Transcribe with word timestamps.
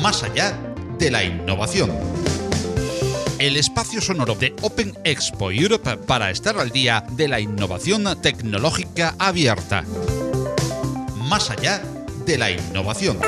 más 0.00 0.22
allá 0.22 0.58
de 0.98 1.10
la 1.10 1.22
innovación. 1.24 1.90
El 3.38 3.56
espacio 3.56 4.00
sonoro 4.00 4.34
de 4.34 4.54
Open 4.62 4.94
Expo 5.04 5.50
Europe 5.50 5.96
para 5.98 6.30
estar 6.30 6.58
al 6.58 6.70
día 6.70 7.04
de 7.12 7.28
la 7.28 7.40
innovación 7.40 8.04
tecnológica 8.20 9.14
abierta. 9.18 9.84
Más 11.28 11.50
allá 11.50 11.82
de 12.24 12.38
la 12.38 12.50
innovación. 12.50 13.18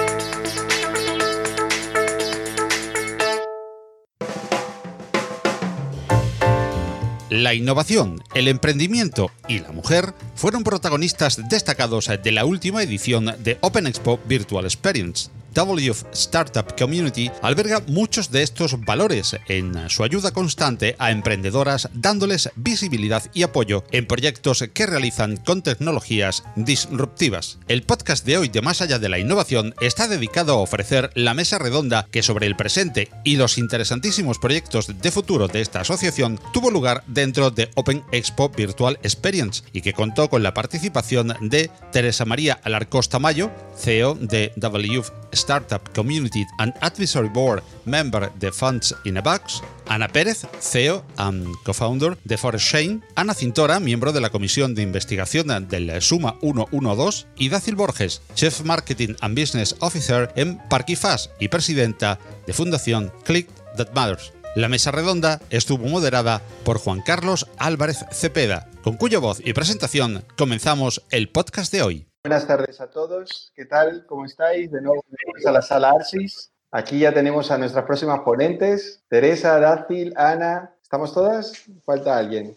La 7.29 7.55
innovación, 7.55 8.23
el 8.35 8.49
emprendimiento 8.49 9.31
y 9.49 9.61
la 9.61 9.73
mujer 9.73 10.15
fueron 10.35 10.65
protagonistas 10.65 11.49
destacados 11.49 12.11
de 12.23 12.33
la 12.33 12.45
última 12.45 12.83
edición 12.83 13.35
de 13.39 13.57
Open 13.63 13.87
Expo 13.87 14.21
Virtual 14.27 14.67
Experience, 14.67 15.31
WF 15.55 16.05
Startup 16.13 16.67
Community 16.79 17.31
alberga 17.43 17.83
muchos 17.87 18.31
de 18.31 18.43
estos 18.43 18.81
valores 18.85 19.37
en 19.49 19.91
su 19.91 20.05
ayuda 20.05 20.33
constante 20.33 20.97
a 20.99 21.11
emprendedoras 21.11 21.89
dándoles 21.95 22.51
visibilidad 22.57 23.23
y 23.35 23.43
apoyo 23.43 23.85
en 23.91 24.07
proyectos 24.07 24.65
que 24.73 24.87
realizan 24.87 25.37
con 25.37 25.63
tecnologías 25.63 26.45
disruptivas. 26.57 27.59
El 27.69 27.83
podcast 27.83 28.25
de 28.25 28.39
hoy 28.39 28.49
de 28.49 28.63
Más 28.63 28.81
allá 28.81 28.99
de 28.99 29.09
la 29.09 29.19
innovación 29.19 29.75
está 29.81 30.09
dedicado 30.09 30.55
a 30.55 30.63
ofrecer 30.63 31.11
la 31.15 31.35
mesa 31.35 31.59
redonda 31.59 32.07
que 32.11 32.23
sobre 32.23 32.47
el 32.47 32.57
presente 32.57 33.11
y 33.25 33.37
los 33.37 33.59
interesantísimos 33.59 34.39
proyectos 34.39 35.01
de 35.01 35.11
futuro 35.11 35.49
de 35.49 35.61
esta 35.61 35.81
asociación 35.81 36.41
tuvo 36.53 36.71
lugar 36.71 37.05
dentro 37.07 37.51
de 37.51 37.71
Open 37.75 38.05
Expo 38.13 38.49
Virtual 38.49 38.99
Experience 39.03 39.63
y 39.73 39.83
que 39.83 39.93
contó 39.93 40.29
con 40.29 40.43
la 40.43 40.55
participación 40.55 41.35
de 41.41 41.71
Teresa 41.93 42.25
María 42.25 42.59
Alarcos 42.63 43.09
Tamayo, 43.09 43.51
CEO 43.77 44.15
de 44.15 44.53
WF 44.57 45.11
Startup 45.43 45.83
Community 45.93 46.47
and 46.59 46.73
Advisory 46.81 47.29
Board 47.29 47.63
member 47.85 48.31
de 48.39 48.53
Funds 48.53 48.95
in 49.05 49.17
a 49.17 49.21
Box, 49.21 49.63
Ana 49.89 50.09
Pérez, 50.09 50.47
CEO 50.61 51.05
and 51.17 51.47
co-founder 51.65 52.17
de 52.25 52.39
Forest 52.39 52.67
Shane, 52.67 53.01
Ana 53.17 53.35
Cintora, 53.35 53.81
miembro 53.81 54.13
de 54.13 54.21
la 54.21 54.31
Comisión 54.31 54.75
de 54.75 54.83
Investigación 54.83 55.69
del 55.69 56.01
Suma 56.01 56.37
112, 56.41 57.27
y 57.37 57.49
Dacil 57.49 57.75
Borges, 57.75 58.23
Chief 58.35 58.63
Marketing 58.63 59.15
and 59.21 59.39
Business 59.39 59.75
Officer 59.81 60.33
en 60.37 60.59
Parquifas 60.69 61.31
y 61.41 61.49
presidenta 61.49 62.19
de 62.47 62.53
Fundación 62.53 63.13
Click 63.25 63.49
That 63.77 63.93
Matters. 63.95 64.33
La 64.55 64.69
mesa 64.69 64.91
redonda 64.91 65.41
estuvo 65.51 65.89
moderada 65.89 66.43
por 66.65 66.79
Juan 66.79 67.01
Carlos 67.01 67.47
Álvarez 67.59 68.05
Cepeda, 68.13 68.69
con 68.83 68.97
cuya 68.97 69.19
voz 69.19 69.41
y 69.45 69.55
presentación 69.55 70.25
comenzamos 70.37 71.03
el 71.11 71.31
podcast 71.31 71.73
de 71.73 71.83
hoy. 71.83 72.12
Buenas 72.25 72.47
tardes 72.47 72.81
a 72.81 72.89
todos. 72.89 73.51
¿Qué 73.57 73.65
tal? 73.65 74.07
¿Cómo 74.07 74.25
estáis? 74.25 74.71
De 74.71 74.81
nuevo 74.81 75.05
a 75.45 75.51
la 75.51 75.61
sala 75.61 75.91
Arsis. 75.91 76.53
Aquí 76.71 77.01
ya 77.01 77.13
tenemos 77.13 77.51
a 77.51 77.59
nuestras 77.59 77.85
próximas 77.85 78.21
ponentes. 78.21 79.03
Teresa, 79.09 79.59
Dácil, 79.59 80.15
Ana. 80.17 80.73
¿Estamos 80.81 81.13
todas? 81.13 81.53
Falta 81.85 82.17
alguien. 82.17 82.55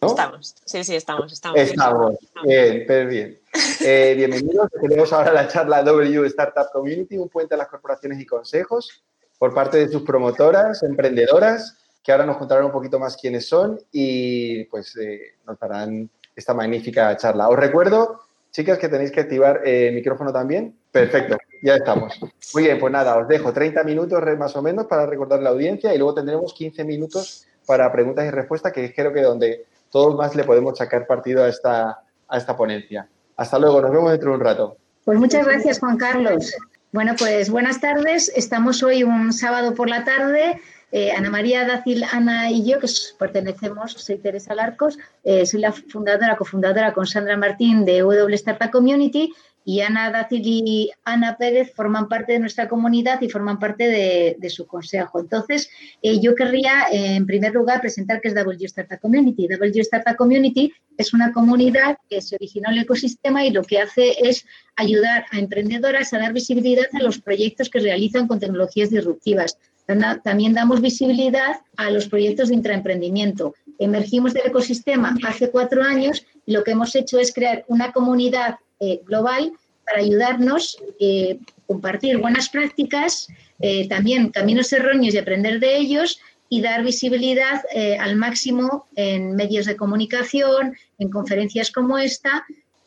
Estamos. 0.00 0.54
Sí, 0.64 0.82
sí, 0.84 0.96
estamos. 0.96 1.30
Estamos. 1.34 1.60
Estamos. 1.60 2.14
Bien, 2.44 2.84
pero 2.86 3.10
bien. 3.10 3.40
Eh, 3.84 4.14
bienvenidos. 4.16 4.70
Tenemos 4.80 5.12
ahora 5.12 5.34
la 5.34 5.48
charla 5.48 5.82
W 5.82 6.24
Startup 6.28 6.70
Community, 6.72 7.18
un 7.18 7.28
puente 7.28 7.54
a 7.54 7.58
las 7.58 7.68
corporaciones 7.68 8.18
y 8.18 8.24
consejos 8.24 9.04
por 9.38 9.52
parte 9.52 9.76
de 9.76 9.88
sus 9.88 10.02
promotoras, 10.02 10.82
emprendedoras, 10.82 11.76
que 12.02 12.10
ahora 12.10 12.24
nos 12.24 12.38
contarán 12.38 12.64
un 12.64 12.72
poquito 12.72 12.98
más 12.98 13.18
quiénes 13.18 13.46
son 13.46 13.78
y 13.92 14.64
pues 14.64 14.96
eh, 14.96 15.34
nos 15.46 15.58
darán 15.58 16.08
esta 16.34 16.54
magnífica 16.54 17.14
charla. 17.18 17.50
Os 17.50 17.58
recuerdo 17.58 18.24
Chicas, 18.54 18.78
que 18.78 18.88
tenéis 18.88 19.10
que 19.10 19.18
activar 19.18 19.62
el 19.64 19.96
micrófono 19.96 20.32
también. 20.32 20.76
Perfecto, 20.92 21.36
ya 21.60 21.74
estamos. 21.74 22.20
Muy 22.54 22.62
bien, 22.62 22.78
pues 22.78 22.92
nada, 22.92 23.16
os 23.16 23.26
dejo 23.26 23.52
30 23.52 23.82
minutos 23.82 24.22
más 24.38 24.54
o 24.54 24.62
menos 24.62 24.86
para 24.86 25.06
recordar 25.06 25.42
la 25.42 25.50
audiencia 25.50 25.92
y 25.92 25.98
luego 25.98 26.14
tendremos 26.14 26.54
15 26.54 26.84
minutos 26.84 27.48
para 27.66 27.90
preguntas 27.90 28.24
y 28.24 28.30
respuestas, 28.30 28.72
que 28.72 28.94
creo 28.94 29.12
que 29.12 29.22
donde 29.22 29.64
todos 29.90 30.14
más 30.14 30.36
le 30.36 30.44
podemos 30.44 30.78
sacar 30.78 31.04
partido 31.04 31.42
a 31.42 31.48
esta, 31.48 31.98
a 32.28 32.38
esta 32.38 32.56
ponencia. 32.56 33.08
Hasta 33.36 33.58
luego, 33.58 33.82
nos 33.82 33.90
vemos 33.90 34.12
dentro 34.12 34.30
de 34.30 34.36
un 34.36 34.44
rato. 34.44 34.76
Pues 35.04 35.18
muchas 35.18 35.44
gracias, 35.44 35.80
Juan 35.80 35.96
Carlos. 35.96 36.54
Bueno, 36.92 37.14
pues 37.18 37.50
buenas 37.50 37.80
tardes. 37.80 38.30
Estamos 38.36 38.84
hoy 38.84 39.02
un 39.02 39.32
sábado 39.32 39.74
por 39.74 39.90
la 39.90 40.04
tarde 40.04 40.60
eh, 40.96 41.10
Ana 41.10 41.28
María 41.28 41.66
Dacil, 41.66 42.04
Ana 42.12 42.52
y 42.52 42.64
yo, 42.64 42.78
que 42.78 42.86
pertenecemos, 43.18 43.94
soy 43.94 44.18
Teresa 44.18 44.54
Larcos, 44.54 44.96
eh, 45.24 45.44
soy 45.44 45.58
la 45.58 45.72
fundadora, 45.72 46.36
cofundadora 46.36 46.92
con 46.92 47.04
Sandra 47.04 47.36
Martín 47.36 47.84
de 47.84 47.98
W 47.98 48.32
Startup 48.36 48.70
Community 48.70 49.32
y 49.64 49.80
Ana 49.80 50.12
Dacil 50.12 50.42
y 50.44 50.92
Ana 51.02 51.36
Pérez 51.36 51.72
forman 51.74 52.08
parte 52.08 52.34
de 52.34 52.38
nuestra 52.38 52.68
comunidad 52.68 53.20
y 53.22 53.28
forman 53.28 53.58
parte 53.58 54.36
de, 54.38 54.50
su 54.50 54.68
consejo. 54.68 55.18
Entonces, 55.18 55.68
eh, 56.00 56.20
yo 56.20 56.36
querría, 56.36 56.84
en 56.92 57.26
primer 57.26 57.52
lugar, 57.54 57.80
presentar 57.80 58.20
qué 58.20 58.28
es 58.28 58.34
W 58.36 58.64
Startup 58.64 59.00
Community. 59.00 59.48
W 59.48 59.80
Startup 59.80 60.14
Community 60.14 60.72
es 60.96 61.12
una 61.12 61.32
comunidad 61.32 61.98
que 62.08 62.22
se 62.22 62.36
originó 62.36 62.68
en 62.68 62.74
el 62.76 62.82
ecosistema 62.84 63.44
y 63.44 63.50
lo 63.50 63.64
que 63.64 63.80
hace 63.80 64.28
es 64.28 64.46
ayudar 64.76 65.26
a 65.32 65.40
emprendedoras 65.40 66.12
a 66.12 66.18
dar 66.18 66.32
visibilidad 66.32 66.86
a 66.92 67.02
los 67.02 67.18
proyectos 67.20 67.68
que 67.68 67.80
realizan 67.80 68.28
con 68.28 68.38
tecnologías 68.38 68.90
disruptivas 68.90 69.58
también 70.22 70.54
damos 70.54 70.80
visibilidad 70.80 71.60
a 71.76 71.90
los 71.90 72.08
proyectos 72.08 72.48
de 72.48 72.54
intraemprendimiento. 72.54 73.54
Emergimos 73.78 74.32
del 74.34 74.46
ecosistema 74.46 75.16
hace 75.26 75.50
cuatro 75.50 75.82
años 75.82 76.24
y 76.46 76.52
lo 76.52 76.64
que 76.64 76.72
hemos 76.72 76.94
hecho 76.94 77.18
es 77.18 77.32
crear 77.32 77.64
una 77.68 77.92
comunidad 77.92 78.56
eh, 78.80 79.00
global 79.04 79.52
para 79.84 79.98
ayudarnos, 80.00 80.78
eh, 80.98 81.38
compartir 81.66 82.18
buenas 82.18 82.48
prácticas, 82.48 83.28
eh, 83.60 83.86
también 83.88 84.30
caminos 84.30 84.72
erróneos 84.72 85.14
y 85.14 85.18
aprender 85.18 85.60
de 85.60 85.76
ellos 85.76 86.20
y 86.48 86.60
dar 86.60 86.84
visibilidad 86.84 87.62
al 87.98 88.16
máximo 88.16 88.86
en 88.94 89.34
medios 89.34 89.66
de 89.66 89.76
comunicación, 89.76 90.76
en 90.98 91.10
conferencias 91.10 91.70
como 91.70 91.98
esta, 91.98 92.44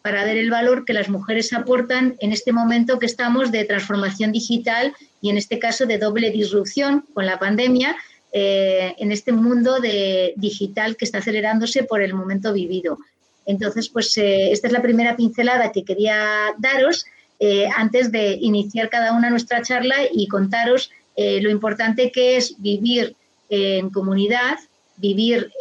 para 0.08 0.24
ver 0.24 0.38
el 0.38 0.50
valor 0.50 0.86
que 0.86 0.94
las 0.94 1.10
mujeres 1.10 1.52
aportan 1.52 2.16
en 2.22 2.32
este 2.32 2.54
momento 2.54 2.98
que 2.98 3.06
estamos 3.06 3.52
de 3.52 3.66
transformación 3.66 4.32
digital 4.32 4.96
y 5.22 5.30
en 5.30 5.38
este 5.38 5.60
caso 5.60 5.86
de 5.86 5.98
doble 5.98 6.32
disrupción 6.32 7.04
con 7.14 7.26
la 7.26 7.40
pandemia 7.40 7.94
eh, 8.32 8.96
en 9.00 9.12
este 9.12 9.34
mundo 9.34 9.82
de 9.82 10.34
digital 10.38 10.96
que 10.96 11.04
está 11.04 11.18
acelerándose 11.18 11.84
por 11.84 12.02
el 12.02 12.14
momento 12.14 12.54
vivido. 12.54 13.00
Entonces, 13.46 13.90
pues 13.90 14.18
eh, 14.18 14.50
esta 14.54 14.68
es 14.68 14.72
la 14.72 14.82
primera 14.82 15.18
pincelada 15.18 15.74
que 15.74 15.84
quería 15.84 16.54
daros 16.58 17.06
eh, 17.42 17.68
antes 17.76 18.10
de 18.10 18.38
iniciar 18.40 18.90
cada 18.90 19.12
una 19.12 19.30
nuestra 19.30 19.62
charla 19.62 19.98
y 20.10 20.30
contaros 20.30 20.90
lo 21.18 21.50
importante 21.50 22.12
que 22.12 22.38
es 22.38 22.62
vivir 22.62 23.16
en 23.50 23.90
comunidad, 23.90 24.60
vivir 24.98 25.52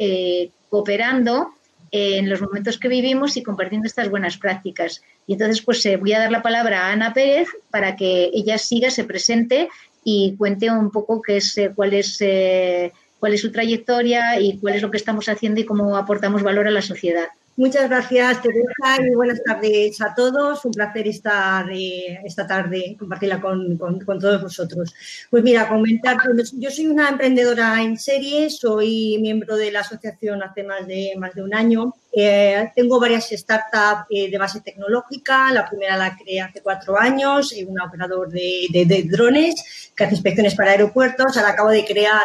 cooperando 0.69 1.56
en 1.91 2.29
los 2.29 2.41
momentos 2.41 2.79
que 2.79 2.89
vivimos 2.89 3.37
y 3.37 3.43
compartiendo 3.43 3.87
estas 3.87 4.11
buenas 4.11 4.37
prácticas. 4.37 5.03
Y 5.27 5.35
entonces, 5.35 5.63
pues 5.63 5.85
eh, 5.87 5.97
voy 5.97 6.13
a 6.13 6.21
dar 6.21 6.33
la 6.33 6.43
palabra 6.43 6.87
a 6.87 6.93
Ana 6.93 7.13
Pérez 7.13 7.49
para 7.71 7.97
que 7.97 8.31
ella 8.33 8.59
siga, 8.59 8.91
se 8.91 9.05
presente 9.05 9.69
y 10.05 10.35
cuente 10.37 10.71
un 10.71 10.91
poco 10.91 11.23
qué 11.23 11.39
es, 11.39 11.57
eh, 11.59 11.73
eh, 12.21 12.93
cuál 13.19 13.35
es 13.35 13.41
su 13.41 13.53
trayectoria 13.53 14.41
y 14.41 14.59
cuál 14.59 14.75
es 14.75 14.83
lo 14.83 14.91
que 14.91 14.99
estamos 14.99 15.29
haciendo 15.29 15.61
y 15.61 15.65
cómo 15.65 15.97
aportamos 15.97 16.43
valor 16.43 16.69
a 16.69 16.71
la 16.71 16.83
sociedad. 16.83 17.29
Muchas 17.59 17.89
gracias, 17.89 18.43
Teresa, 18.43 19.03
y 19.03 19.15
buenas 19.15 19.43
tardes 19.43 19.99
a 20.03 20.15
todos. 20.15 20.63
Un 20.67 20.73
placer 20.73 21.09
estar 21.09 21.67
eh, 21.73 22.21
esta 22.23 22.47
tarde, 22.47 22.95
compartirla 22.99 23.41
con, 23.41 23.79
todos 23.79 24.43
vosotros. 24.43 24.95
Pues 25.31 25.43
mira, 25.43 25.67
comentar, 25.67 26.19
yo 26.53 26.71
soy 26.71 26.87
una 26.89 27.09
emprendedora 27.09 27.83
en 27.83 27.97
serie, 27.97 28.51
soy 28.51 29.17
miembro 29.23 29.57
de 29.57 29.73
la 29.73 29.81
asociación 29.81 30.43
hace 30.43 30.65
más 30.65 30.87
de, 30.87 31.15
más 31.17 31.35
de 31.35 31.43
un 31.43 31.55
año. 31.55 31.95
Eh, 32.13 32.71
tengo 32.77 33.01
varias 33.01 33.31
startups 33.31 34.05
eh, 34.11 34.31
de 34.31 34.37
base 34.37 34.61
tecnológica. 34.61 35.51
La 35.51 35.67
primera 35.67 35.97
la 35.97 36.15
creé 36.15 36.43
hace 36.43 36.61
cuatro 36.61 37.01
años, 37.01 37.55
un 37.67 37.81
operador 37.81 38.29
de, 38.29 39.09
drones 39.11 39.93
que 39.97 40.05
hace 40.05 40.15
inspecciones 40.15 40.55
para 40.55 40.73
aeropuertos. 40.73 41.39
Acabo 41.39 41.71
de 41.71 41.87
crear 41.87 42.23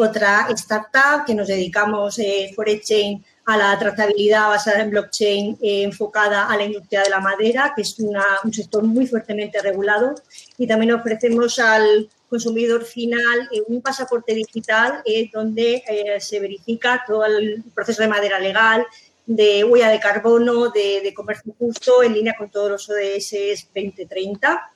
otra 0.00 0.48
startup 0.54 1.24
que 1.24 1.34
nos 1.36 1.46
dedicamos, 1.46 2.18
eh, 2.18 2.52
Chain 2.82 3.22
a 3.46 3.56
la 3.56 3.78
trazabilidad 3.78 4.48
basada 4.48 4.82
en 4.82 4.90
blockchain 4.90 5.58
eh, 5.62 5.82
enfocada 5.84 6.48
a 6.48 6.56
la 6.56 6.64
industria 6.64 7.02
de 7.04 7.10
la 7.10 7.20
madera, 7.20 7.72
que 7.74 7.82
es 7.82 7.96
un 7.98 8.52
sector 8.52 8.82
muy 8.82 9.06
fuertemente 9.06 9.62
regulado. 9.62 10.16
Y 10.58 10.66
también 10.66 10.92
ofrecemos 10.92 11.60
al 11.60 12.10
consumidor 12.28 12.84
final 12.84 13.48
eh, 13.52 13.62
un 13.68 13.80
pasaporte 13.80 14.34
digital 14.34 15.00
eh, 15.04 15.30
donde 15.32 15.84
se 16.18 16.40
verifica 16.40 17.04
todo 17.06 17.24
el 17.24 17.62
proceso 17.72 18.02
de 18.02 18.08
madera 18.08 18.40
legal, 18.40 18.84
de 19.26 19.62
huella 19.62 19.90
de 19.90 20.00
carbono, 20.00 20.70
de, 20.70 21.12
comercio 21.14 21.54
justo, 21.56 22.02
en 22.02 22.14
línea 22.14 22.34
con 22.36 22.50
todos 22.50 22.70
los 22.70 22.90
ODS 22.90 23.68
2030. 23.72 24.72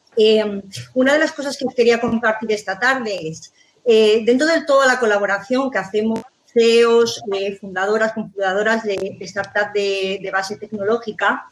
una 0.94 1.12
de 1.12 1.18
las 1.18 1.32
cosas 1.32 1.56
que 1.56 1.64
quería 1.74 2.00
compartir 2.00 2.52
esta 2.52 2.78
tarde 2.78 3.18
es, 3.28 3.52
dentro 3.84 4.46
de 4.46 4.64
toda 4.64 4.86
la 4.86 5.00
colaboración 5.00 5.70
que 5.70 5.78
hacemos 5.78 6.20
CEOs, 6.52 7.22
fundadoras, 7.60 8.14
fundadoras 8.14 8.82
de, 8.84 9.18
startups 9.22 9.72
de, 9.72 10.30
base 10.32 10.56
tecnológica. 10.56 11.46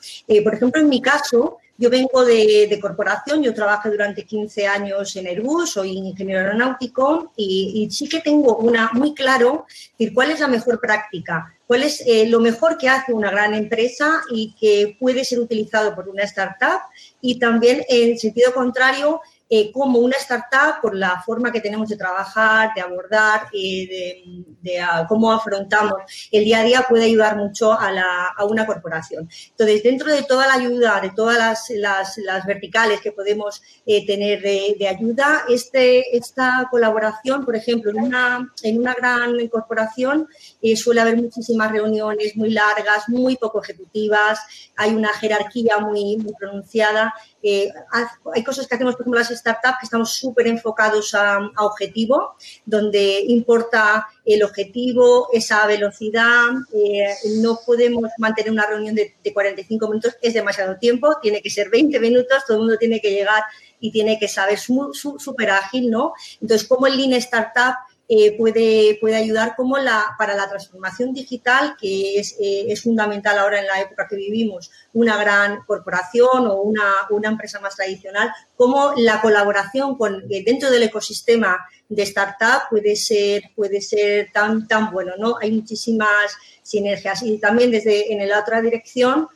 por 0.44 0.54
ejemplo, 0.54 0.80
en 0.80 0.88
mi 0.88 1.00
caso, 1.00 1.58
yo 1.80 1.90
vengo 1.90 2.24
de, 2.24 2.76
corporación, 2.82 3.40
yo 3.40 3.54
trabajé 3.54 3.88
durante 3.88 4.24
15 4.24 4.66
años 4.66 5.14
en 5.14 5.28
Airbus, 5.28 5.70
soy 5.70 5.92
ingeniero 5.92 6.40
aeronáutico 6.40 7.32
y, 7.36 7.88
sí 7.92 8.08
que 8.08 8.20
tengo 8.20 8.56
una 8.56 8.90
muy 8.94 9.14
claro 9.14 9.64
cuál 10.12 10.32
es 10.32 10.40
la 10.40 10.48
mejor 10.48 10.80
práctica, 10.80 11.54
cuál 11.68 11.84
es 11.84 12.02
eh, 12.04 12.26
lo 12.26 12.40
mejor 12.40 12.78
que 12.78 12.88
hace 12.88 13.12
una 13.12 13.30
gran 13.30 13.54
empresa 13.54 14.22
y 14.28 14.56
que 14.58 14.96
puede 14.98 15.24
ser 15.24 15.38
utilizado 15.38 15.94
por 15.94 16.08
una 16.08 16.24
startup 16.24 16.80
y 17.20 17.38
también 17.38 17.84
en 17.88 18.18
sentido 18.18 18.52
contrario 18.52 19.20
eh, 19.50 19.72
como 19.72 19.98
una 20.00 20.16
startup, 20.18 20.80
por 20.82 20.94
la 20.94 21.22
forma 21.22 21.50
que 21.50 21.62
tenemos 21.62 21.88
de 21.88 21.96
trabajar, 21.96 22.70
de 22.74 22.82
abordar, 22.82 23.48
eh, 23.52 24.22
de, 24.60 24.84
cómo 25.08 25.32
afrontamos 25.32 26.28
el 26.30 26.44
día 26.44 26.60
a 26.60 26.64
día, 26.64 26.86
puede 26.86 27.06
ayudar 27.06 27.36
mucho 27.36 27.72
a, 27.72 28.44
una 28.44 28.66
corporación. 28.66 29.28
Entonces, 29.50 29.82
dentro 29.82 30.12
de 30.12 30.22
toda 30.22 30.46
la 30.46 30.54
ayuda, 30.54 31.00
de 31.00 31.10
todas 31.10 31.70
las, 31.70 32.46
verticales 32.46 33.00
que 33.00 33.12
podemos 33.12 33.62
eh, 33.86 34.06
tener 34.06 34.42
de, 34.42 34.88
ayuda, 34.88 35.44
este, 35.48 36.16
esta 36.16 36.68
colaboración, 36.70 37.44
por 37.44 37.56
ejemplo, 37.56 37.90
en 37.90 38.00
una, 38.00 38.52
en 38.62 38.78
una 38.78 38.94
gran 38.94 39.48
corporación 39.48 40.28
suele 40.76 41.00
haber 41.00 41.16
muchísimas 41.16 41.72
reuniones 41.72 42.36
muy 42.36 42.50
largas, 42.50 43.08
muy 43.08 43.36
poco 43.36 43.62
ejecutivas, 43.62 44.40
hay 44.76 44.94
una 44.94 45.12
jerarquía 45.14 45.78
muy, 45.78 46.16
muy 46.18 46.34
pronunciada 46.38 47.14
hay 47.42 48.44
cosas 48.44 48.66
que 48.66 48.74
hacemos, 48.74 48.94
por 48.94 49.02
ejemplo, 49.02 49.20
las 49.20 49.28
startups, 49.28 49.78
que 49.80 49.86
estamos 49.86 50.12
súper 50.12 50.46
enfocados 50.48 51.14
a, 51.14 51.38
objetivo, 51.58 52.34
donde 52.64 53.20
importa 53.28 54.08
el 54.24 54.42
objetivo, 54.42 55.28
esa 55.32 55.66
velocidad. 55.66 56.48
Eh, 56.74 57.14
no 57.36 57.60
podemos 57.64 58.10
mantener 58.18 58.50
una 58.50 58.66
reunión 58.66 58.94
de, 58.94 59.14
45 59.32 59.88
minutos, 59.88 60.16
es 60.22 60.34
demasiado 60.34 60.78
tiempo, 60.78 61.16
tiene 61.20 61.40
que 61.42 61.50
ser 61.50 61.70
20 61.70 62.00
minutos, 62.00 62.44
todo 62.46 62.56
el 62.56 62.62
mundo 62.62 62.78
tiene 62.78 63.00
que 63.00 63.10
llegar 63.10 63.44
y 63.78 63.92
tiene 63.92 64.18
que 64.18 64.26
saber 64.26 64.58
súper 64.58 65.50
ágil, 65.50 65.90
¿no? 65.90 66.14
Entonces, 66.40 66.66
como 66.66 66.86
el 66.86 66.96
Lean 66.96 67.12
Startup 67.12 67.74
eh, 68.10 68.38
puede, 68.38 68.96
puede 69.02 69.16
ayudar 69.16 69.54
como 69.54 69.76
la, 69.76 70.14
para 70.16 70.34
la 70.34 70.48
transformación 70.48 71.12
digital, 71.12 71.76
que 71.78 72.18
es, 72.18 72.36
eh, 72.40 72.64
es, 72.68 72.82
fundamental 72.82 73.38
ahora 73.38 73.60
en 73.60 73.66
la 73.66 73.82
época 73.82 74.06
que 74.08 74.16
vivimos, 74.16 74.70
una 74.94 75.18
gran 75.18 75.62
corporación 75.66 76.46
o 76.46 76.62
una, 76.62 76.90
una 77.10 77.28
empresa 77.28 77.60
más 77.60 77.76
tradicional, 77.76 78.32
como 78.56 78.94
la 78.96 79.20
colaboración 79.20 79.98
con, 79.98 80.22
eh, 80.30 80.42
dentro 80.42 80.70
del 80.70 80.84
ecosistema 80.84 81.66
de 81.86 82.02
startup 82.04 82.70
puede 82.70 82.96
ser, 82.96 83.42
puede 83.54 83.82
ser 83.82 84.30
tan, 84.32 84.66
tan 84.66 84.90
bueno, 84.90 85.12
¿no? 85.18 85.36
Hay 85.38 85.52
muchísimas 85.52 86.34
sinergias 86.62 87.22
y 87.22 87.36
también 87.36 87.70
desde 87.70 88.10
en 88.10 88.26
la 88.26 88.40
otra 88.40 88.62
dirección, 88.62 89.28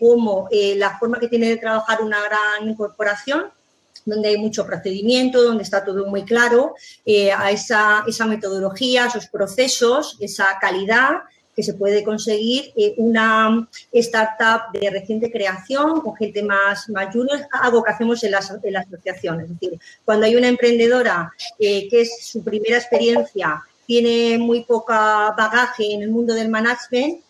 como 0.00 0.48
la 0.50 0.98
forma 0.98 1.20
que 1.20 1.28
tiene 1.28 1.50
de 1.50 1.58
trabajar 1.58 2.00
una 2.00 2.18
gran 2.22 2.74
corporación 2.76 3.52
donde 4.06 4.28
hay 4.28 4.38
mucho 4.38 4.64
procedimiento, 4.64 5.42
donde 5.42 5.64
está 5.64 5.84
todo 5.84 6.06
muy 6.06 6.24
claro, 6.24 6.74
eh, 7.04 7.32
a 7.32 7.50
esa, 7.50 8.04
esa, 8.06 8.24
metodología, 8.24 9.06
esos 9.06 9.26
procesos, 9.26 10.16
esa 10.20 10.58
calidad 10.60 11.16
que 11.54 11.62
se 11.62 11.74
puede 11.74 12.04
conseguir 12.04 12.72
eh, 12.76 12.94
una 12.98 13.68
startup 13.92 14.78
de 14.78 14.90
reciente 14.90 15.30
creación 15.30 16.00
con 16.00 16.14
gente 16.14 16.42
más, 16.42 16.88
más 16.88 17.12
junior, 17.12 17.40
algo 17.50 17.82
que 17.82 17.90
hacemos 17.90 18.22
en 18.24 18.30
las, 18.30 18.52
en 18.62 18.76
asociaciones. 18.76 19.50
Es 19.50 19.58
decir, 19.58 19.80
cuando 20.04 20.26
hay 20.26 20.36
una 20.36 20.48
emprendedora 20.48 21.32
eh, 21.58 21.88
que 21.88 22.02
es 22.02 22.26
su 22.26 22.44
primera 22.44 22.76
experiencia, 22.76 23.62
tiene 23.86 24.38
muy 24.38 24.64
poca 24.64 25.34
bagaje 25.36 25.92
en 25.92 26.02
el 26.02 26.10
mundo 26.10 26.34
del 26.34 26.48
management, 26.48 27.22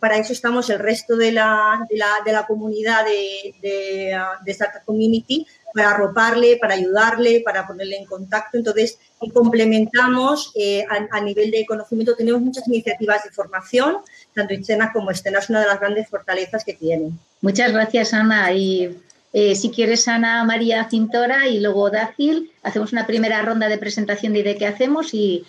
para 0.00 0.16
eso 0.16 0.32
estamos 0.32 0.70
el 0.70 0.78
resto 0.78 1.14
de 1.14 1.30
la, 1.30 1.86
de 1.90 1.98
la, 1.98 2.06
de 2.24 2.32
la 2.32 2.46
comunidad 2.46 3.04
de, 3.04 3.54
de, 3.60 4.18
de, 4.42 4.50
Startup 4.50 4.82
Community 4.86 5.46
para 5.78 5.92
arroparle, 5.92 6.56
para 6.56 6.74
ayudarle, 6.74 7.40
para 7.44 7.64
ponerle 7.64 7.98
en 7.98 8.04
contacto. 8.04 8.58
Entonces, 8.58 8.98
complementamos 9.32 10.50
eh, 10.56 10.84
a, 10.88 11.20
nivel 11.20 11.52
de 11.52 11.64
conocimiento. 11.66 12.16
Tenemos 12.16 12.40
muchas 12.40 12.66
iniciativas 12.66 13.22
de 13.22 13.30
formación, 13.30 13.98
tanto 14.34 14.54
internas 14.54 14.90
como 14.92 15.12
externas, 15.12 15.44
es 15.44 15.50
una 15.50 15.60
de 15.60 15.68
las 15.68 15.78
grandes 15.78 16.08
fortalezas 16.08 16.64
que 16.64 16.74
tiene. 16.74 17.12
Muchas 17.40 17.72
gracias, 17.72 18.12
Ana. 18.12 18.52
Y 18.52 18.98
eh, 19.32 19.54
si 19.54 19.70
quieres, 19.70 20.08
Ana 20.08 20.42
María 20.42 20.88
Cintora 20.90 21.46
y 21.46 21.60
luego 21.60 21.90
Dácil, 21.90 22.50
hacemos 22.64 22.92
una 22.92 23.06
primera 23.06 23.40
ronda 23.42 23.68
de 23.68 23.78
presentación 23.78 24.32
de 24.32 24.56
qué 24.56 24.66
hacemos 24.66 25.14
y 25.14 25.44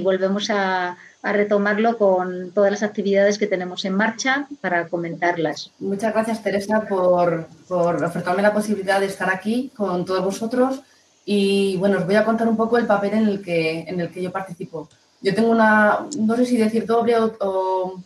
volvemos 0.00 0.48
a, 0.48 0.96
a 1.24 1.32
retomarlo 1.32 1.96
con 1.96 2.52
todas 2.52 2.70
las 2.70 2.82
actividades 2.82 3.38
que 3.38 3.46
tenemos 3.46 3.86
en 3.86 3.94
marcha 3.94 4.46
para 4.60 4.88
comentarlas. 4.88 5.70
Muchas 5.78 6.12
gracias, 6.12 6.42
Teresa, 6.42 6.82
por, 6.82 7.48
por 7.66 8.04
ofrecerme 8.04 8.42
la 8.42 8.52
posibilidad 8.52 9.00
de 9.00 9.06
estar 9.06 9.30
aquí 9.30 9.72
con 9.74 10.04
todos 10.04 10.22
vosotros. 10.22 10.82
Y 11.24 11.78
bueno, 11.78 11.96
os 11.96 12.04
voy 12.04 12.16
a 12.16 12.26
contar 12.26 12.46
un 12.46 12.58
poco 12.58 12.76
el 12.76 12.86
papel 12.86 13.14
en 13.14 13.26
el 13.26 13.42
que, 13.42 13.80
en 13.80 14.00
el 14.00 14.10
que 14.10 14.20
yo 14.22 14.30
participo. 14.30 14.90
Yo 15.22 15.34
tengo 15.34 15.48
una, 15.48 16.00
no 16.18 16.36
sé 16.36 16.44
si 16.44 16.58
decir 16.58 16.84
doble 16.84 17.16
o, 17.18 18.02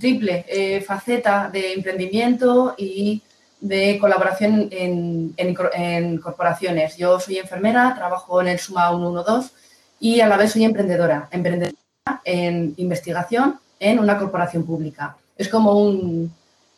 triple 0.00 0.46
eh, 0.48 0.80
faceta 0.80 1.50
de 1.52 1.74
emprendimiento 1.74 2.74
y 2.78 3.20
de 3.60 3.98
colaboración 4.00 4.68
en, 4.70 5.34
en, 5.36 6.16
corporaciones. 6.16 6.96
Yo 6.96 7.20
soy 7.20 7.36
enfermera, 7.36 7.94
trabajo 7.94 8.40
en 8.40 8.48
el 8.48 8.58
Suma 8.58 8.88
112 8.88 9.50
y 10.00 10.20
a 10.20 10.26
la 10.26 10.38
vez 10.38 10.52
soy. 10.52 10.64
Emprendedora 10.64 11.28
en 12.24 12.74
investigación 12.76 13.58
en 13.78 13.98
una 13.98 14.18
corporación 14.18 14.64
pública. 14.64 15.16
Es 15.36 15.48
como 15.48 15.72
un... 15.78 16.32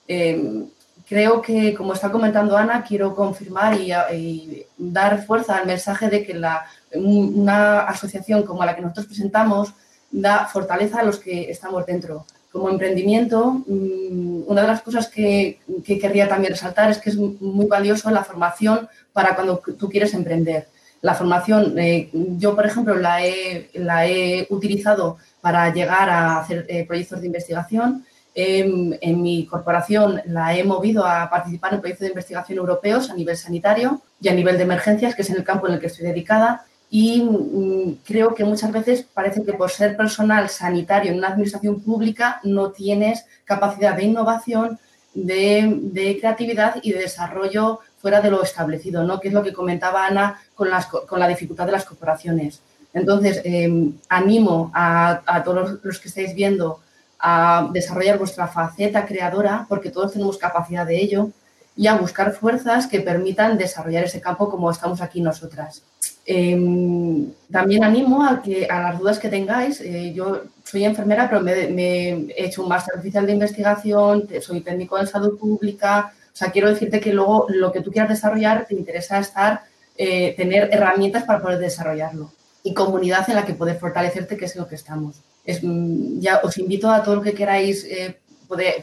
Eh, 0.07 0.65
creo 1.09 1.43
que, 1.43 1.75
como 1.75 1.93
está 1.93 2.11
comentando 2.11 2.57
Ana, 2.57 2.85
quiero 2.85 3.15
confirmar 3.15 3.79
y, 3.79 4.65
dar 4.79 5.25
fuerza 5.27 5.57
al 5.57 5.67
mensaje 5.67 6.09
de 6.09 6.25
que 6.25 6.35
la, 6.35 6.65
una 6.95 7.81
asociación 7.81 8.45
como 8.45 8.65
la 8.65 8.75
que 8.75 8.83
nosotros 8.83 9.07
presentamos 9.07 9.75
da 10.11 10.47
fortaleza 10.47 11.01
a 11.01 11.05
los 11.05 11.19
que 11.19 11.51
estamos 11.51 11.85
dentro. 11.87 12.25
Como 12.51 12.69
emprendimiento, 12.69 13.63
mm, 13.67 14.43
una 14.47 14.63
de 14.63 14.69
las 14.69 14.83
cosas 14.83 15.09
que, 15.09 15.59
que 15.85 15.99
querría 15.99 16.29
también 16.29 16.53
resaltar 16.53 16.91
es 16.91 16.99
que 16.99 17.11
es 17.11 17.17
muy 17.17 17.67
valioso 17.67 18.11
la 18.11 18.25
formación 18.25 18.89
para 19.13 19.35
cuando 19.35 19.61
tú 19.79 19.89
quieres 19.89 20.15
emprender. 20.15 20.69
La 21.03 21.15
formación, 21.15 21.77
eh, 21.81 22.11
yo 22.13 22.55
por 22.55 22.65
ejemplo 22.65 22.95
la 22.95 23.27
he, 23.27 23.71
la 23.75 24.07
he, 24.07 24.47
utilizado 24.51 25.19
para 25.41 25.75
llegar 25.75 26.09
a 26.09 26.39
hacer 26.39 26.65
eh, 26.69 26.87
proyectos 26.87 27.21
de 27.21 27.27
investigación. 27.27 28.07
en 28.35 29.23
mi 29.23 29.45
corporación 29.47 30.23
la 30.25 30.57
he 30.57 30.65
movido 30.65 31.05
a 31.05 31.29
participar 31.29 31.75
en 31.75 31.81
proyectos 31.81 32.07
de 32.07 32.15
investigación 32.15 32.57
europeos 32.59 33.11
a 33.11 33.15
nivel 33.15 33.37
sanitario 33.37 34.01
y 34.23 34.29
a 34.29 34.33
nivel 34.33 34.57
de 34.57 34.63
emergencias, 34.63 35.15
que 35.15 35.23
es 35.23 35.31
en 35.31 35.37
el 35.37 35.45
campo 35.45 35.67
en 35.67 35.75
el 35.75 35.81
que 35.81 35.89
estoy 35.89 36.07
dedicada. 36.07 36.65
Y 36.89 37.21
mm, 37.21 37.99
creo 38.05 38.35
que 38.35 38.45
muchas 38.45 38.71
veces 38.71 39.03
parece 39.03 39.43
que 39.45 39.55
por 39.55 39.71
ser 39.71 39.97
personal 39.97 40.49
sanitario 40.49 41.11
en 41.11 41.19
una 41.19 41.29
administración 41.29 41.81
pública 41.81 42.41
no 42.45 42.71
tienes 42.71 43.27
capacidad 43.45 43.97
de 43.97 44.05
innovación, 44.05 44.79
de 45.15 46.17
creatividad 46.21 46.77
y 46.81 46.93
de 46.93 47.01
desarrollo 47.01 47.81
fuera 48.03 48.21
de 48.21 48.31
lo 48.31 48.43
establecido, 48.43 49.05
¿no? 49.05 49.21
que 49.21 49.29
es 49.29 49.35
lo 49.35 49.45
que 49.45 49.53
comentaba 49.53 50.05
Ana 50.05 50.43
con, 50.57 50.69
las, 50.69 50.87
con 50.87 51.21
la 51.21 51.29
dificultad 51.29 51.67
de 51.67 51.73
las 51.73 51.85
corporaciones. 51.85 52.61
Entonces, 52.93 53.41
em, 53.45 53.95
animo 54.09 54.71
a, 54.75 55.43
todos 55.45 55.79
los 55.83 55.99
que 56.01 56.09
estáis 56.09 56.35
viendo 56.35 56.81
a 57.19 57.69
desarrollar 57.73 58.19
vuestra 58.19 58.49
faceta 58.49 59.07
creadora, 59.07 59.65
porque 59.69 59.91
todos 59.91 60.13
tenemos 60.13 60.37
capacidad 60.37 60.85
de 60.85 61.01
ello, 61.01 61.31
y 61.75 61.87
a 61.87 61.95
buscar 61.95 62.33
fuerzas 62.33 62.87
que 62.87 63.01
permitan 63.01 63.57
desarrollar 63.57 64.05
ese 64.05 64.21
campo 64.21 64.51
como 64.51 64.71
estamos 64.71 65.01
aquí 65.01 65.23
nosotras. 65.23 65.83
Em, 66.27 67.33
también 67.51 67.83
animo 67.83 68.25
a 68.25 68.43
que 68.43 68.67
a 68.67 68.81
las 68.81 68.99
dudas 68.99 69.19
que 69.19 69.29
tengáis, 69.29 69.81
eh, 69.81 70.13
yo 70.13 70.43
soy 70.65 70.85
enfermera, 70.85 71.29
pero 71.31 71.41
me, 71.41 71.69
me, 71.69 72.09
he 72.37 72.47
hecho 72.47 72.63
un 72.63 72.69
máster 72.69 72.99
oficial 72.99 73.27
de 73.27 73.33
investigación, 73.33 74.29
soy 74.41 74.61
técnico 74.61 74.99
en 74.99 75.07
salud 75.07 75.39
pública, 75.39 76.13
o 76.33 76.37
sea, 76.37 76.51
quiero 76.51 76.71
decirte 76.71 77.01
que 77.01 77.13
luego 77.13 77.47
lo 77.51 77.73
que 77.73 77.83
tú 77.83 77.91
quieras 77.91 78.09
desarrollar 78.09 78.67
te 78.67 78.75
interesa 78.75 79.19
estar, 79.19 79.65
eh, 79.99 80.35
tener 80.35 80.71
herramientas 80.73 81.25
para 81.25 81.43
poder 81.43 81.59
desarrollarlo 81.59 82.33
y 82.63 82.73
comunidad 82.73 83.29
en 83.29 83.37
la 83.37 83.45
que 83.45 83.53
poder 83.53 83.79
fortalecerte, 83.79 84.37
que 84.37 84.47
es 84.47 84.57
lo 84.57 84.67
que 84.67 84.77
estamos. 84.77 85.17
Mm, 85.47 86.21
ya 86.21 86.41
os 86.43 86.57
invito 86.57 86.91
a 86.91 87.03
todo 87.03 87.17
lo 87.17 87.23
que 87.23 87.35
queráis 87.35 87.85
eh, 87.85 88.19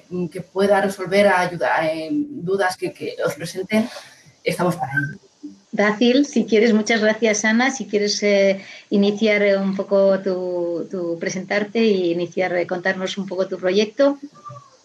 mm, 0.10 0.28
que 0.28 0.42
pueda 0.42 0.80
resolver, 0.82 1.28
ayudar 1.28 1.86
en 1.86 2.46
dudas 2.46 2.78
que, 2.78 2.94
que, 2.94 3.16
os 3.26 3.34
presenten, 3.34 3.90
estamos 4.44 4.76
para 4.76 4.92
ello. 4.92 5.20
Dacil, 5.72 6.26
si 6.26 6.46
quieres, 6.46 6.74
muchas 6.74 7.02
gracias 7.02 7.46
Ana, 7.46 7.72
si 7.72 7.86
quieres 7.86 8.22
eh, 8.24 8.62
iniciar 8.90 9.60
un 9.60 9.76
poco 9.76 10.20
tu, 10.20 11.18
presentarte 11.20 11.80
y 11.84 12.12
iniciar, 12.12 12.66
contarnos 12.68 13.18
un 13.18 13.28
poco 13.28 13.48
tu 13.48 13.58
proyecto 13.58 14.20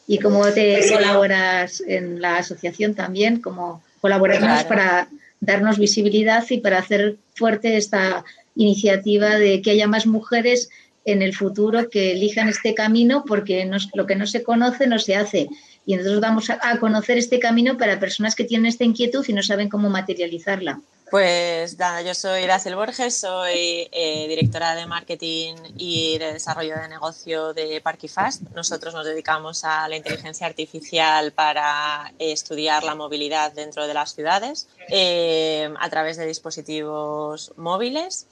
y 0.06 0.18
cómo 0.18 0.44
te 0.52 0.80
colaboras 0.92 1.82
en 1.87 2.20
la 2.20 2.37
asociación 2.37 2.94
también, 2.94 3.40
cómo 3.40 3.82
colaboramos 4.00 4.64
para 4.64 5.08
darnos 5.40 5.78
visibilidad 5.78 6.44
y 6.50 6.58
para 6.58 6.78
hacer 6.78 7.16
fuerte 7.34 7.76
esta 7.76 8.25
iniciativa 8.54 9.37
de 9.37 9.62
que 9.62 9.70
haya 9.70 9.87
más 9.87 10.06
mujeres 10.06 10.68
en 11.04 11.23
el 11.23 11.34
futuro 11.34 11.90
que 11.90 12.12
elijan 12.12 12.49
este 12.49 12.75
camino 12.75 13.25
porque 13.26 13.68
lo 13.94 14.06
que 14.06 14.16
no 14.16 14.26
se 14.26 14.42
conoce 14.42 14.87
no 14.87 14.99
se 14.99 15.16
hace. 15.16 15.49
Y 15.87 15.97
nosotros 15.97 16.21
vamos 16.21 16.50
a, 16.50 16.79
conocer 16.81 17.19
este 17.19 17.38
camino 17.38 17.76
para 17.76 18.00
personas 18.00 18.35
que 18.35 18.45
tienen 18.45 18.67
esta 18.67 18.85
inquietud 18.85 19.25
y 19.29 19.33
no 19.33 19.43
saben 19.43 19.69
cómo 19.69 19.91
materializarla. 19.91 20.81
Pues 21.11 21.79
nada, 21.79 22.03
yo 22.03 22.14
soy 22.14 22.47
Racel 22.47 22.75
Borges, 22.75 23.14
soy 23.14 23.88
eh, 23.93 24.26
directora 24.26 24.75
de 24.75 24.87
marketing 24.87 25.55
y 25.76 26.19
de 26.19 26.33
desarrollo 26.33 26.76
de 26.76 26.88
negocio 26.88 27.53
de 27.53 27.81
Parkifast. 27.81 28.43
Nosotros 28.55 28.95
nos 28.95 29.07
dedicamos 29.07 29.64
a 29.64 29.87
la 29.88 29.97
inteligencia 29.97 30.47
artificial 30.47 31.33
para 31.33 32.12
estudiar 32.19 32.83
la 32.83 32.95
movilidad 32.95 33.53
dentro 33.53 33.87
de 33.87 33.95
las 33.95 34.14
ciudades 34.14 34.67
eh, 34.88 35.73
a 35.79 35.91
través 35.91 36.17
de 36.17 36.26
dispositivos 36.26 37.53
móviles. 37.57 38.26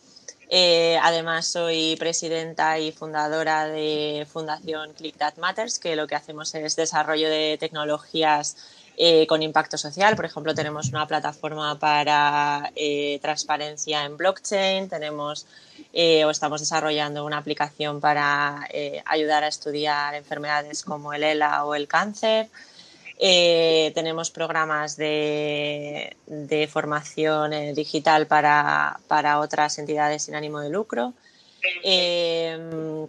Eh, 0.55 0.99
además, 1.03 1.47
soy 1.47 1.97
presidenta 1.99 2.79
y 2.79 2.93
fundadora 2.93 3.65
de 3.65 4.27
Fundación 4.31 4.93
Click 4.93 5.17
That 5.17 5.39
Matters, 5.39 5.79
que 5.79 5.97
lo 5.97 6.07
que 6.07 6.15
hacemos 6.15 6.55
es 6.55 6.77
desarrollo 6.77 7.31
de 7.31 7.57
tecnologías 7.59 8.59
eh, 8.99 9.27
con 9.27 9.43
impacto 9.43 9.79
social. 9.79 10.15
Por 10.15 10.27
ejemplo, 10.27 10.55
tenemos 10.55 10.91
una 10.91 11.07
plataforma 11.07 11.79
para 11.79 12.71
eh, 12.77 13.19
transparencia 13.23 14.05
en 14.05 14.19
blockchain, 14.19 14.91
tenemos 14.91 15.47
o 15.95 16.31
estamos 16.31 16.61
desarrollando 16.61 17.25
una 17.25 17.39
aplicación 17.39 18.01
para 18.01 18.67
ayudar 19.07 19.45
a 19.45 19.49
estudiar 19.49 20.15
enfermedades 20.15 20.85
como 20.85 21.15
el 21.15 21.23
ELA 21.23 21.65
o 21.65 21.75
el 21.75 21.89
cáncer. 21.89 22.49
Eh, 23.25 23.93
tenemos 23.95 24.33
programas 24.33 24.97
de, 24.97 26.17
formación 26.69 27.52
eh, 27.52 27.73
digital 27.73 28.26
para, 28.26 28.99
otras 29.38 29.79
entidades 29.79 30.25
sin 30.25 30.35
ánimo 30.35 30.59
de 30.59 30.71
lucro. 30.71 31.14
Eh, 31.85 33.07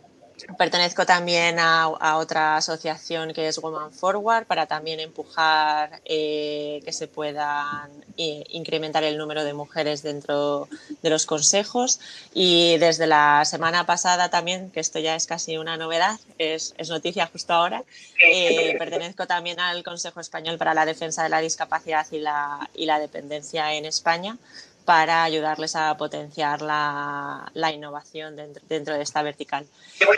Pertenezco 0.58 1.06
también 1.06 1.60
a, 1.60 2.18
otra 2.18 2.58
asociación 2.58 3.34
que 3.34 3.48
es 3.48 3.60
Woman 3.60 3.92
Forward 3.92 4.46
para 4.46 4.66
también 4.66 5.00
empujar 5.00 6.02
eh, 6.06 6.82
que 6.84 6.92
se 6.92 7.08
puedan 7.08 7.90
eh, 8.18 8.44
incrementar 8.50 9.04
el 9.04 9.18
número 9.18 9.44
de 9.44 9.54
mujeres 9.54 10.02
dentro 10.02 10.68
de 11.02 11.10
los 11.10 11.26
consejos. 11.26 12.00
Y 12.34 12.78
desde 12.78 13.08
la 13.08 13.46
semana 13.46 13.86
pasada 13.86 14.30
también, 14.30 14.70
que 14.72 14.80
esto 14.80 15.00
ya 15.00 15.16
es 15.16 15.28
casi 15.28 15.58
una 15.58 15.78
novedad, 15.78 16.20
es, 16.38 16.74
noticia 16.90 17.28
justo 17.28 17.54
ahora, 17.54 17.84
eh, 18.28 18.76
pertenezco 18.78 19.28
también 19.28 19.60
al 19.60 19.84
Consejo 19.84 20.20
Español 20.20 20.58
para 20.58 20.74
la 20.74 20.86
Defensa 20.86 21.24
de 21.24 21.30
la 21.30 21.40
Discapacidad 21.40 22.06
y 22.12 22.20
la, 22.20 22.70
y 22.76 22.86
la 22.86 23.00
Dependencia 23.00 23.74
en 23.74 23.86
España 23.86 24.38
para 24.86 25.24
ayudarles 25.24 25.76
a 25.76 25.96
potenciar 25.98 26.62
la, 26.62 27.72
innovación 27.74 28.36
dentro, 28.36 28.96
de 28.96 29.02
esta 29.02 29.22
vertical. 29.22 29.66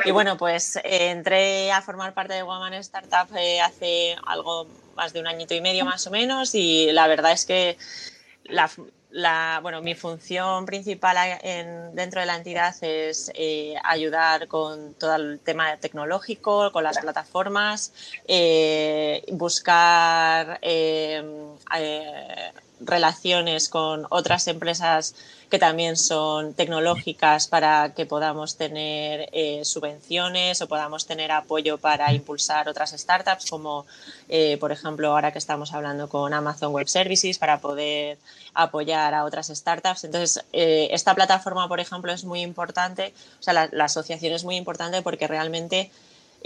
Y 0.03 0.11
bueno, 0.11 0.37
pues 0.37 0.77
eh, 0.77 1.11
entré 1.11 1.71
a 1.71 1.81
formar 1.81 2.13
parte 2.13 2.33
de 2.33 2.43
Woman 2.43 2.73
Startup 2.75 3.27
eh, 3.37 3.61
hace 3.61 4.15
algo 4.25 4.67
más 4.95 5.13
de 5.13 5.19
un 5.19 5.27
añito 5.27 5.53
y 5.53 5.61
medio 5.61 5.85
más 5.85 6.07
o 6.07 6.11
menos 6.11 6.55
y 6.55 6.91
la 6.91 7.07
verdad 7.07 7.31
es 7.31 7.45
que 7.45 7.77
la, 8.45 8.69
bueno, 9.61 9.81
mi 9.81 9.95
función 9.95 10.65
principal 10.65 11.17
dentro 11.93 12.19
de 12.19 12.25
la 12.25 12.35
entidad 12.35 12.75
es 12.81 13.31
eh, 13.33 13.75
ayudar 13.83 14.47
con 14.47 14.93
todo 14.95 15.15
el 15.15 15.39
tema 15.39 15.77
tecnológico, 15.77 16.71
con 16.71 16.83
las 16.83 16.99
plataformas, 16.99 17.93
buscar 19.31 20.59
relaciones 22.81 23.69
con 23.69 24.05
otras 24.09 24.47
empresas 24.47 25.15
que 25.49 25.59
también 25.59 25.95
son 25.95 26.53
tecnológicas 26.53 27.47
para 27.47 27.93
que 27.93 28.05
podamos 28.05 28.57
tener 28.57 29.29
eh, 29.31 29.61
subvenciones 29.63 30.61
o 30.61 30.67
podamos 30.67 31.05
tener 31.05 31.31
apoyo 31.31 31.77
para 31.77 32.13
impulsar 32.13 32.67
otras 32.67 32.91
startups, 32.91 33.49
como 33.49 33.85
eh, 34.29 34.57
por 34.57 34.71
ejemplo 34.71 35.11
ahora 35.11 35.31
que 35.31 35.39
estamos 35.39 35.73
hablando 35.73 36.09
con 36.09 36.33
Amazon 36.33 36.73
Web 36.73 36.87
Services 36.87 37.37
para 37.37 37.59
poder 37.59 38.17
apoyar 38.53 39.13
a 39.13 39.25
otras 39.25 39.47
startups. 39.47 40.03
Entonces, 40.05 40.43
eh, 40.53 40.87
esta 40.91 41.13
plataforma, 41.13 41.67
por 41.67 41.79
ejemplo, 41.79 42.11
es 42.11 42.23
muy 42.23 42.41
importante, 42.41 43.13
o 43.39 43.43
sea, 43.43 43.69
la 43.71 43.83
asociación 43.85 44.33
es 44.33 44.43
muy 44.43 44.55
importante 44.55 45.01
porque 45.01 45.27
realmente 45.27 45.91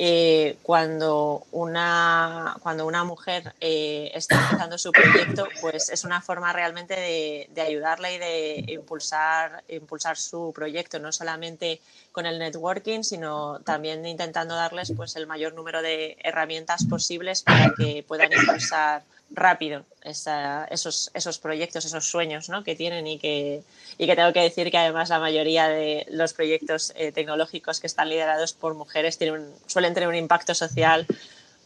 eh, 0.01 0.57
cuando, 0.63 1.45
una, 1.51 2.55
cuando 2.61 2.85
una 2.85 3.03
mujer 3.03 3.53
eh, 3.59 4.09
está 4.13 4.41
empezando 4.45 4.77
su 4.77 4.93
proyecto, 4.93 5.45
pues 5.59 5.89
es 5.89 6.05
una 6.05 6.21
forma 6.21 6.53
realmente 6.53 6.93
de, 6.93 7.49
de 7.53 7.61
ayudarla 7.61 8.09
y 8.09 8.17
de 8.17 8.63
impulsar, 8.69 9.61
impulsar 9.67 10.15
su 10.15 10.53
proyecto, 10.55 10.99
no 10.99 11.11
solamente 11.11 11.81
con 12.13 12.25
el 12.25 12.39
networking, 12.39 13.03
sino 13.03 13.59
también 13.59 14.05
intentando 14.05 14.55
darles 14.55 14.93
pues, 14.95 15.17
el 15.17 15.27
mayor 15.27 15.53
número 15.53 15.81
de 15.81 16.15
herramientas 16.23 16.85
posibles 16.85 17.41
para 17.41 17.73
que 17.77 18.05
puedan 18.07 18.31
impulsar 18.31 19.03
rápido 19.31 19.85
esos, 20.03 21.11
esos 21.13 21.39
proyectos, 21.39 21.85
esos 21.85 22.05
sueños 22.05 22.49
¿no? 22.49 22.63
que 22.63 22.75
tienen 22.75 23.07
y 23.07 23.19
que, 23.19 23.63
y 23.97 24.07
que 24.07 24.15
tengo 24.15 24.33
que 24.33 24.41
decir 24.41 24.71
que 24.71 24.77
además 24.77 25.09
la 25.09 25.19
mayoría 25.19 25.67
de 25.67 26.07
los 26.09 26.33
proyectos 26.33 26.93
eh, 26.95 27.11
tecnológicos 27.11 27.79
que 27.79 27.87
están 27.87 28.09
liderados 28.09 28.53
por 28.53 28.73
mujeres 28.73 29.17
tienen, 29.17 29.45
suelen 29.67 29.93
tener 29.93 30.09
un 30.09 30.15
impacto 30.15 30.55
social 30.55 31.05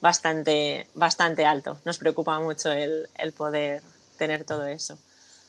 bastante, 0.02 0.88
bastante 0.94 1.46
alto. 1.46 1.80
Nos 1.86 1.98
preocupa 1.98 2.40
mucho 2.40 2.72
el, 2.72 3.08
poder 3.36 3.82
tener 4.18 4.44
todo 4.44 4.66
eso. 4.68 4.98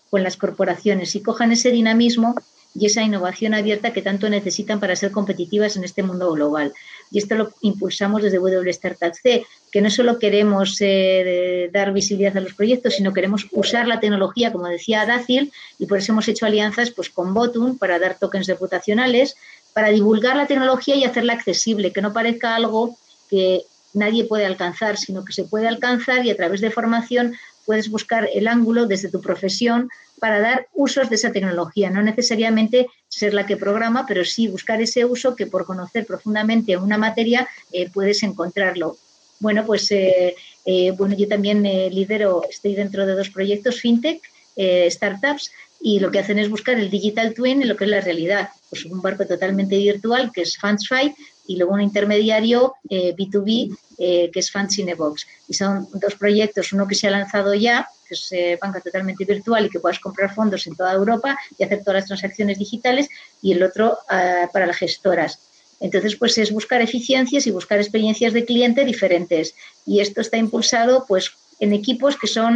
con 0.09 0.23
las 0.23 0.37
corporaciones 0.37 1.15
y 1.15 1.23
cojan 1.23 1.51
ese 1.51 1.71
dinamismo 1.71 2.35
y 2.73 2.85
esa 2.85 3.01
innovación 3.01 3.53
abierta 3.53 3.91
que 3.91 4.01
tanto 4.01 4.29
necesitan 4.29 4.79
para 4.79 4.95
ser 4.95 5.11
competitivas 5.11 5.75
en 5.75 5.83
este 5.83 6.03
mundo 6.03 6.31
global. 6.31 6.73
Y 7.11 7.17
esto 7.17 7.35
lo 7.35 7.53
impulsamos 7.61 8.23
desde 8.23 8.37
W 8.37 8.69
Startup 8.69 9.13
C, 9.13 9.45
que 9.71 9.81
no 9.81 9.89
solo 9.89 10.19
queremos 10.19 10.77
eh, 10.79 11.69
dar 11.73 11.91
visibilidad 11.91 12.37
a 12.37 12.41
los 12.41 12.53
proyectos, 12.53 12.95
sino 12.95 13.13
queremos 13.13 13.47
usar 13.51 13.87
la 13.87 13.99
tecnología, 13.99 14.51
como 14.51 14.67
decía 14.67 15.05
Dacil, 15.05 15.51
y 15.79 15.85
por 15.85 15.97
eso 15.97 16.13
hemos 16.13 16.27
hecho 16.27 16.45
alianzas 16.45 16.91
pues, 16.91 17.09
con 17.09 17.33
Botum 17.33 17.77
para 17.77 17.99
dar 17.99 18.17
tokens 18.17 18.47
reputacionales, 18.47 19.35
para 19.73 19.89
divulgar 19.89 20.35
la 20.35 20.47
tecnología 20.47 20.95
y 20.95 21.03
hacerla 21.03 21.33
accesible, 21.33 21.91
que 21.91 22.01
no 22.01 22.13
parezca 22.13 22.55
algo 22.55 22.97
que 23.29 23.63
nadie 23.93 24.25
puede 24.25 24.45
alcanzar, 24.45 24.97
sino 24.97 25.25
que 25.25 25.33
se 25.33 25.43
puede 25.43 25.67
alcanzar 25.67 26.25
y 26.25 26.29
a 26.29 26.37
través 26.37 26.61
de 26.61 26.71
formación 26.71 27.35
puedes 27.65 27.89
buscar 27.89 28.27
el 28.33 28.47
ángulo 28.47 28.85
desde 28.85 29.09
tu 29.09 29.21
profesión 29.21 29.89
para 30.21 30.39
dar 30.39 30.67
usos 30.75 31.09
de 31.09 31.15
esa 31.15 31.31
tecnología, 31.31 31.89
no 31.89 32.03
necesariamente 32.03 32.85
ser 33.09 33.33
la 33.33 33.47
que 33.47 33.57
programa, 33.57 34.05
pero 34.07 34.23
sí 34.23 34.47
buscar 34.47 34.79
ese 34.79 35.03
uso 35.03 35.35
que 35.35 35.47
por 35.47 35.65
conocer 35.65 36.05
profundamente 36.05 36.77
una 36.77 36.95
materia 36.95 37.49
eh, 37.71 37.89
puedes 37.91 38.21
encontrarlo. 38.21 38.97
Bueno, 39.39 39.65
pues 39.65 39.89
eh, 39.89 40.35
eh, 40.63 40.91
bueno, 40.91 41.15
yo 41.15 41.27
también 41.27 41.63
lidero, 41.63 42.43
estoy 42.47 42.75
dentro 42.75 43.07
de 43.07 43.15
dos 43.15 43.31
proyectos 43.31 43.81
fintech, 43.81 44.21
startups, 44.89 45.51
y 45.81 45.99
lo 45.99 46.11
que 46.11 46.19
hacen 46.19 46.37
es 46.37 46.51
buscar 46.51 46.77
el 46.77 46.91
digital 46.91 47.33
twin 47.33 47.63
en 47.63 47.69
lo 47.69 47.75
que 47.75 47.85
es 47.85 47.89
la 47.89 48.01
realidad. 48.01 48.49
Pues 48.69 48.85
un 48.85 49.01
barco 49.01 49.25
totalmente 49.25 49.75
virtual 49.75 50.31
que 50.31 50.43
es 50.43 50.55
FundsFi 50.55 51.15
y 51.47 51.55
luego 51.57 51.73
un 51.73 51.81
intermediario 51.81 52.75
B2B 52.87 53.75
que 53.97 54.39
es 54.39 54.51
Fundsinebox. 54.51 55.25
Y 55.47 55.55
son 55.55 55.87
dos 55.93 56.13
proyectos, 56.13 56.73
uno 56.73 56.87
que 56.87 56.93
se 56.93 57.07
ha 57.07 57.11
lanzado 57.11 57.55
ya, 57.55 57.87
que 58.11 58.53
es 58.53 58.59
banca 58.59 58.81
totalmente 58.81 59.23
virtual 59.23 59.65
y 59.65 59.69
que 59.69 59.79
puedas 59.79 59.99
comprar 59.99 60.33
fondos 60.33 60.67
en 60.67 60.75
toda 60.75 60.93
Europa 60.93 61.37
y 61.57 61.63
hacer 61.63 61.79
todas 61.79 62.01
las 62.01 62.07
transacciones 62.07 62.59
digitales, 62.59 63.09
y 63.41 63.53
el 63.53 63.63
otro 63.63 63.97
ah, 64.09 64.49
para 64.51 64.65
las 64.65 64.77
gestoras. 64.77 65.39
Entonces, 65.79 66.15
pues 66.15 66.37
es 66.37 66.51
buscar 66.51 66.81
eficiencias 66.81 67.47
y 67.47 67.51
buscar 67.51 67.79
experiencias 67.79 68.33
de 68.33 68.45
cliente 68.45 68.85
diferentes. 68.85 69.55
Y 69.85 69.99
esto 69.99 70.21
está 70.21 70.37
impulsado 70.37 71.05
pues 71.07 71.31
en 71.59 71.73
equipos 71.73 72.17
que 72.17 72.27
son 72.27 72.53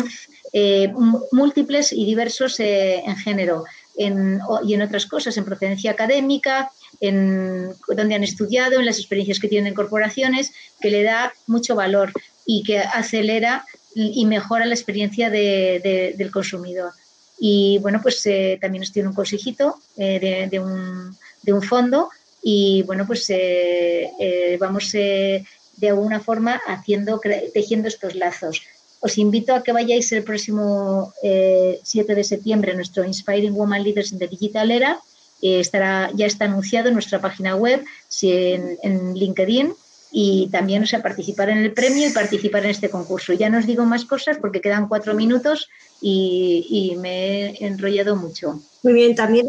eh, 0.54 0.94
múltiples 1.32 1.92
y 1.92 2.06
diversos 2.06 2.60
eh, 2.60 3.02
en 3.06 3.16
género 3.18 3.64
y 3.98 4.74
en 4.74 4.82
otras 4.82 5.06
cosas, 5.06 5.38
en 5.38 5.46
procedencia 5.46 5.92
académica, 5.92 6.70
en 7.00 7.72
donde 7.88 8.16
han 8.16 8.26
estudiado, 8.26 8.80
en 8.80 8.86
las 8.86 9.00
experiencias 9.00 9.40
que 9.40 9.48
tienen 9.48 9.68
en 9.68 9.74
corporaciones, 9.74 10.52
que 10.82 10.92
le 10.92 11.04
da 11.04 11.34
mucho 11.48 11.76
valor 11.76 12.12
y 12.46 12.64
que 12.64 12.80
acelera 12.80 13.66
y 13.96 14.26
mejora 14.26 14.66
la 14.66 14.76
experiencia 14.76 15.30
del 15.30 16.32
consumidor. 16.32 16.92
Y 17.40 17.80
bueno, 17.80 18.00
pues 18.02 18.26
eh, 18.26 18.58
también 18.62 18.84
estoy 18.84 19.02
en 19.02 19.08
un 19.08 19.14
consejito 19.14 19.78
eh, 19.98 20.48
de, 20.52 20.60
un, 20.60 21.16
de, 21.42 21.54
un, 21.54 21.62
fondo 21.62 22.10
y 22.42 22.84
bueno, 22.84 23.08
pues 23.08 23.26
eh, 23.30 24.58
vamos 24.60 24.92
de 24.92 25.90
alguna 25.90 26.20
forma 26.20 26.62
haciendo, 26.68 27.20
tejiendo 27.54 27.88
estos 27.88 28.16
lazos. 28.16 28.62
Os 29.00 29.18
invito 29.18 29.54
a 29.54 29.64
que 29.64 29.72
vayáis 29.72 30.12
el 30.12 30.24
próximo 30.24 31.14
7 31.22 32.16
de 32.16 32.24
septiembre 32.24 32.72
a 32.72 32.76
nuestro 32.76 33.04
Inspiring 33.04 33.54
Woman 33.54 33.84
Leaders 33.84 34.12
in 34.12 34.20
the 34.20 34.28
Digital 34.28 34.72
Era. 34.72 35.00
estará, 35.42 36.12
ya 36.16 36.26
está 36.26 36.46
anunciado 36.46 36.88
en 36.88 36.96
nuestra 36.96 37.20
página 37.20 37.56
web, 37.56 37.84
en, 38.22 38.78
en 38.82 39.14
LinkedIn 39.14 39.74
y 40.18 40.48
también 40.50 40.82
o 40.82 40.86
sea, 40.86 41.04
participar 41.04 41.50
en 41.50 41.58
el 41.58 41.74
premio 41.74 42.08
y 42.08 42.12
participar 42.14 42.64
en 42.64 42.70
este 42.70 42.90
concurso. 42.90 43.34
Ya 43.34 43.50
no 43.50 43.58
os 43.58 43.66
digo 43.68 43.84
más 43.84 44.06
cosas 44.06 44.38
porque 44.38 44.62
quedan 44.62 44.88
cuatro 44.88 45.14
minutos 45.14 45.68
y, 46.00 46.96
me 47.02 47.50
he 47.50 47.66
enrollado 47.66 48.16
mucho. 48.16 48.62
Muy 48.82 48.94
bien, 48.94 49.14
también, 49.14 49.46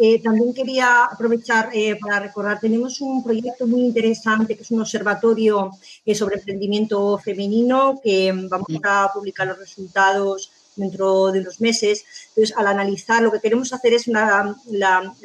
eh, 0.00 0.22
también 0.22 0.54
quería 0.54 1.06
aprovechar 1.06 1.70
eh, 1.72 1.96
para 2.00 2.20
recordar, 2.20 2.60
tenemos 2.60 3.00
un 3.00 3.24
proyecto 3.24 3.66
muy 3.66 3.80
interesante 3.80 4.54
que 4.54 4.62
es 4.62 4.70
un 4.70 4.82
observatorio 4.82 5.72
eh, 6.06 6.14
sobre 6.14 6.36
emprendimiento 6.36 7.18
femenino 7.18 7.98
que 8.00 8.32
vamos 8.48 8.68
a 8.84 9.10
publicar 9.12 9.48
los 9.48 9.58
resultados 9.58 10.52
dentro 10.78 11.30
de 11.32 11.40
unos 11.40 11.60
meses. 11.60 12.04
Entonces, 12.28 12.56
al 12.56 12.66
analizar, 12.66 13.22
lo 13.22 13.30
que 13.30 13.40
queremos 13.40 13.72
hacer 13.72 13.92
es 13.92 14.06
la, 14.06 14.56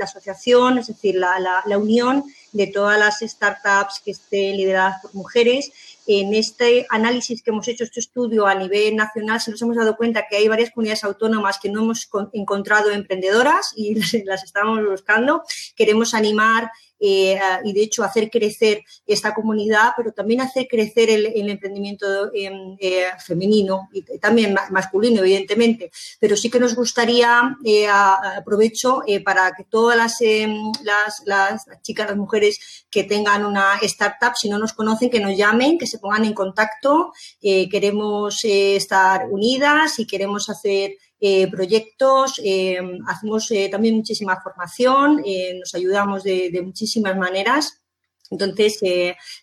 asociación, 0.01 0.79
es 0.79 0.87
decir, 0.87 1.15
la, 1.15 1.63
la 1.65 1.77
unión 1.77 2.25
de 2.53 2.67
todas 2.67 2.99
las 2.99 3.19
startups 3.19 4.01
que 4.03 4.11
estén 4.11 4.57
lideradas 4.57 5.01
por 5.01 5.13
mujeres. 5.15 5.71
En 6.05 6.33
este 6.33 6.85
análisis 6.89 7.41
que 7.41 7.49
hemos 7.49 7.67
hecho, 7.67 7.83
este 7.83 7.99
estudio 7.99 8.45
a 8.45 8.55
nivel 8.55 8.95
nacional, 8.95 9.41
se 9.41 9.51
nos 9.51 9.61
hemos 9.61 9.75
dado 9.75 9.95
cuenta 9.97 10.27
que 10.29 10.37
hay 10.37 10.47
varias 10.47 10.71
comunidades 10.71 11.03
autónomas 11.03 11.59
que 11.61 11.69
no 11.69 11.81
hemos 11.81 12.09
encontrado 12.33 12.91
emprendedoras 12.91 13.73
y 13.75 13.95
las 14.25 14.43
estamos 14.43 14.79
buscando. 14.85 15.43
Queremos 15.75 16.13
animar 16.13 16.71
eh, 17.05 17.37
y 17.65 17.73
de 17.73 17.83
hecho 17.83 18.01
hacer 18.01 18.29
crecer 18.29 18.81
esta 19.05 19.33
comunidad, 19.33 19.91
pero 19.97 20.13
también 20.13 20.39
hacer 20.39 20.67
crecer 20.69 21.09
el, 21.09 21.49
emprendimiento 21.49 22.33
em, 22.33 22.77
eh, 22.79 23.07
femenino 23.19 23.89
y 23.91 24.03
también 24.19 24.55
masculino, 24.69 25.19
evidentemente. 25.19 25.91
Pero 26.21 26.37
sí 26.37 26.49
que 26.49 26.61
nos 26.61 26.73
gustaría, 26.75 27.57
eh, 27.65 27.89
aprovecho 27.89 29.01
para 29.25 29.51
que 29.51 29.65
todas 29.65 30.21
em, 30.21 30.71
las, 30.85 31.65
chicas, 31.81 32.07
las 32.07 32.15
mujeres 32.15 32.85
que 32.89 33.03
tengan 33.03 33.45
una 33.45 33.75
startup, 33.81 34.37
si 34.37 34.47
no 34.47 34.57
nos 34.57 34.71
conocen, 34.71 35.09
que 35.09 35.19
nos 35.19 35.35
llamen, 35.35 35.77
que 35.77 35.87
se 35.87 35.99
pongan 35.99 36.23
en 36.23 36.33
contacto. 36.33 37.11
queremos 37.41 38.39
estar 38.45 39.27
unidas 39.29 39.99
y 39.99 40.07
queremos 40.07 40.49
hacer 40.49 40.93
eh, 41.25 41.49
proyectos, 41.49 42.41
eh, 42.43 42.77
hacemos 43.07 43.49
eh, 43.51 43.69
también 43.71 43.95
muchísima 43.95 44.41
formación, 44.41 45.23
nos 45.57 45.73
ayudamos 45.73 46.21
de, 46.21 46.61
muchísimas 46.61 47.15
maneras. 47.15 47.79
Entonces, 48.29 48.79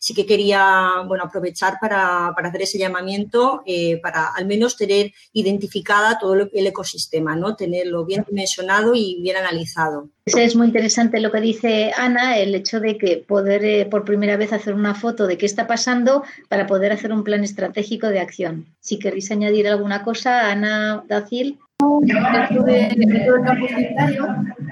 sí 0.00 0.14
que 0.14 0.26
quería 0.26 1.04
bueno, 1.06 1.24
aprovechar 1.24 1.78
para, 1.80 2.28
hacer 2.28 2.62
ese 2.62 2.76
llamamiento 2.76 3.62
para 4.02 4.26
al 4.34 4.46
menos 4.46 4.76
tener 4.76 5.12
identificada 5.32 6.18
todo 6.18 6.34
el 6.34 6.66
ecosistema, 6.66 7.36
¿no? 7.36 7.54
tenerlo 7.54 8.04
bien 8.04 8.26
dimensionado 8.28 8.92
y 8.94 9.20
bien 9.22 9.36
analizado. 9.36 10.10
Es 10.26 10.56
muy 10.56 10.66
interesante 10.66 11.20
lo 11.20 11.30
que 11.30 11.40
dice 11.40 11.92
Ana, 11.96 12.36
el 12.38 12.54
hecho 12.54 12.80
de 12.80 12.98
que 12.98 13.18
poder 13.18 13.88
por 13.88 14.04
primera 14.04 14.36
vez 14.36 14.52
hacer 14.52 14.74
una 14.74 14.94
foto 14.94 15.26
de 15.26 15.38
qué 15.38 15.46
está 15.46 15.68
pasando 15.68 16.24
para 16.48 16.66
poder 16.66 16.92
hacer 16.92 17.12
un 17.12 17.22
plan 17.22 17.44
estratégico 17.44 18.08
de 18.08 18.18
acción. 18.18 18.66
Si 18.80 18.98
queréis 18.98 19.30
añadir 19.30 19.68
alguna 19.68 20.02
cosa, 20.02 20.50
Ana 20.50 21.04
Dacil 21.06 21.58
dentro, 22.00 22.62
del 22.64 23.44
campo 23.44 23.68
sanitario 23.68 24.28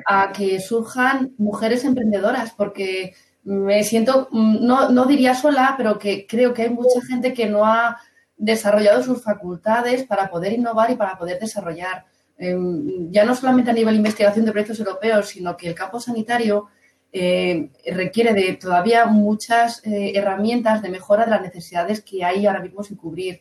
a 0.07 0.33
que 0.33 0.61
surjan 0.61 1.33
mujeres 1.39 1.85
emprendedoras, 1.85 2.53
porque 2.53 3.15
me 3.45 3.83
siento, 3.85 4.29
no, 4.33 4.91
no 4.91 5.07
diría 5.07 5.35
sola, 5.35 5.75
pero 5.77 5.99
que 5.99 6.27
creo 6.27 6.53
que 6.53 6.63
hay 6.63 6.71
mucha 6.71 7.01
gente 7.07 7.33
que 7.33 7.47
no 7.47 7.65
ha 7.65 7.99
desarrollado 8.37 9.03
sus 9.03 9.23
facultades 9.23 10.05
para 10.05 10.31
poder 10.31 10.53
innovar 10.53 10.91
y 10.91 10.97
para 10.97 11.19
poder 11.19 11.39
desarrollar. 11.39 12.05
Em, 12.39 13.11
ya 13.11 13.25
no 13.25 13.35
solamente 13.35 13.71
a 13.71 13.75
nivel 13.75 13.95
de 13.95 13.99
investigación 13.99 14.45
de 14.45 14.53
proyectos 14.53 14.79
europeos, 14.79 15.29
sino 15.29 15.57
que 15.57 15.69
el 15.69 15.75
campo 15.75 15.99
sanitario 15.99 16.69
eh, 17.13 17.71
requiere 17.93 18.33
de 18.33 18.53
todavía 18.55 19.07
muchas 19.07 19.85
eh, 19.85 20.13
herramientas 20.15 20.83
de 20.83 20.91
mejora 20.91 21.25
de 21.25 21.31
las 21.31 21.43
necesidades 21.43 22.01
que 22.01 22.25
hay 22.25 22.47
ahora 22.47 22.63
mismo 22.63 22.83
sin 22.85 22.97
cubrir. 22.97 23.41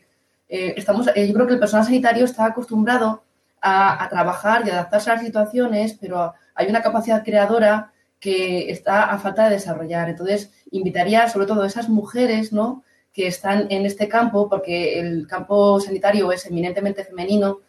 Eh, 0.49 0.73
estamos, 0.77 1.05
yo 1.05 1.33
creo 1.33 1.47
que 1.47 1.53
el 1.53 1.59
personal 1.59 1.85
sanitario 1.85 2.25
está 2.25 2.45
acostumbrado 2.45 3.23
a, 3.61 4.07
trabajar 4.09 4.63
y 4.65 4.69
adaptarse 4.69 5.09
a 5.09 5.13
las 5.15 5.23
situaciones, 5.23 5.97
pero 5.99 6.33
hay 6.55 6.67
una 6.67 6.81
capacidad 6.81 7.23
creadora 7.23 7.91
que 8.19 8.71
está 8.71 9.11
a 9.11 9.19
falta 9.19 9.45
de 9.45 9.55
desarrollar. 9.55 10.09
Entonces, 10.09 10.51
invitaría 10.71 11.27
sobre 11.29 11.45
todo 11.45 11.63
a 11.63 11.67
esas 11.67 11.89
mujeres, 11.89 12.51
¿no? 12.51 12.83
que 13.17 13.25
están 13.25 13.65
en 13.71 13.85
este 13.87 14.07
campo, 14.07 14.47
porque 14.47 14.99
el 14.99 15.25
campo 15.25 15.79
sanitario 15.79 16.31
es 16.31 16.45
eminentemente 16.45 17.03
femenino, 17.03 17.61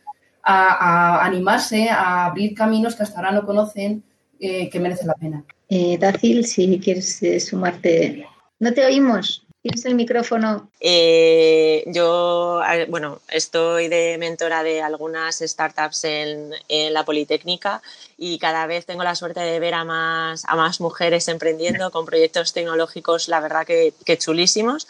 a, 0.42 1.24
animarse, 1.24 1.88
a 1.88 2.26
abrir 2.26 2.54
caminos 2.54 2.94
que 2.94 3.02
hasta 3.02 3.18
ahora 3.18 3.32
no 3.32 3.46
conocen, 3.46 4.02
eh, 4.38 4.68
que 4.70 4.80
merecen 4.80 5.06
la 5.06 5.14
pena. 5.14 5.44
Eh, 5.68 5.98
Dacil, 5.98 6.46
si 6.46 6.78
quieres 6.78 7.22
eh, 7.22 7.40
sumarte. 7.40 8.26
No 8.58 8.72
te 8.72 8.84
oímos. 8.84 9.46
Tienes 9.60 9.84
el 9.86 9.96
micrófono. 9.96 10.70
Eh, 10.78 11.82
yo, 11.86 12.62
bueno, 12.88 13.20
estoy 13.28 13.88
de 13.88 14.16
mentora 14.16 14.62
de 14.62 14.82
algunas 14.82 15.40
startups 15.40 16.04
en, 16.04 16.52
la 16.92 17.04
Politécnica 17.04 17.82
y 18.16 18.38
cada 18.38 18.66
vez 18.66 18.86
tengo 18.86 19.02
la 19.02 19.16
suerte 19.16 19.40
de 19.40 19.58
ver 19.58 19.74
a 19.74 19.84
más, 19.84 20.44
a 20.46 20.54
más 20.54 20.80
mujeres 20.80 21.26
emprendiendo 21.26 21.90
con 21.90 22.06
proyectos 22.06 22.52
tecnológicos, 22.52 23.26
la 23.26 23.40
verdad 23.40 23.66
que, 23.66 23.92
chulísimos. 24.16 24.86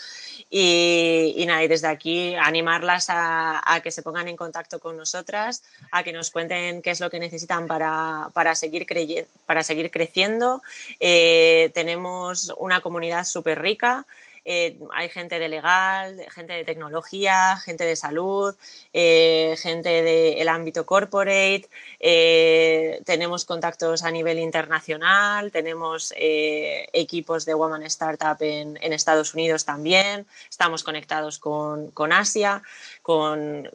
Y, 0.51 1.45
nada, 1.47 1.63
y 1.63 1.69
desde 1.69 1.89
aquí 1.89 2.35
animarlas 2.35 3.07
a, 3.09 3.81
que 3.83 3.91
se 3.91 4.03
pongan 4.03 4.29
en 4.29 4.37
contacto 4.37 4.81
con 4.81 4.99
nosotras, 4.99 5.63
a 5.93 6.03
que 6.03 6.13
nos 6.13 6.31
cuenten 6.31 6.83
qué 6.83 6.91
es 6.91 7.01
lo 7.01 7.09
que 7.11 7.19
necesitan 7.19 7.67
para, 7.67 8.29
para, 8.35 8.55
seguir, 8.55 8.87
para 9.47 9.63
seguir 9.63 9.91
creciendo. 9.91 10.63
Eh, 11.01 11.71
tenemos 11.73 12.53
una 12.59 12.83
comunidad 12.83 13.25
súper 13.25 13.63
rica. 13.63 14.07
Eh, 14.51 14.79
hay 14.95 15.11
gente 15.11 15.39
de 15.39 15.47
legal, 15.47 16.25
gente 16.35 16.55
de 16.55 16.65
tecnología, 16.65 17.59
gente 17.59 17.85
de 17.85 17.97
salud, 17.97 18.57
eh, 18.95 19.55
gente 19.59 19.91
del 20.03 20.49
ámbito 20.49 20.87
corporate, 20.87 21.69
eh, 22.01 23.03
tenemos 23.05 23.45
contactos 23.45 24.05
a 24.05 24.11
nivel 24.11 24.39
internacional, 24.39 25.53
tenemos 25.53 26.15
equipos 26.17 27.45
de 27.45 27.53
Woman 27.53 27.83
Startup 27.83 28.39
en, 28.41 28.79
Estados 28.95 29.35
Unidos 29.35 29.67
también, 29.67 30.27
estamos 30.49 30.83
conectados 30.83 31.39
con, 31.39 31.93
Asia, 32.11 32.63
con, 33.03 33.69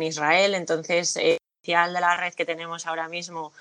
Israel, 0.00 0.54
entonces 0.54 1.14
de 1.14 2.00
la 2.00 2.16
red 2.16 2.34
que 2.34 2.44
tenemos 2.44 2.86
ahora 2.86 3.08
mismo 3.08 3.52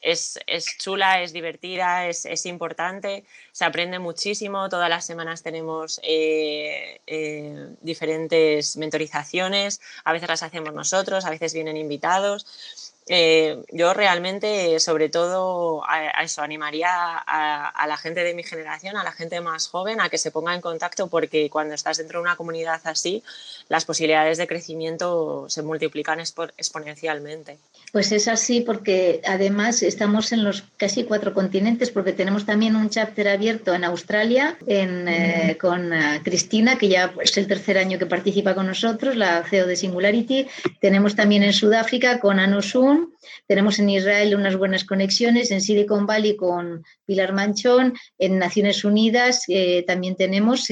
es, 0.00 0.38
chula, 0.78 1.22
es 1.22 1.32
divertida, 1.32 2.06
es, 2.08 2.46
importante, 2.46 3.24
se 3.52 3.64
aprende 3.64 3.98
muchísimo, 3.98 4.68
todas 4.68 4.88
las 4.88 5.04
semanas 5.04 5.42
tenemos 5.42 6.00
eh, 6.02 7.00
eh, 7.06 7.68
diferentes 7.80 8.76
mentorizaciones, 8.76 9.80
a 10.04 10.12
veces 10.12 10.28
las 10.28 10.42
hacemos 10.42 10.72
nosotros, 10.72 11.24
a 11.24 11.30
veces 11.30 11.52
vienen 11.54 11.76
invitados 11.76 12.94
eh, 13.08 13.62
yo 13.72 13.94
realmente, 13.94 14.78
sobre 14.80 15.08
todo, 15.08 15.82
a, 15.86 16.22
eso 16.22 16.42
animaría 16.42 16.88
a, 16.90 17.86
la 17.86 17.96
gente 17.96 18.22
de 18.22 18.34
mi 18.34 18.42
generación, 18.42 18.96
a 18.96 19.04
la 19.04 19.12
gente 19.12 19.40
más 19.40 19.68
joven, 19.68 20.00
a 20.00 20.08
que 20.08 20.18
se 20.18 20.30
ponga 20.30 20.54
en 20.54 20.60
contacto 20.60 21.08
porque 21.08 21.48
cuando 21.50 21.74
estás 21.74 21.96
dentro 21.96 22.18
de 22.18 22.24
una 22.24 22.36
comunidad 22.36 22.80
así, 22.84 23.22
las 23.68 23.84
posibilidades 23.84 24.38
de 24.38 24.46
crecimiento 24.46 25.46
se 25.48 25.62
multiplican 25.62 26.20
exponencialmente. 26.20 27.58
Pues 27.92 28.12
es 28.12 28.28
así 28.28 28.60
porque 28.60 29.22
además 29.26 29.82
estamos 29.82 30.32
en 30.32 30.44
los 30.44 30.64
casi 30.76 31.04
cuatro 31.04 31.32
continentes 31.32 31.90
porque 31.90 32.12
tenemos 32.12 32.44
también 32.44 32.76
un 32.76 32.90
chapter 32.90 33.28
abierto 33.28 33.74
en 33.74 33.84
Australia 33.84 34.56
eh, 34.66 35.56
con 35.60 35.92
eh, 35.92 36.20
Cristina, 36.22 36.76
que 36.76 36.88
ya 36.88 37.12
es 37.22 37.36
el 37.38 37.46
tercer 37.46 37.78
año 37.78 37.98
que 37.98 38.06
participa 38.06 38.54
con 38.54 38.66
nosotros, 38.66 39.16
la 39.16 39.42
CEO 39.44 39.66
de 39.66 39.76
Singularity. 39.76 40.46
Tenemos 40.80 41.16
también 41.16 41.42
en 41.42 41.52
Sudáfrica 41.52 42.20
con 42.20 42.38
Anusun, 42.40 42.97
tenemos 43.46 43.78
en 43.78 43.90
Israel 43.90 44.34
unas 44.34 44.56
buenas 44.56 44.84
conexiones, 44.84 45.50
en 45.50 45.60
Silicon 45.60 46.06
Valley 46.06 46.36
con 46.36 46.84
Pilar 47.04 47.32
Manchón, 47.32 47.94
en 48.18 48.38
Naciones 48.38 48.84
Unidas 48.84 49.44
eh, 49.48 49.84
también 49.86 50.16
tenemos 50.16 50.68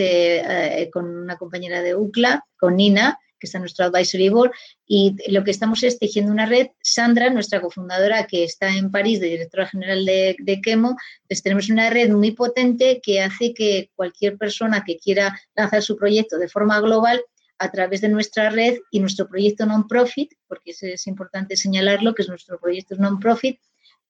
con 0.93 1.05
una 1.07 1.37
compañera 1.37 1.83
de 1.83 1.95
UCLA, 1.95 2.45
con 2.59 2.77
Nina, 2.77 3.19
que 3.39 3.47
está 3.47 3.59
en 3.59 3.63
nuestro 3.63 3.87
advisory 3.87 4.29
board, 4.29 4.53
y 4.87 5.17
lo 5.31 5.45
que 5.45 5.51
estamos 5.51 5.83
es 5.83 5.99
tejiendo 5.99 6.33
una 6.33 6.47
red. 6.47 6.69
Sandra, 6.83 7.31
nuestra 7.31 7.61
cofundadora, 7.61 8.27
que 8.27 8.45
está 8.45 8.75
en 8.75 8.91
París, 8.91 9.21
de 9.21 9.29
directora 9.29 9.67
general 9.67 10.05
de, 10.05 10.37
de 10.39 10.61
Quemo, 10.61 10.97
pues 11.29 11.43
tenemos 11.43 11.69
una 11.69 11.91
red 11.91 12.11
muy 12.11 12.33
potente 12.33 13.01
que 13.03 13.21
hace 13.21 13.53
que 13.53 13.91
cualquier 13.95 14.39
persona 14.39 14.85
que 14.85 14.99
quiera 14.99 15.39
lanzar 15.55 15.83
su 15.83 15.97
proyecto 15.97 16.39
de 16.39 16.49
forma 16.49 16.81
global 16.81 17.23
a 17.59 17.71
través 17.71 18.01
de 18.01 18.09
nuestra 18.09 18.51
red 18.51 18.79
y 18.91 19.01
nuestro 19.01 19.29
proyecto 19.29 19.67
non-profit, 19.67 20.33
porque 20.47 20.73
es 20.73 21.07
importante 21.07 21.57
señalarlo, 21.57 22.15
que 22.15 22.23
es 22.23 22.29
nuestro 22.29 22.59
proyecto 22.59 22.97
non-profit, 22.97 23.59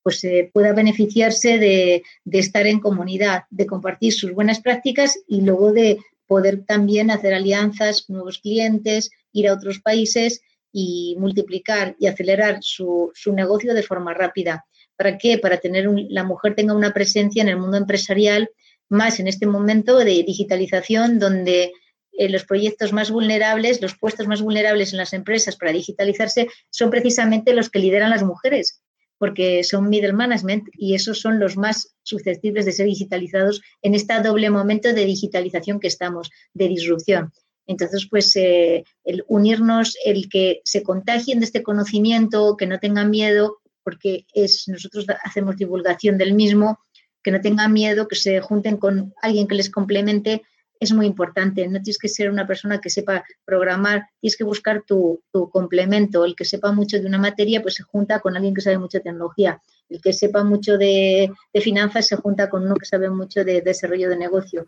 pues 0.07 0.23
eh, 0.23 0.53
pueda 0.55 0.73
beneficiarse 0.73 1.59
de, 1.59 2.05
estar 2.31 2.65
en 2.69 2.79
comunidad, 2.79 3.43
de 3.51 3.67
compartir 3.67 4.13
sus 4.13 4.31
buenas 4.31 4.61
prácticas 4.61 5.19
y 5.27 5.41
luego 5.41 5.73
de 5.73 5.99
poder 6.29 6.65
también 6.65 7.11
hacer 7.11 7.35
alianzas, 7.35 8.09
nuevos 8.09 8.39
clientes, 8.39 9.11
ir 9.33 9.49
a 9.49 9.53
otros 9.53 9.81
países 9.81 10.43
y 10.71 11.17
multiplicar 11.19 11.97
y 11.99 12.07
acelerar 12.07 12.59
su, 12.61 13.13
negocio 13.35 13.75
de 13.75 13.83
forma 13.83 14.15
rápida. 14.15 14.65
¿Para 14.95 15.19
qué? 15.19 15.39
Para 15.39 15.57
tener 15.57 15.91
la 16.09 16.23
mujer 16.23 16.55
tenga 16.55 16.75
una 16.75 16.93
presencia 16.93 17.43
en 17.43 17.49
el 17.49 17.57
mundo 17.57 17.77
empresarial, 17.77 18.49
más 18.89 19.19
en 19.19 19.27
este 19.27 19.47
momento 19.47 19.99
de 19.99 20.23
digitalización, 20.23 21.19
donde 21.19 21.73
eh, 22.19 22.29
los 22.29 22.45
proyectos 22.45 22.93
más 22.93 23.11
vulnerables, 23.11 23.81
los 23.83 23.97
puestos 23.97 24.27
más 24.27 24.43
vulnerables 24.43 24.93
en 24.93 24.99
las 24.99 25.13
empresas 25.13 25.57
para 25.57 25.73
digitalizarse 25.73 26.49
son 26.71 26.91
precisamente 26.91 27.55
los 27.55 27.71
que 27.71 27.79
lideran 27.79 28.11
las 28.11 28.23
mujeres 28.23 28.83
porque 29.19 29.65
son 29.65 29.89
middle 29.89 30.13
management 30.13 30.69
y 30.73 30.95
esos 30.95 31.21
son 31.21 31.39
los 31.39 31.57
más 31.57 31.95
susceptibles 32.03 32.67
de 32.67 32.73
ser 32.73 32.87
digitalizados 32.87 33.63
en 33.83 33.95
este 33.95 34.21
doble 34.23 34.51
momento 34.51 34.93
de 34.93 35.05
digitalización 35.05 35.81
que 35.81 35.89
estamos, 35.89 36.31
de 36.53 36.69
disrupción. 36.69 37.33
Entonces, 37.67 38.07
pues 38.11 38.35
eh, 38.37 38.85
el 39.05 39.25
unirnos, 39.27 39.97
el 40.05 40.29
que 40.29 40.61
se 40.65 40.83
contagien 40.83 41.41
de 41.41 41.47
este 41.47 41.63
conocimiento, 41.63 42.57
que 42.57 42.67
no 42.67 42.79
tengan 42.79 43.11
miedo, 43.11 43.59
porque 43.83 44.27
es, 44.35 44.69
nosotros 44.69 45.07
hacemos 45.25 45.57
divulgación 45.57 46.19
del 46.19 46.35
mismo, 46.35 46.79
que 47.23 47.33
no 47.33 47.41
tengan 47.41 47.73
miedo, 47.73 48.07
que 48.07 48.17
se 48.17 48.41
junten 48.41 48.77
con 48.77 49.15
alguien 49.21 49.49
que 49.49 49.57
les 49.57 49.71
complemente, 49.71 50.43
es 50.81 50.93
muy 50.93 51.07
importante. 51.07 51.67
No 51.67 51.83
tienes 51.83 51.99
que 51.99 52.09
ser 52.09 52.31
una 52.31 52.47
persona 52.47 52.81
que 52.81 52.91
sepa 52.91 53.25
programar, 53.45 54.09
tienes 54.21 54.37
que 54.37 54.45
buscar 54.45 54.83
tu, 54.83 55.23
complemento. 55.51 56.25
El 56.25 56.35
que 56.35 56.45
sepa 56.45 56.73
mucho 56.73 56.99
de 57.01 57.07
una 57.07 57.19
materia, 57.19 57.63
pues 57.63 57.75
se 57.75 57.83
junta 57.83 58.21
con 58.21 58.37
alguien 58.37 58.55
que 58.55 58.61
sabe 58.61 58.79
mucho 58.79 58.99
de 58.99 59.05
tecnología. 59.05 59.61
El 59.89 60.01
que 60.01 60.13
sepa 60.13 60.45
mucho 60.45 60.79
de, 60.79 61.33
finanzas 61.61 62.07
se 62.07 62.17
junta 62.17 62.49
con 62.51 62.65
uno 62.65 62.75
que 62.75 62.87
sabe 62.87 63.11
mucho 63.11 63.45
de, 63.45 63.61
desarrollo 63.63 64.09
de 64.09 64.17
negocio. 64.17 64.67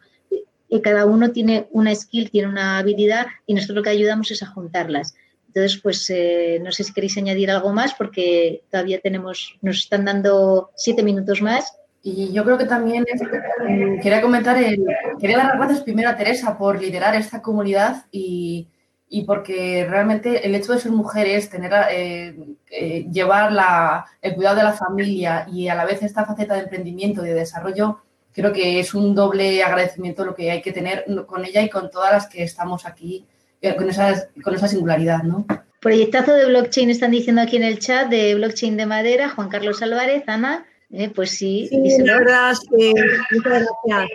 Y 0.69 0.81
cada 0.81 1.07
uno 1.07 1.33
tiene 1.33 1.69
una 1.71 1.95
skill, 1.95 2.31
tiene 2.31 2.49
una 2.49 2.79
habilidad 2.79 3.27
y 3.47 3.55
nosotros 3.55 3.77
lo 3.77 3.83
que 3.83 3.91
ayudamos 3.91 4.31
es 4.31 4.43
a 4.43 4.47
juntarlas. 4.47 5.15
Entonces, 5.47 5.81
pues 5.83 6.09
eh, 6.11 6.61
no 6.63 6.73
sé 6.73 6.85
si 6.85 6.93
queréis 6.93 7.17
añadir 7.17 7.51
algo 7.51 7.73
más 7.73 7.95
porque 7.95 8.63
todavía 8.71 9.01
tenemos, 9.01 9.59
nos 9.63 9.79
están 9.79 10.05
dando 10.05 10.71
siete 10.77 11.03
minutos 11.03 11.41
más 11.41 11.73
y 12.03 12.33
yo 12.33 12.45
creo 12.45 12.59
que 12.59 12.65
también 12.65 13.05
mm, 13.05 14.01
quería 14.01 14.21
comentar, 14.21 14.57
el, 14.63 14.85
quería 15.21 15.39
dar 15.39 15.47
las 15.47 15.57
gracias 15.59 15.81
primero 15.83 16.11
a 16.11 16.17
Teresa 16.17 16.57
por 16.57 16.81
liderar 16.81 17.15
esta 17.17 17.43
comunidad 17.43 18.07
y, 18.11 18.69
y 19.09 19.25
porque 19.25 19.87
realmente 19.89 20.47
el 20.47 20.55
hecho 20.55 20.73
de 20.73 20.81
ser 20.81 20.93
mujeres, 20.93 21.51
tener, 21.51 21.73
eh, 21.91 22.37
eh, 22.71 23.07
llevar 23.11 23.53
la, 23.53 24.07
el 24.21 24.35
cuidado 24.35 24.57
de 24.57 24.63
la 24.65 24.73
familia 24.73 25.47
y 25.51 25.69
a 25.69 25.75
la 25.75 25.85
vez 25.85 26.03
esta 26.03 26.27
faceta 26.27 26.55
de 26.55 26.63
emprendimiento 26.63 27.25
y 27.25 27.29
de 27.29 27.35
desarrollo, 27.35 28.01
creo 28.33 28.53
que 28.53 28.79
es 28.79 28.95
un 28.95 29.15
doble 29.15 29.63
agradecimiento 29.63 30.25
lo 30.25 30.35
que 30.35 30.51
hay 30.51 30.63
que 30.63 30.73
tener 30.73 31.05
con 31.27 31.45
ella 31.45 31.63
y 31.63 31.71
con 31.71 31.91
todas 31.91 32.13
las 32.13 32.27
que 32.29 32.43
estamos 32.43 32.87
aquí, 32.87 33.27
eh, 33.61 33.75
con, 33.75 33.89
esa, 33.89 34.29
con 34.43 34.55
esa 34.55 34.69
singularidad, 34.69 35.23
¿no? 35.23 35.47
Proyectazo 35.81 36.35
de 36.35 36.47
blockchain 36.47 36.91
están 36.91 37.13
diciendo 37.13 37.41
aquí 37.41 37.57
en 37.57 37.63
el 37.63 37.79
chat 37.79 38.09
de 38.09 38.35
blockchain 38.35 38.77
de 38.77 38.87
madera, 38.87 39.31
Juan 39.31 39.49
Carlos 39.49 39.81
Álvarez, 39.81 40.25
Ana. 40.27 40.67
Eh, 40.91 41.11
pues 41.15 41.33
sí. 41.33 41.69
la 41.99 42.19
verdad 42.19 42.57
que, 42.71 42.95
muchas 43.31 43.67
gracias. 43.85 44.11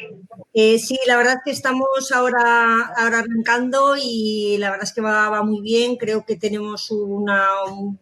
Eh, 0.56 0.80
sí, 0.80 0.98
la 1.06 1.18
verdad 1.18 1.36
es 1.36 1.40
que 1.46 1.52
estamos 1.52 2.12
ahora, 2.12 2.92
ahora 2.98 3.20
arrancando 3.20 3.96
y 3.96 4.58
la 4.58 4.72
verdad 4.72 4.86
es 4.86 4.94
que 4.94 5.02
va, 5.02 5.44
muy 5.44 5.62
bien. 5.62 5.98
Creo 5.98 6.26
que 6.26 6.36
tenemos 6.36 6.90
una, 6.90 7.64
un 7.66 8.00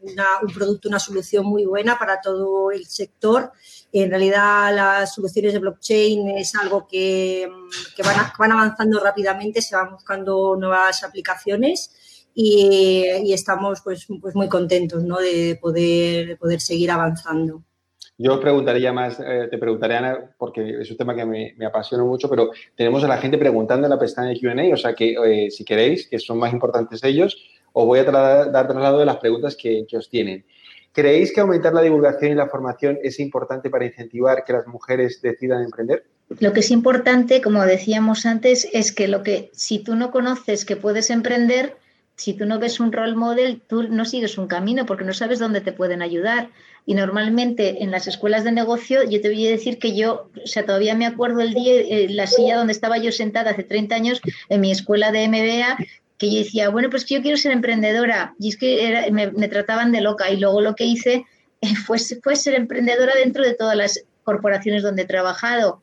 producto, 0.53 0.88
una 0.88 0.99
solución 0.99 1.45
muy 1.45 1.65
buena 1.65 1.99
para 1.99 2.21
todo 2.21 2.71
el 2.71 2.86
sector. 2.86 3.51
En 3.91 4.10
realidad, 4.10 4.73
las 4.73 5.13
soluciones 5.13 5.51
de 5.51 5.60
blockchain 5.60 6.29
es 6.29 6.55
algo 6.55 6.88
que, 6.88 7.49
van, 8.03 8.15
van, 8.39 8.51
avanzando 8.53 9.01
rápidamente, 9.01 9.62
se 9.62 9.75
van 9.75 9.91
buscando 9.91 10.55
nuevas 10.55 11.03
aplicaciones. 11.03 11.91
Y, 12.34 13.34
estamos 13.34 13.81
pues, 13.81 14.07
pues 14.21 14.34
muy 14.34 14.47
contentos 14.47 15.03
¿no? 15.03 15.17
de, 15.17 15.60
poder, 15.62 16.27
de 16.27 16.36
poder 16.38 16.62
seguir 16.62 16.89
avanzando. 16.91 17.65
Yo 18.23 18.39
preguntaría 18.39 18.93
más, 18.93 19.19
eh, 19.19 19.47
te 19.49 19.57
preguntaré, 19.57 19.95
Ana, 19.95 20.19
porque 20.38 20.81
es 20.81 20.91
un 20.91 20.97
tema 20.97 21.15
que 21.15 21.25
me, 21.25 21.65
apasiona 21.65 22.03
mucho, 22.03 22.29
pero 22.29 22.51
tenemos 22.75 23.03
a 23.03 23.07
la 23.07 23.17
gente 23.17 23.36
preguntando 23.39 23.88
en 23.88 23.89
la 23.89 23.97
pestaña 23.97 24.29
de 24.29 24.39
QA, 24.39 24.71
o 24.71 24.77
sea 24.77 24.93
que 24.93 25.15
eh, 25.25 25.49
si 25.49 25.65
queréis, 25.65 26.07
que 26.07 26.19
son 26.19 26.38
más 26.38 26.53
importantes 26.53 27.03
ellos, 27.03 27.36
os 27.73 27.84
voy 27.84 27.97
a 27.97 28.03
dar 28.03 28.67
traslado 28.67 28.99
de 28.99 29.07
las 29.07 29.17
preguntas 29.17 29.55
que, 29.55 29.88
os 29.97 30.07
tienen. 30.07 30.45
¿Creéis 30.91 31.34
que 31.34 31.41
aumentar 31.41 31.73
la 31.73 31.81
divulgación 31.81 32.34
y 32.34 32.36
la 32.36 32.47
formación 32.47 32.99
es 33.01 33.19
importante 33.19 33.71
para 33.71 33.86
incentivar 33.86 34.43
que 34.43 34.53
las 34.53 34.67
mujeres 34.67 35.19
decidan 35.23 35.63
emprender? 35.63 36.05
Lo 36.39 36.53
que 36.53 36.60
es 36.60 36.69
importante, 36.69 37.41
como 37.41 37.65
decíamos 37.65 38.27
antes, 38.27 38.69
es 38.71 38.91
que 38.91 39.07
lo 39.07 39.23
que 39.23 39.49
si 39.53 39.79
tú 39.79 39.95
no 39.95 40.12
conoces 40.12 40.63
que 40.63 40.75
puedes 40.75 41.10
emprender, 41.10 41.75
si 42.21 42.36
tú 42.36 42.45
no 42.45 42.60
ves 42.60 42.79
un 42.79 42.91
role 42.91 43.15
model, 43.15 43.63
tú 43.67 43.81
no 43.81 44.05
sigues 44.05 44.38
un 44.38 44.45
camino 44.45 44.86
porque 44.86 45.03
no 45.03 45.12
sabes 45.12 45.39
dónde 45.39 45.60
te 45.60 45.71
pueden 45.71 46.03
ayudar. 46.03 46.49
Y 46.86 46.93
normalmente 46.93 47.84
en 47.84 47.89
las 47.89 48.05
escuelas 48.05 48.43
de 48.43 48.51
negocio, 48.51 49.03
yo 49.03 49.19
te 49.21 49.29
voy 49.29 49.47
a 49.47 49.49
decir 49.49 49.79
que 49.79 49.95
yo, 49.95 50.29
o 50.43 50.45
sea, 50.45 50.63
todavía 50.63 50.93
me 50.93 51.07
acuerdo 51.07 51.41
el 51.41 51.55
día, 51.55 51.73
eh, 51.73 52.10
la 52.12 52.27
silla 52.27 52.57
donde 52.57 52.73
estaba 52.73 52.99
yo 52.99 53.12
sentada 53.12 53.49
hace 53.49 53.63
30 53.63 53.95
años 53.95 54.21
en 54.49 54.62
mi 54.62 54.69
escuela 54.69 55.12
de 55.12 55.27
MBA, 55.27 55.77
que 56.19 56.31
yo 56.31 56.38
decía, 56.38 56.69
bueno, 56.69 56.91
pues 56.91 57.07
yo 57.07 57.23
quiero 57.23 57.38
ser 57.38 57.53
emprendedora. 57.53 58.36
Y 58.39 58.49
es 58.49 58.57
que 58.57 59.10
me, 59.12 59.47
trataban 59.47 59.91
de 59.91 60.01
loca. 60.01 60.29
Y 60.29 60.38
luego 60.38 60.62
lo 60.62 60.75
que 60.75 60.86
hice 60.86 61.25
eh, 61.62 61.75
fue, 61.75 61.97
fue 62.21 62.36
ser 62.36 62.53
emprendedora 62.53 63.13
dentro 63.15 63.43
de 63.43 63.55
todas 63.55 63.75
las 63.75 64.05
corporaciones 64.23 64.84
donde 64.84 65.01
he 65.01 65.07
trabajado. 65.07 65.81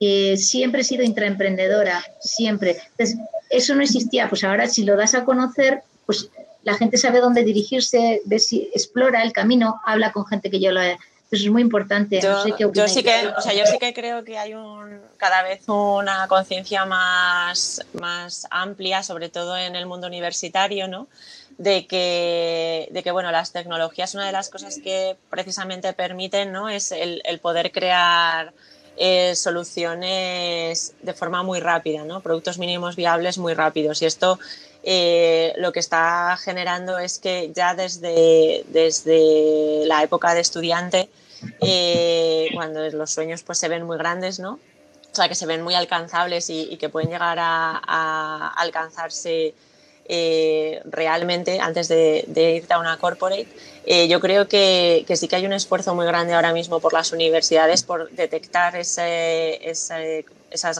Eh, 0.00 0.38
siempre 0.38 0.80
he 0.80 0.84
sido 0.84 1.04
intraemprendedora, 1.04 2.02
siempre. 2.20 2.78
Entonces, 2.92 3.18
eso 3.50 3.74
no 3.74 3.82
existía. 3.82 4.28
Pues 4.30 4.42
ahora 4.44 4.66
si 4.66 4.84
lo 4.84 4.96
das 4.96 5.14
a 5.14 5.24
conocer, 5.24 5.82
pues 6.06 6.30
la 6.62 6.74
gente 6.74 6.96
sabe 6.96 7.20
dónde 7.20 7.44
dirigirse, 7.44 8.22
ve 8.24 8.38
si 8.38 8.70
explora 8.74 9.22
el 9.22 9.32
camino, 9.32 9.80
habla 9.84 10.12
con 10.12 10.26
gente 10.26 10.50
que 10.50 10.60
yo 10.60 10.72
lo 10.72 10.80
he. 10.80 10.98
Eso 11.30 11.44
es 11.44 11.50
muy 11.50 11.62
importante. 11.62 12.20
Yo, 12.20 12.42
sí 12.42 12.52
que, 12.52 12.64
o 12.64 13.40
sea, 13.40 13.54
yo 13.54 13.64
sí 13.64 13.78
que 13.78 13.94
creo 13.94 14.24
que 14.24 14.36
hay 14.36 14.54
un, 14.54 15.00
cada 15.16 15.44
vez 15.44 15.62
una 15.68 16.26
conciencia 16.26 16.84
más, 16.86 17.82
más 17.92 18.48
amplia, 18.50 19.04
sobre 19.04 19.28
todo 19.28 19.56
en 19.56 19.76
el 19.76 19.86
mundo 19.86 20.08
universitario, 20.08 20.88
¿no? 20.88 21.06
De 21.56 21.86
que, 21.86 22.88
de 22.90 23.02
que, 23.04 23.12
bueno, 23.12 23.30
las 23.30 23.52
tecnologías, 23.52 24.14
una 24.14 24.26
de 24.26 24.32
las 24.32 24.48
cosas 24.48 24.80
que 24.82 25.16
precisamente 25.28 25.92
permiten, 25.92 26.50
¿no? 26.50 26.68
Es 26.68 26.90
el, 26.90 27.22
el 27.24 27.38
poder 27.38 27.70
crear 27.70 28.52
eh, 28.96 29.34
soluciones 29.34 30.92
de 31.00 31.14
forma 31.14 31.42
muy 31.42 31.60
rápida, 31.60 32.04
¿no? 32.04 32.20
Productos 32.20 32.58
mínimos 32.58 32.96
viables 32.96 33.38
muy 33.38 33.54
rápidos. 33.54 34.02
Y 34.02 34.06
esto 34.06 34.38
eh, 34.82 35.54
lo 35.56 35.72
que 35.72 35.80
está 35.80 36.36
generando 36.42 36.98
es 36.98 37.18
que 37.18 37.50
ya 37.54 37.74
desde, 37.74 38.64
desde 38.68 39.86
la 39.86 40.02
época 40.02 40.34
de 40.34 40.40
estudiante, 40.40 41.08
eh, 41.60 42.48
cuando 42.52 42.86
los 42.90 43.10
sueños 43.10 43.42
pues, 43.42 43.58
se 43.58 43.68
ven 43.68 43.84
muy 43.84 43.96
grandes, 43.96 44.38
¿no? 44.38 44.58
O 45.10 45.14
sea, 45.14 45.28
que 45.28 45.34
se 45.34 45.46
ven 45.46 45.62
muy 45.62 45.74
alcanzables 45.74 46.50
y, 46.50 46.76
que 46.76 46.88
pueden 46.88 47.10
llegar 47.10 47.38
a, 47.40 48.52
alcanzarse 48.56 49.54
realmente 50.84 51.58
antes 51.58 51.88
de, 51.88 52.24
irte 52.56 52.74
a 52.74 52.78
una 52.78 52.96
corporate. 52.98 53.48
Eh, 53.86 54.08
yo 54.08 54.20
creo 54.20 54.46
que, 54.46 55.04
sí 55.14 55.26
que 55.26 55.36
hay 55.36 55.46
un 55.46 55.52
esfuerzo 55.52 55.94
muy 55.94 56.06
grande 56.06 56.34
ahora 56.34 56.52
mismo 56.52 56.80
por 56.80 56.92
las 56.92 57.12
universidades 57.12 57.82
por 57.82 58.10
detectar 58.10 58.76
esas 58.76 59.88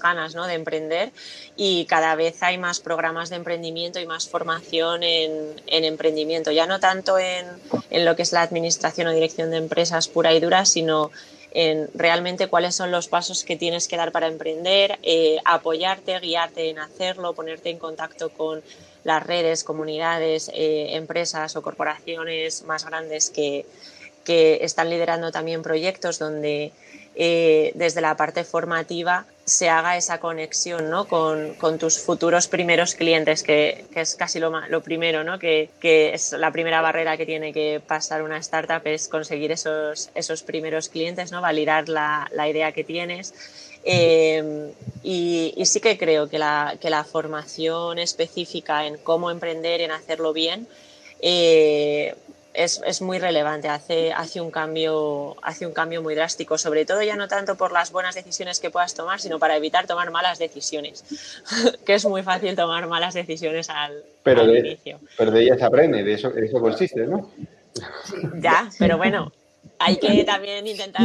ganas 0.03 0.35
¿no? 0.35 0.47
de 0.47 0.55
emprender 0.55 1.11
y 1.57 1.87
cada 1.87 2.15
vez 2.15 2.43
hay 2.43 2.59
más 2.59 2.81
programas 2.81 3.31
de 3.31 3.37
emprendimiento 3.37 4.01
y 4.01 4.07
más 4.07 4.29
formación 4.29 5.03
en, 5.03 5.55
emprendimiento, 5.67 6.51
ya 6.53 6.67
no 6.67 6.79
tanto 6.79 7.19
en, 7.19 7.47
en, 7.91 8.05
lo 8.05 8.17
que 8.17 8.23
es 8.23 8.33
la 8.33 8.43
administración 8.43 9.09
o 9.09 9.13
dirección 9.13 9.51
de 9.51 9.57
empresas 9.57 10.09
pura 10.09 10.35
y 10.35 10.41
dura, 10.41 10.67
sino 10.67 11.11
en 11.53 11.89
realmente 11.95 12.49
cuáles 12.49 12.75
son 12.75 12.91
los 12.91 13.09
pasos 13.09 13.45
que 13.45 13.57
tienes 13.57 13.89
que 13.89 13.97
dar 13.97 14.13
para 14.13 14.29
emprender, 14.29 14.99
eh, 15.03 15.39
apoyarte, 15.45 16.19
guiarte 16.21 16.71
en 16.71 16.79
hacerlo, 16.79 17.35
ponerte 17.35 17.71
en 17.71 17.79
contacto 17.79 18.31
con 18.31 18.63
las 19.05 19.25
redes, 19.27 19.65
comunidades, 19.65 20.51
eh, 20.55 20.97
empresas 20.97 21.57
o 21.57 21.63
corporaciones 21.63 22.65
más 22.65 22.85
grandes 22.85 23.31
que, 23.31 23.67
que 24.25 24.59
están 24.63 24.91
liderando 24.91 25.31
también 25.33 25.63
proyectos 25.63 26.19
donde 26.19 26.73
eh, 27.17 27.73
desde 27.75 28.01
la 28.01 28.17
parte 28.17 28.45
formativa 28.45 29.27
se 29.51 29.69
haga 29.69 29.97
esa 29.97 30.21
conexión 30.21 30.91
¿no? 30.91 31.09
con, 31.09 31.57
tus 31.79 31.99
futuros 31.99 32.47
primeros 32.47 32.95
clientes, 32.95 33.43
que, 33.43 33.85
que 33.93 34.03
es 34.03 34.15
casi 34.15 34.39
lo, 34.39 34.53
primero, 34.81 35.25
¿no? 35.25 35.41
que, 35.41 35.71
es 35.83 36.33
la 36.33 36.53
primera 36.53 36.81
barrera 36.81 37.17
que 37.17 37.27
tiene 37.27 37.53
que 37.53 37.83
pasar 37.85 38.23
una 38.23 38.39
startup, 38.39 38.81
es 38.85 39.09
conseguir 39.09 39.51
esos, 39.51 40.11
esos 40.15 40.45
primeros 40.45 40.89
clientes, 40.89 41.33
¿no? 41.33 41.41
validar 41.41 41.89
la, 41.89 42.29
la 42.33 42.49
idea 42.49 42.71
que 42.71 42.85
tienes. 42.85 43.35
Eh, 43.83 44.73
y, 45.03 45.53
y, 45.57 45.67
sí 45.67 45.81
que 45.81 45.99
creo 45.99 46.29
que 46.29 46.39
la, 46.39 46.77
que 46.81 46.89
la 46.89 47.03
formación 47.03 47.99
específica 47.99 48.87
en 48.87 48.99
cómo 48.99 49.33
emprender, 49.33 49.81
en 49.81 49.91
hacerlo 49.91 50.33
bien, 50.33 50.69
eh, 51.23 52.15
es, 52.55 52.81
es, 52.85 53.01
muy 53.01 53.19
relevante, 53.19 53.69
hace, 53.69 54.13
hace, 54.13 54.41
un 54.41 54.51
cambio, 54.51 55.37
hace 55.43 55.67
un 55.67 55.73
cambio 55.73 56.03
muy 56.03 56.15
drástico, 56.15 56.59
sobre 56.59 56.85
todo 56.85 57.03
ya 57.03 57.17
no 57.17 57.29
tanto 57.29 57.57
por 57.57 57.73
las 57.73 57.93
buenas 57.93 58.15
decisiones 58.15 58.59
que 58.61 58.71
puedas 58.71 58.95
tomar, 58.95 59.21
sino 59.21 59.39
para 59.39 59.57
evitar 59.57 59.87
tomar 59.87 60.11
malas 60.11 60.39
decisiones, 60.39 61.05
que 61.87 61.95
es 61.95 62.05
muy 62.05 62.23
fácil 62.23 62.57
tomar 62.57 62.87
malas 62.89 63.15
decisiones 63.15 63.71
al, 63.71 64.03
pero 64.23 64.43
al 64.43 64.53
de, 64.53 64.59
inicio. 64.59 65.01
Pero 65.17 65.31
de 65.31 65.43
ellas 65.43 65.59
se 65.59 65.65
aprende, 65.65 66.03
de 66.03 66.13
eso, 66.15 66.31
de 66.31 66.47
eso 66.47 66.61
consiste, 66.61 67.07
¿no? 67.07 67.31
Ya, 68.41 68.69
pero 68.79 68.99
bueno, 68.99 69.33
hay 69.79 69.97
que 69.97 70.25
también 70.25 70.67
intentar, 70.67 71.05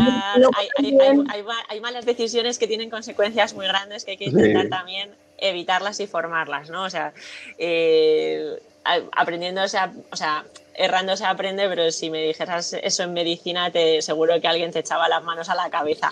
hay, 0.57 0.69
hay, 0.79 0.97
hay, 1.29 1.43
hay, 1.69 1.79
malas 1.79 2.05
decisiones 2.05 2.57
que 2.57 2.67
tienen 2.67 2.89
consecuencias 2.89 3.53
muy 3.53 3.67
grandes 3.67 4.03
que 4.03 4.11
hay 4.11 4.17
que 4.17 4.25
intentar 4.25 4.63
sí. 4.63 4.69
también 4.69 5.11
evitarlas 5.37 5.99
y 5.99 6.07
formarlas, 6.07 6.69
¿no? 6.71 6.83
O 6.83 6.89
sea, 6.89 7.13
eh, 7.59 8.59
aprendiendo, 8.83 9.63
o 9.63 9.67
sea, 9.67 9.93
o 10.11 10.15
sea 10.15 10.43
errando 10.77 11.15
se 11.15 11.25
aprende, 11.25 11.67
pero 11.69 11.91
si 11.91 12.09
me 12.09 12.21
dijeras 12.21 12.73
eso 12.73 13.03
en 13.03 13.13
medicina, 13.13 13.71
te 13.71 14.01
seguro 14.01 14.39
que 14.39 14.47
alguien 14.47 14.71
te 14.71 14.79
echaba 14.79 15.07
las 15.07 15.23
manos 15.23 15.49
a 15.49 15.55
la 15.55 15.69
cabeza. 15.69 16.09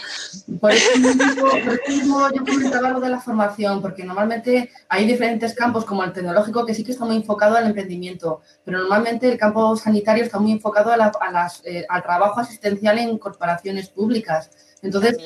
Por 0.60 0.72
eso 0.72 0.98
mismo, 1.00 1.50
por 1.50 1.60
eso 1.60 1.82
mismo 1.88 2.28
yo 2.34 2.44
comentaba 2.44 2.90
lo 2.90 3.00
de 3.00 3.10
la 3.10 3.20
formación, 3.20 3.82
porque 3.82 4.04
normalmente 4.04 4.70
hay 4.90 5.06
diferentes 5.06 5.54
campos, 5.54 5.86
como 5.86 6.04
el 6.04 6.14
tecnológico, 6.14 6.66
que 6.66 6.74
sí 6.74 6.84
que 6.84 6.92
está 6.92 7.06
muy 7.06 7.18
enfocado 7.18 7.56
al 7.56 7.68
emprendimiento, 7.68 8.42
pero 8.64 8.80
normalmente 8.80 9.32
el 9.32 9.38
campo 9.38 9.76
sanitario 9.76 10.24
está 10.24 10.40
muy 10.40 10.52
enfocado 10.52 10.92
a, 10.92 10.98
la, 10.98 11.12
a 11.20 11.32
las, 11.32 11.62
eh, 11.66 11.86
al 11.90 12.04
trabajo 12.04 12.40
asistencial 12.40 12.98
en 13.00 13.18
corporaciones 13.18 13.90
públicas. 13.90 14.52
Entonces, 14.82 15.18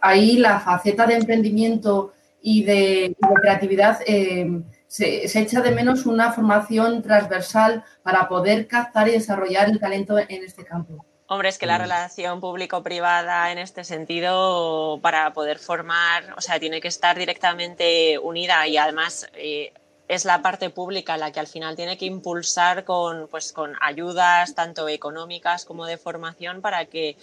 ahí 0.00 0.38
la 0.38 0.60
faceta 0.60 1.06
de 1.06 1.14
emprendimiento 1.14 2.12
y 2.40 2.62
de, 2.64 3.16
y 3.18 3.28
de 3.28 3.34
creatividad... 3.42 3.98
Eh, 4.06 4.62
se, 4.86 5.28
se, 5.28 5.40
echa 5.40 5.60
de 5.60 5.70
menos 5.70 6.06
una 6.06 6.32
formación 6.32 7.02
transversal 7.02 7.84
para 8.02 8.28
poder 8.28 8.66
captar 8.66 9.08
y 9.08 9.12
desarrollar 9.12 9.68
el 9.68 9.80
talento 9.80 10.18
en 10.18 10.44
este 10.44 10.64
campo. 10.64 11.04
Hombre, 11.28 11.48
es 11.48 11.58
que 11.58 11.66
la 11.66 11.78
relación 11.78 12.40
público-privada 12.40 13.50
en 13.50 13.58
este 13.58 13.82
sentido, 13.82 15.00
para 15.02 15.32
poder 15.32 15.58
formar, 15.58 16.34
o 16.36 16.40
sea, 16.40 16.60
tiene 16.60 16.80
que 16.80 16.86
estar 16.86 17.18
directamente 17.18 18.16
unida 18.18 18.64
y 18.68 18.76
además 18.76 19.28
eh, 19.34 19.72
es 20.06 20.24
la 20.24 20.40
parte 20.40 20.70
pública 20.70 21.16
la 21.16 21.32
que 21.32 21.40
al 21.40 21.48
final 21.48 21.74
tiene 21.74 21.98
que 21.98 22.04
impulsar 22.04 22.84
con, 22.84 23.26
pues, 23.26 23.52
con 23.52 23.74
ayudas 23.80 24.54
tanto 24.54 24.88
económicas 24.88 25.64
como 25.64 25.86
de 25.86 25.98
formación 25.98 26.60
para 26.60 26.84
que 26.84 27.16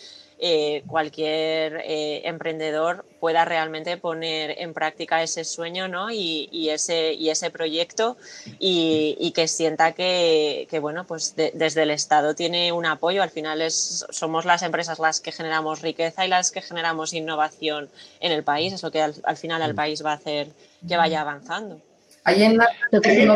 eh, 0.45 0.83
cualquier 0.87 1.81
eh, 1.85 2.27
emprendedor 2.27 3.05
pueda 3.21 3.45
realmente 3.45 3.95
poner 3.95 4.59
en 4.59 4.73
práctica 4.73 5.23
ese 5.23 5.45
sueño 5.45 5.87
¿no? 5.87 6.11
y, 6.11 6.49
y, 6.51 6.67
ese, 6.67 7.13
y 7.13 7.29
ese 7.29 7.49
proyecto 7.49 8.17
y, 8.59 9.15
y 9.21 9.31
que 9.31 9.47
sienta 9.47 9.93
que, 9.93 10.67
que 10.69 10.79
bueno, 10.79 11.05
pues 11.07 11.37
de, 11.37 11.51
desde 11.53 11.83
el 11.83 11.91
Estado 11.91 12.35
tiene 12.35 12.73
un 12.73 12.85
apoyo. 12.85 13.23
Al 13.23 13.29
final 13.29 13.61
es, 13.61 14.05
somos 14.09 14.43
las 14.43 14.63
empresas 14.63 14.99
las 14.99 15.21
que 15.21 15.31
generamos 15.31 15.81
riqueza 15.81 16.25
y 16.25 16.27
las 16.27 16.51
que 16.51 16.61
generamos 16.61 17.13
innovación 17.13 17.89
en 18.19 18.33
el 18.33 18.43
país. 18.43 18.73
Es 18.73 18.83
lo 18.83 18.91
que 18.91 19.01
al, 19.01 19.15
al 19.23 19.37
final 19.37 19.61
al 19.61 19.75
país 19.75 20.03
va 20.05 20.11
a 20.11 20.15
hacer 20.15 20.49
que 20.85 20.97
vaya 20.97 21.21
avanzando. 21.21 21.79
Ahí 22.25 22.43
en 22.43 22.57
la, 22.57 22.67
lo 22.91 23.01
que, 23.01 23.25
lo 23.25 23.35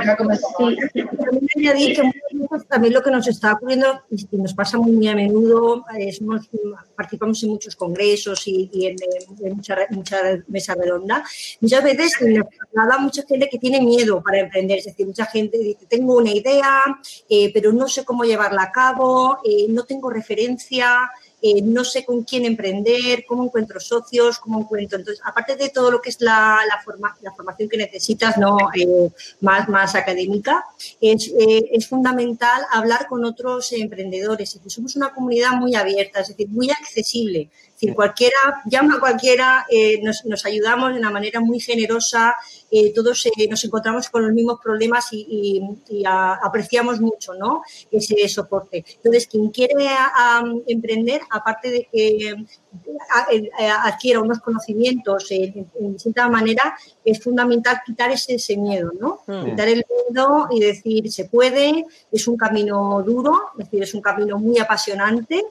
comentado. 2.38 2.70
También 2.70 2.94
lo 2.94 3.02
que 3.02 3.12
nos 3.12 3.28
está 3.28 3.54
ocurriendo 3.54 4.02
y 4.10 4.38
nos 4.38 4.54
pasa 4.54 4.78
muy, 4.78 5.08
a 5.08 5.16
menudo, 5.16 5.86
eh, 5.98 6.12
somos, 6.12 6.50
participamos 6.96 7.42
en 7.44 7.50
muchos 7.50 7.76
congresos 7.76 8.48
y, 8.48 8.70
en, 8.86 8.96
en 9.44 9.56
muchas 9.56 9.80
mucha 9.92 10.18
mesas 10.48 10.78
redondas, 10.78 11.58
muchas 11.62 11.84
veces 11.84 12.14
nos 12.22 12.48
traslada 12.50 12.98
mucha 13.00 13.24
gente 13.24 13.48
que 13.50 13.58
tiene 13.58 13.82
miedo 13.82 14.22
para 14.22 14.40
emprender, 14.40 14.80
es 14.80 14.86
decir, 14.86 15.06
mucha 15.06 15.26
gente 15.26 15.58
dice, 15.58 15.86
tengo 15.88 16.18
una 16.18 16.32
idea, 16.32 16.84
eh, 17.30 17.52
pero 17.54 17.72
no 17.72 17.88
sé 17.88 18.06
cómo 18.06 18.24
llevarla 18.24 18.64
a 18.64 18.72
cabo, 18.72 19.40
eh, 19.44 19.68
no 19.70 19.84
tengo 19.84 20.10
referencia, 20.10 21.10
eh, 21.40 21.62
no 21.62 21.84
sé 21.84 22.04
con 22.04 22.24
quién 22.24 22.46
emprender, 22.46 23.24
cómo 23.28 23.46
encuentro 23.46 23.80
socios, 23.80 24.40
cómo 24.40 24.60
encuentro. 24.60 24.98
Entonces, 24.98 25.24
aparte 25.24 25.56
de 25.56 25.70
todo 25.70 25.92
lo 25.92 26.02
que 26.02 26.10
es 26.10 26.20
la, 26.20 26.60
la, 26.68 26.82
la 27.22 27.32
formación 27.34 27.70
que 27.70 27.78
necesitas, 27.78 28.38
¿no? 28.38 28.58
Eh, 28.74 29.10
más, 29.42 29.70
más 29.70 29.94
académica, 29.94 30.66
es, 31.00 31.28
eh, 31.40 31.70
es, 31.72 31.88
fundamental 31.88 32.64
hablar 32.72 33.08
con 33.08 33.24
otros 33.24 33.72
emprendedores. 33.72 34.56
Es 34.56 34.74
somos 34.74 34.96
una 34.96 35.14
comunidad 35.14 35.52
muy 35.52 35.76
abierta, 35.76 36.22
es 36.22 36.30
decir, 36.30 36.50
muy 36.50 36.72
accesible. 36.72 37.50
Decir, 37.80 37.94
cualquiera, 37.94 38.64
llama 38.66 38.96
a 38.96 39.00
cualquiera, 39.00 39.68
eh, 39.70 40.02
nos, 40.02 40.26
nos, 40.26 40.44
ayudamos 40.48 40.94
de 40.94 41.00
una 41.00 41.12
manera 41.12 41.40
muy 41.40 41.60
generosa, 41.60 42.36
eh, 42.72 42.92
todos 42.92 43.24
eh, 43.28 43.48
nos 43.48 43.64
encontramos 43.66 44.10
con 44.10 44.24
los 44.24 44.34
mismos 44.34 44.60
problemas 44.64 45.14
y, 45.14 45.62
y, 45.88 46.00
y 46.00 46.04
a, 46.04 46.40
apreciamos 46.44 47.00
mucho 47.00 47.36
¿no? 47.36 47.62
ese 47.92 48.28
soporte. 48.30 48.84
Entonces, 48.96 49.28
quien 49.28 49.50
quiere 49.50 49.90
a, 49.90 50.10
a 50.16 50.44
emprender, 50.66 51.22
aparte 51.30 51.70
de 51.70 51.88
que 51.92 52.36
adquiera 53.84 54.22
unos 54.22 54.40
conocimientos 54.40 55.28
en, 55.32 55.70
en, 55.80 55.94
distinta 55.94 56.28
manera, 56.30 56.76
es 57.04 57.22
fundamental 57.24 57.82
quitar 57.86 58.12
ese, 58.12 58.36
ese 58.36 58.58
miedo, 58.58 58.92
¿no? 59.00 59.22
Mm. 59.28 59.46
Quitar 59.46 59.68
el 59.70 59.86
miedo 60.10 60.48
y 60.52 60.60
decir, 60.60 61.12
se 61.12 61.26
puede, 61.26 61.86
es 62.12 62.28
un 62.28 62.38
camino 62.38 63.02
duro, 63.04 63.34
es 63.58 63.66
decir, 63.66 63.84
es 63.84 63.94
un 63.94 64.02
camino 64.02 64.38
muy 64.38 64.60
apasionante, 64.60 65.46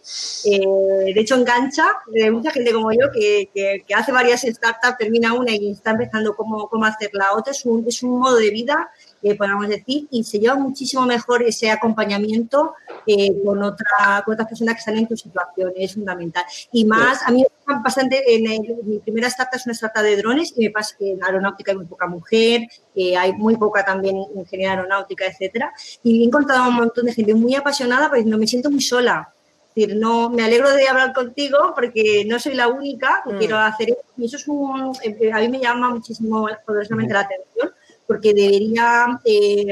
eh, 0.44 1.12
de 1.14 1.20
hecho 1.20 1.36
engancha, 1.36 1.86
de 2.24 2.30
mucha 2.30 2.50
gente 2.50 2.72
como 2.72 2.92
yo 2.92 3.10
que, 3.12 3.50
que, 3.54 3.84
que, 3.86 3.94
hace 3.94 4.12
varias 4.12 4.42
startups, 4.42 4.98
termina 4.98 5.32
una 5.34 5.52
y 5.52 5.70
está 5.70 5.90
empezando 5.90 6.34
cómo, 6.34 6.68
cómo 6.68 6.84
hacer 6.84 7.10
la 7.12 7.34
otra, 7.34 7.52
es 7.52 7.64
un, 7.64 7.84
es 7.86 8.02
un 8.02 8.18
modo 8.18 8.36
de 8.36 8.50
vida 8.50 8.90
eh, 9.26 9.34
podemos 9.34 9.66
decir, 9.66 10.06
y 10.10 10.22
se 10.22 10.38
lleva 10.38 10.54
muchísimo 10.54 11.04
mejor 11.04 11.42
ese 11.42 11.68
acompañamiento 11.68 12.74
eh, 13.06 13.32
con, 13.44 13.60
otra, 13.60 14.22
con 14.24 14.34
otras 14.34 14.48
personas 14.48 14.74
que 14.74 14.78
están 14.78 14.96
en 14.98 15.08
tu 15.08 15.16
situación, 15.16 15.72
es 15.74 15.94
fundamental. 15.94 16.44
Y 16.70 16.84
más, 16.84 17.22
a 17.26 17.32
mí 17.32 17.42
me 17.42 17.48
pasa 17.64 17.80
bastante, 17.82 18.34
en 18.36 18.46
el, 18.48 18.76
mi 18.84 18.98
primera 19.00 19.26
startup 19.26 19.56
es 19.56 19.66
una 19.66 19.72
startup 19.72 20.02
de 20.02 20.16
drones 20.16 20.52
y 20.56 20.66
me 20.66 20.70
pasa 20.70 20.94
que 20.96 21.10
en 21.10 21.24
aeronáutica 21.24 21.72
hay 21.72 21.78
muy 21.78 21.86
poca 21.86 22.06
mujer, 22.06 22.68
eh, 22.94 23.16
hay 23.16 23.32
muy 23.32 23.56
poca 23.56 23.84
también 23.84 24.16
ingeniería 24.16 24.74
aeronáutica, 24.74 25.26
etcétera, 25.26 25.72
y 26.04 26.22
he 26.22 26.24
encontrado 26.24 26.62
a 26.62 26.68
un 26.68 26.76
montón 26.76 27.06
de 27.06 27.12
gente 27.12 27.34
muy 27.34 27.56
apasionada, 27.56 28.08
pero 28.08 28.24
no 28.26 28.38
me 28.38 28.46
siento 28.46 28.70
muy 28.70 28.82
sola. 28.82 29.32
Es 29.76 29.88
decir, 29.88 29.96
no, 29.96 30.30
me 30.30 30.42
alegro 30.42 30.72
de 30.72 30.88
hablar 30.88 31.12
contigo 31.12 31.74
porque 31.74 32.24
no 32.26 32.38
soy 32.38 32.54
la 32.54 32.68
única 32.68 33.22
que 33.26 33.34
mm. 33.34 33.38
quiero 33.38 33.58
hacer 33.58 33.90
eso. 33.90 34.00
Y 34.16 34.24
eso 34.24 34.38
es 34.38 34.48
un, 34.48 34.96
eh, 35.02 35.30
a 35.32 35.38
mí 35.40 35.48
me 35.48 35.60
llama 35.60 35.90
muchísimo 35.90 36.48
poderosamente 36.64 37.12
la 37.12 37.20
atención 37.20 37.72
porque 38.06 38.32
debería, 38.32 39.20
eh, 39.24 39.66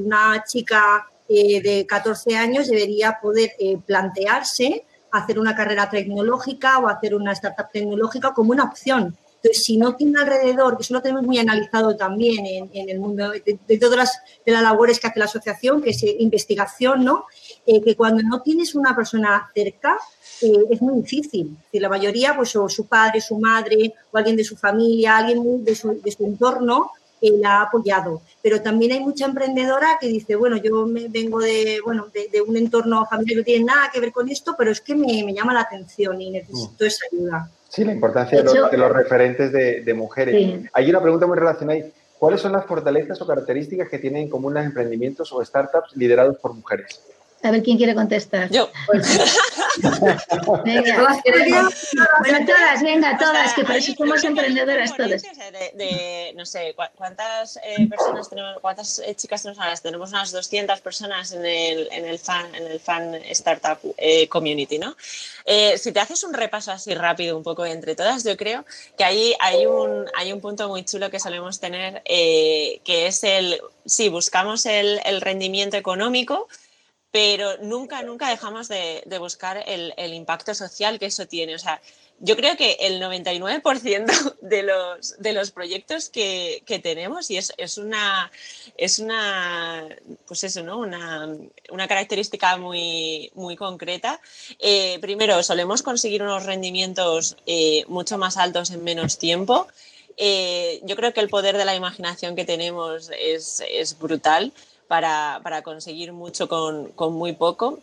una 0.00 0.44
chica 0.44 1.06
eh, 1.28 1.60
de 1.60 1.86
14 1.86 2.36
años 2.36 2.68
debería 2.68 3.18
poder 3.20 3.52
eh, 3.58 3.78
plantearse 3.84 4.84
hacer 5.12 5.38
una 5.38 5.54
carrera 5.54 5.88
tecnológica 5.88 6.78
o 6.78 6.88
hacer 6.88 7.14
una 7.14 7.32
startup 7.32 7.70
tecnológica 7.72 8.34
como 8.34 8.50
una 8.50 8.64
opción. 8.64 9.16
Entonces, 9.36 9.64
si 9.64 9.76
no 9.76 9.94
tiene 9.94 10.20
alrededor, 10.20 10.76
que 10.76 10.82
eso 10.82 10.92
lo 10.92 11.00
tenemos 11.00 11.22
muy 11.22 11.38
analizado 11.38 11.96
también 11.96 12.44
en, 12.44 12.70
en 12.72 12.90
el 12.90 12.98
mundo 12.98 13.30
de, 13.30 13.58
de, 13.66 13.78
todas 13.78 13.96
las 13.96 14.20
de 14.44 14.52
las 14.52 14.62
labores 14.62 14.98
que 14.98 15.06
hace 15.06 15.18
la 15.18 15.26
asociación, 15.26 15.80
que 15.80 15.90
es 15.90 16.02
investigación, 16.02 17.04
¿no? 17.04 17.26
Eh, 17.66 17.82
que 17.82 17.96
cuando 17.96 18.22
no 18.22 18.42
tienes 18.42 18.74
una 18.76 18.94
persona 18.94 19.50
cerca, 19.52 19.98
eh, 20.40 20.64
es 20.70 20.80
muy 20.80 21.00
difícil. 21.02 21.56
Si 21.72 21.80
la 21.80 21.88
mayoría, 21.88 22.36
pues 22.36 22.54
o 22.54 22.68
su 22.68 22.86
padre, 22.86 23.20
su 23.20 23.38
madre, 23.38 23.92
o 24.12 24.16
alguien 24.16 24.36
de 24.36 24.44
su 24.44 24.56
familia, 24.56 25.16
alguien 25.16 25.64
de 25.64 25.74
su, 25.74 26.00
de 26.00 26.12
su 26.12 26.24
entorno, 26.24 26.92
eh, 27.20 27.32
la 27.38 27.58
ha 27.58 27.62
apoyado. 27.62 28.22
Pero 28.40 28.62
también 28.62 28.92
hay 28.92 29.00
mucha 29.00 29.24
emprendedora 29.24 29.98
que 30.00 30.06
dice, 30.06 30.36
bueno, 30.36 30.58
yo 30.58 30.86
me 30.86 31.08
vengo 31.08 31.40
de, 31.40 31.80
bueno, 31.84 32.06
de, 32.12 32.40
un 32.40 32.56
entorno 32.56 33.04
familiar 33.06 33.34
que 33.34 33.40
no 33.40 33.44
tiene 33.44 33.64
nada 33.64 33.90
que 33.92 34.00
ver 34.00 34.12
con 34.12 34.28
esto, 34.28 34.54
pero 34.56 34.70
es 34.70 34.80
que 34.80 34.94
me, 34.94 35.24
me 35.24 35.34
llama 35.34 35.52
la 35.52 35.62
atención 35.62 36.20
y 36.20 36.30
necesito 36.30 36.84
mm. 36.84 36.86
esa 36.86 37.06
ayuda. 37.10 37.50
Sí, 37.68 37.84
la 37.84 37.92
importancia 37.92 38.42
de, 38.42 38.76
los, 38.78 38.92
referentes 38.92 39.50
de, 39.50 39.94
mujeres. 39.94 40.60
Hay 40.72 40.88
una 40.88 41.02
pregunta 41.02 41.26
muy 41.26 41.36
relacionada. 41.36 41.80
¿Cuáles 42.18 42.40
son 42.40 42.52
las 42.52 42.64
fortalezas 42.64 43.20
o 43.20 43.26
características 43.26 43.88
que 43.88 43.98
tienen 43.98 44.22
en 44.22 44.28
común 44.30 44.54
los 44.54 44.64
emprendimientos 44.64 45.32
o 45.32 45.44
startups 45.44 45.94
liderados 45.96 46.38
por 46.38 46.54
mujeres? 46.54 47.02
A 47.42 47.50
ver 47.50 47.62
quién 47.62 47.76
quiere 47.76 47.94
contestar. 47.94 48.50
Yo. 48.50 48.70
venga. 50.64 50.96
Todas 50.96 51.22
bueno, 52.20 52.46
todas, 52.46 52.82
venga, 52.82 53.18
todas, 53.18 53.52
que 53.52 53.64
por 53.64 53.76
eso 53.76 53.92
somos 53.96 54.24
emprendedoras 54.24 54.96
todas. 54.96 55.22
De, 55.22 56.32
no 56.34 56.46
sé, 56.46 56.74
¿cuántas 56.96 57.58
eh, 57.58 57.86
personas 57.88 58.28
tenemos, 58.28 58.58
cuántas 58.60 58.98
eh, 59.00 59.14
chicas 59.14 59.42
tenemos 59.42 59.62
ahora? 59.62 59.76
Tenemos 59.76 60.10
unas 60.10 60.32
200 60.32 60.80
personas 60.80 61.32
en 61.32 61.44
el, 61.44 61.88
en 61.92 62.06
el, 62.06 62.18
fan, 62.18 62.54
en 62.54 62.66
el 62.66 62.80
fan 62.80 63.14
startup 63.30 63.78
eh, 63.98 64.28
community, 64.28 64.78
¿no? 64.78 64.96
si 65.76 65.92
te 65.92 66.00
haces 66.00 66.24
un 66.24 66.34
repaso 66.34 66.72
así 66.72 66.92
rápido 66.92 67.36
un 67.36 67.44
poco 67.44 67.64
entre 67.64 67.94
todas, 67.94 68.24
yo 68.24 68.36
creo 68.36 68.64
que 68.98 69.04
ahí 69.04 69.32
hay 69.38 69.64
un, 69.64 70.04
hay 70.16 70.32
un 70.32 70.40
punto 70.40 70.68
muy 70.68 70.84
chulo 70.84 71.08
que 71.08 71.20
solemos 71.20 71.60
tener, 71.60 72.02
que 72.02 72.80
es 72.84 73.22
el, 73.22 73.60
si 73.84 74.08
buscamos 74.08 74.66
el, 74.66 75.00
el 75.04 75.20
rendimiento 75.20 75.76
económico, 75.76 76.48
pero 77.10 77.56
nunca, 77.62 78.02
nunca 78.02 78.28
dejamos 78.28 78.68
de, 78.68 79.02
buscar 79.18 79.64
el, 79.66 80.12
impacto 80.12 80.54
social 80.54 80.98
que 80.98 81.06
eso 81.06 81.26
tiene. 81.26 81.54
O 81.54 81.58
sea, 81.58 81.80
yo 82.18 82.36
creo 82.36 82.56
que 82.56 82.76
el 82.80 83.00
99% 83.00 84.36
de 84.40 84.62
los, 84.62 85.16
de 85.18 85.32
los 85.32 85.50
proyectos 85.50 86.10
que, 86.10 86.62
tenemos, 86.82 87.30
y 87.30 87.38
es, 87.38 87.78
una, 87.78 88.30
es 88.76 88.98
una, 88.98 89.86
pues 90.26 90.44
eso, 90.44 90.62
¿no? 90.62 90.78
una, 90.78 91.88
característica 91.88 92.56
muy, 92.56 93.30
muy 93.34 93.56
concreta, 93.56 94.20
eh, 94.58 94.98
primero, 95.00 95.42
solemos 95.42 95.82
conseguir 95.82 96.22
unos 96.22 96.44
rendimientos 96.44 97.36
eh, 97.46 97.84
mucho 97.88 98.18
más 98.18 98.36
altos 98.36 98.70
en 98.70 98.84
menos 98.84 99.18
tiempo. 99.18 99.68
Eh, 100.18 100.80
yo 100.84 100.96
creo 100.96 101.12
que 101.12 101.20
el 101.20 101.28
poder 101.28 101.58
de 101.58 101.66
la 101.66 101.74
imaginación 101.74 102.36
que 102.36 102.46
tenemos 102.46 103.10
es, 103.18 103.62
es 103.68 103.98
brutal 103.98 104.52
para, 104.88 105.40
para 105.42 105.62
conseguir 105.62 106.12
mucho 106.12 106.48
con, 106.48 106.88
con, 106.92 107.14
muy 107.14 107.32
poco. 107.32 107.80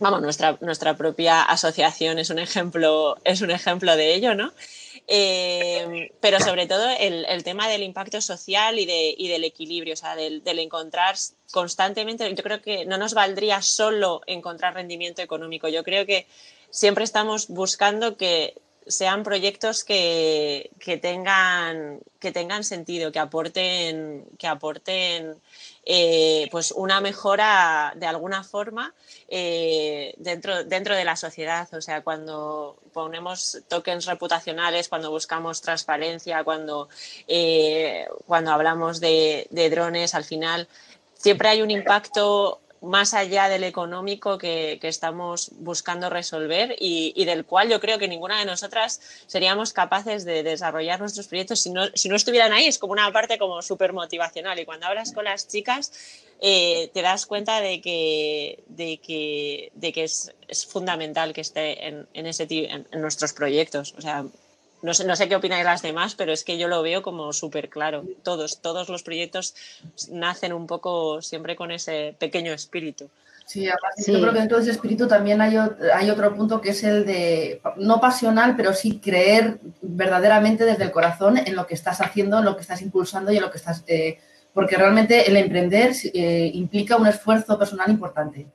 Vamos, 0.00 0.22
nuestra, 0.22 0.58
nuestra 0.60 0.96
propia 0.96 1.42
asociación 1.42 2.18
es 2.18 2.30
un 2.30 2.38
ejemplo, 2.38 3.16
es 3.24 3.40
un 3.40 3.50
ejemplo 3.50 3.96
de 3.96 4.14
ello, 4.14 4.34
¿no? 4.34 4.52
Eh, 5.06 6.10
pero 6.20 6.40
sobre 6.40 6.66
todo 6.66 6.88
el, 6.98 7.26
el, 7.26 7.44
tema 7.44 7.68
del 7.68 7.82
impacto 7.82 8.20
social 8.22 8.78
y, 8.78 8.86
de, 8.86 9.14
y 9.16 9.28
del 9.28 9.44
equilibrio, 9.44 9.92
o 9.92 9.96
sea, 9.96 10.16
del, 10.16 10.42
del, 10.42 10.58
encontrar 10.60 11.16
constantemente, 11.52 12.32
yo 12.34 12.42
creo 12.42 12.62
que 12.62 12.86
no 12.86 12.96
nos 12.96 13.12
valdría 13.12 13.60
solo 13.60 14.22
encontrar 14.26 14.74
rendimiento 14.74 15.20
económico, 15.20 15.68
yo 15.68 15.84
creo 15.84 16.06
que 16.06 16.26
siempre 16.70 17.04
estamos 17.04 17.48
buscando 17.48 18.16
que 18.16 18.54
sean 18.86 19.22
proyectos 19.22 19.84
que, 19.84 20.70
que, 20.78 20.96
tengan, 20.96 22.00
que 22.18 22.32
tengan 22.32 22.64
sentido, 22.64 23.12
que 23.12 23.18
aporten, 23.18 24.24
que 24.38 24.46
aporten 24.46 25.36
eh, 25.86 26.48
pues 26.50 26.72
una 26.72 27.00
mejora 27.00 27.92
de 27.96 28.06
alguna 28.06 28.42
forma 28.44 28.94
eh, 29.28 30.14
dentro, 30.16 30.64
dentro 30.64 30.94
de 30.94 31.04
la 31.04 31.16
sociedad. 31.16 31.68
O 31.74 31.80
sea, 31.80 32.02
cuando 32.02 32.76
ponemos 32.92 33.62
tokens 33.68 34.06
reputacionales, 34.06 34.88
cuando 34.88 35.10
buscamos 35.10 35.60
transparencia, 35.60 36.44
cuando, 36.44 36.88
eh, 37.28 38.06
cuando 38.26 38.52
hablamos 38.52 39.00
de, 39.00 39.46
de 39.50 39.70
drones, 39.70 40.14
al 40.14 40.24
final 40.24 40.68
siempre 41.14 41.48
hay 41.48 41.62
un 41.62 41.70
impacto 41.70 42.60
más 42.84 43.14
allá 43.14 43.48
del 43.48 43.64
económico 43.64 44.38
que, 44.38 44.78
estamos 44.82 45.50
buscando 45.58 46.10
resolver 46.10 46.76
y, 46.78 47.24
del 47.24 47.44
cual 47.44 47.68
yo 47.68 47.80
creo 47.80 47.98
que 47.98 48.06
ninguna 48.06 48.38
de 48.38 48.44
nosotras 48.44 49.00
seríamos 49.26 49.72
capaces 49.72 50.24
de 50.24 50.42
desarrollar 50.42 51.00
nuestros 51.00 51.26
proyectos 51.26 51.60
si 51.60 51.70
no, 51.70 51.86
si 51.94 52.08
no 52.08 52.16
estuvieran 52.16 52.52
ahí. 52.52 52.66
Es 52.66 52.78
como 52.78 52.92
una 52.92 53.10
parte 53.12 53.38
como 53.38 53.62
súper 53.62 53.92
motivacional 53.92 54.58
y 54.58 54.64
cuando 54.64 54.86
hablas 54.86 55.12
con 55.12 55.24
las 55.24 55.48
chicas 55.48 55.92
eh, 56.40 56.90
te 56.92 57.02
das 57.02 57.26
cuenta 57.26 57.60
de 57.60 57.80
que, 57.80 58.62
de 58.68 58.98
que, 58.98 59.72
de 59.74 59.92
que 59.92 60.04
es, 60.04 60.32
fundamental 60.68 61.32
que 61.32 61.40
esté 61.40 61.88
en, 61.88 62.06
ese, 62.12 62.46
en, 62.50 62.86
en 62.90 63.00
nuestros 63.00 63.32
proyectos. 63.32 63.94
O 63.96 64.00
sea, 64.00 64.24
no 64.84 64.92
sé, 64.92 65.06
no 65.06 65.16
sé 65.16 65.30
qué 65.30 65.36
opináis 65.36 65.64
las 65.64 65.80
demás, 65.80 66.14
pero 66.14 66.30
es 66.30 66.44
que 66.44 66.58
yo 66.58 66.68
lo 66.68 66.82
veo 66.82 67.00
como 67.00 67.32
súper 67.32 67.70
claro. 67.70 68.04
Todos, 68.22 68.60
todos 68.60 68.90
los 68.90 69.02
proyectos 69.02 69.54
nacen 70.10 70.52
un 70.52 70.66
poco 70.66 71.22
siempre 71.22 71.56
con 71.56 71.70
ese 71.70 72.14
pequeño 72.18 72.52
espíritu. 72.52 73.08
Sí, 73.46 73.64
yo 73.64 74.20
creo 74.20 74.32
que 74.34 74.40
dentro 74.40 74.58
de 74.58 74.64
ese 74.64 74.72
espíritu 74.72 75.08
también 75.08 75.40
hay, 75.40 75.56
hay, 75.56 76.10
otro 76.10 76.34
punto 76.34 76.60
que 76.60 76.70
es 76.70 76.84
el 76.84 77.06
de, 77.06 77.62
no 77.78 77.98
pasional, 77.98 78.56
pero 78.56 78.74
sí 78.74 79.00
creer 79.00 79.58
verdaderamente 79.80 80.66
desde 80.66 80.84
el 80.84 80.90
corazón 80.90 81.38
en 81.38 81.56
lo 81.56 81.66
que 81.66 81.74
estás 81.74 82.02
haciendo, 82.02 82.38
en 82.38 82.44
lo 82.44 82.54
que 82.54 82.62
estás 82.62 82.82
impulsando 82.82 83.32
y 83.32 83.38
en 83.38 83.42
lo 83.42 83.50
que 83.50 83.58
estás... 83.58 83.84
Eh, 83.86 84.18
porque 84.52 84.76
realmente 84.76 85.26
el 85.26 85.38
emprender 85.38 85.92
eh, 86.12 86.50
implica 86.52 86.96
un 86.96 87.06
esfuerzo 87.06 87.58
personal 87.58 87.90
importante. 87.90 88.46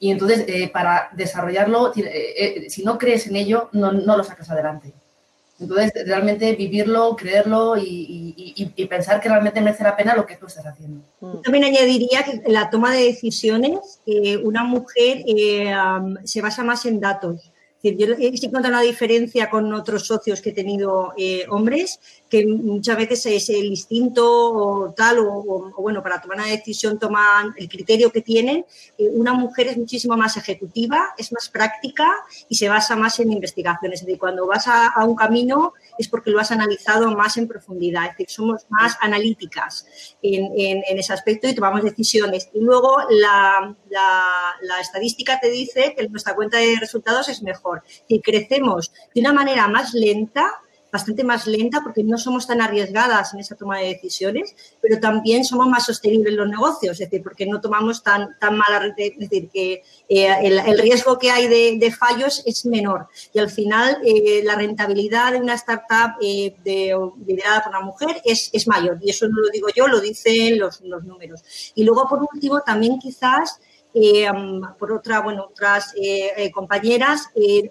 Y 0.00 0.10
entonces, 0.10 0.46
eh, 0.48 0.70
para 0.70 1.10
desarrollarlo, 1.12 1.92
si 2.68 2.84
no 2.84 2.96
crees 2.96 3.26
en 3.26 3.36
ello, 3.36 3.68
no, 3.72 3.92
no 3.92 4.16
lo 4.16 4.24
sacas 4.24 4.50
adelante. 4.50 4.94
Entonces, 5.60 5.92
realmente 6.06 6.54
vivirlo, 6.56 7.14
creerlo 7.16 7.76
y, 7.76 8.86
pensar 8.88 9.20
que 9.20 9.28
realmente 9.28 9.60
merece 9.60 9.84
la 9.84 9.96
pena 9.96 10.14
lo 10.14 10.26
que 10.26 10.36
tú 10.36 10.46
estás 10.46 10.66
haciendo. 10.66 11.00
También 11.42 11.64
añadiría 11.64 12.24
que 12.24 12.42
la 12.50 12.70
toma 12.70 12.92
de 12.92 13.04
decisiones, 13.04 14.00
eh, 14.06 14.36
una 14.36 14.64
mujer 14.64 15.22
eh, 15.26 15.72
se 16.24 16.40
basa 16.40 16.64
más 16.64 16.84
en 16.86 17.00
datos 17.00 17.52
yo 17.92 18.06
he 18.18 18.28
encontrado 18.28 18.68
una 18.68 18.80
diferencia 18.80 19.50
con 19.50 19.72
otros 19.74 20.06
socios 20.06 20.40
que 20.40 20.50
he 20.50 20.52
tenido 20.54 21.12
eh, 21.18 21.44
hombres, 21.50 22.00
que 22.30 22.46
muchas 22.46 22.96
veces 22.96 23.26
es 23.26 23.50
el 23.50 23.66
instinto 23.66 24.24
o 24.26 24.94
tal, 24.94 25.18
o, 25.18 25.70
bueno, 25.78 26.02
para 26.02 26.20
tomar 26.20 26.38
una 26.38 26.46
decisión 26.46 26.98
toman 26.98 27.54
el 27.58 27.68
criterio 27.68 28.10
que 28.10 28.22
tienen. 28.22 28.64
Eh, 28.96 29.10
una 29.12 29.34
mujer 29.34 29.68
es 29.68 29.76
muchísimo 29.76 30.16
más 30.16 30.36
ejecutiva, 30.38 31.14
es 31.18 31.30
más 31.32 31.50
práctica 31.50 32.08
y 32.48 32.54
se 32.54 32.70
basa 32.70 32.96
más 32.96 33.20
en 33.20 33.30
investigaciones. 33.30 34.00
Es 34.00 34.06
decir, 34.06 34.18
cuando 34.18 34.46
vas 34.46 34.66
a, 34.66 34.92
un 35.04 35.14
camino 35.14 35.74
es 35.98 36.08
porque 36.08 36.30
lo 36.30 36.40
has 36.40 36.50
analizado 36.50 37.10
más 37.10 37.36
en 37.36 37.46
profundidad, 37.46 38.04
es 38.06 38.10
decir, 38.12 38.30
somos 38.30 38.66
más 38.70 38.96
analíticas 39.00 39.86
en, 40.22 40.82
ese 40.98 41.12
aspecto 41.12 41.48
y 41.48 41.54
tomamos 41.54 41.82
decisiones. 41.82 42.48
Y 42.54 42.60
luego 42.60 42.96
la, 43.10 43.76
la 43.90 44.80
estadística 44.80 45.38
te 45.38 45.50
dice 45.50 45.94
que 45.96 46.08
nuestra 46.08 46.34
cuenta 46.34 46.58
de 46.58 46.76
resultados 46.80 47.28
es 47.28 47.42
mejor 47.42 47.73
y 48.08 48.20
crecemos 48.20 48.92
de 49.14 49.20
una 49.20 49.32
manera 49.32 49.68
más 49.68 49.94
lenta, 49.94 50.60
bastante 50.94 51.24
más 51.24 51.48
lenta 51.48 51.80
porque 51.82 52.04
no 52.04 52.16
somos 52.18 52.46
tan 52.46 52.60
arriesgadas 52.60 53.34
en 53.34 53.40
esa 53.40 53.56
toma 53.56 53.78
de 53.78 53.88
decisiones, 53.88 54.54
pero 54.80 55.00
también 55.00 55.44
somos 55.44 55.66
más 55.66 55.86
sostenibles 55.86 56.30
en 56.30 56.36
los 56.36 56.48
negocios, 56.48 56.92
es 56.92 57.10
decir, 57.10 57.20
porque 57.20 57.46
no 57.46 57.60
tomamos 57.60 58.04
tan, 58.04 58.38
tan 58.38 58.56
mala, 58.56 58.94
es 58.96 59.18
decir, 59.18 59.48
que 59.52 59.82
eh, 60.08 60.28
el, 60.42 60.78
riesgo 60.78 61.18
que 61.18 61.32
hay 61.32 61.48
de, 61.48 61.90
fallos 61.90 62.44
es 62.46 62.64
menor 62.64 63.08
y 63.32 63.40
al 63.40 63.50
final 63.50 63.98
eh, 64.04 64.42
la 64.44 64.54
rentabilidad 64.54 65.32
de 65.32 65.38
una 65.38 65.54
startup 65.54 66.14
eh, 66.20 66.54
de, 66.62 66.96
liderada 67.26 67.64
por 67.64 67.70
una 67.70 67.80
mujer 67.80 68.22
es, 68.24 68.50
es, 68.52 68.68
mayor 68.68 68.98
y 69.02 69.10
eso 69.10 69.26
no 69.28 69.40
lo 69.40 69.50
digo 69.50 69.66
yo, 69.74 69.88
lo 69.88 70.00
dicen 70.00 70.60
los, 70.60 70.80
los 70.82 71.02
números. 71.02 71.42
Y 71.74 71.82
luego, 71.82 72.08
por 72.08 72.20
último, 72.32 72.60
también 72.60 73.00
quizás 73.00 73.58
eh, 73.96 74.26
por 74.76 74.90
otra, 74.90 75.20
bueno, 75.20 75.46
otras 75.50 75.94
eh, 75.94 76.32
eh, 76.36 76.50
compañeras, 76.50 77.28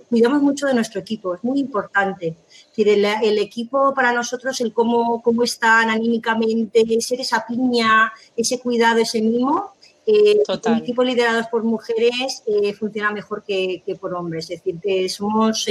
cuidamos 0.10 0.42
mucho 0.42 0.68
de 0.68 0.74
nuestro 0.74 1.02
equipo, 1.02 1.36
es 1.36 1.44
muy 1.44 1.60
importante. 1.60 2.38
el, 2.78 3.38
equipo 3.40 3.94
para 3.94 4.14
nosotros, 4.14 4.62
el 4.62 4.72
cómo, 4.72 5.22
cómo 5.22 5.44
están 5.44 5.90
anímicamente, 5.90 6.86
ser 7.02 7.20
esa 7.20 7.46
piña, 7.46 8.14
ese 8.38 8.58
cuidado, 8.60 9.00
ese 9.00 9.22
mimo, 9.22 9.74
el 10.06 10.42
equipo 10.78 11.04
liderado 11.04 11.46
por 11.52 11.64
mujeres 11.64 12.44
funciona 12.78 13.12
mejor 13.12 13.44
que, 13.44 13.84
por 14.00 14.14
hombres. 14.14 14.50
Es 14.50 14.64
decir, 14.64 14.80
que 14.82 15.10
somos 15.10 15.68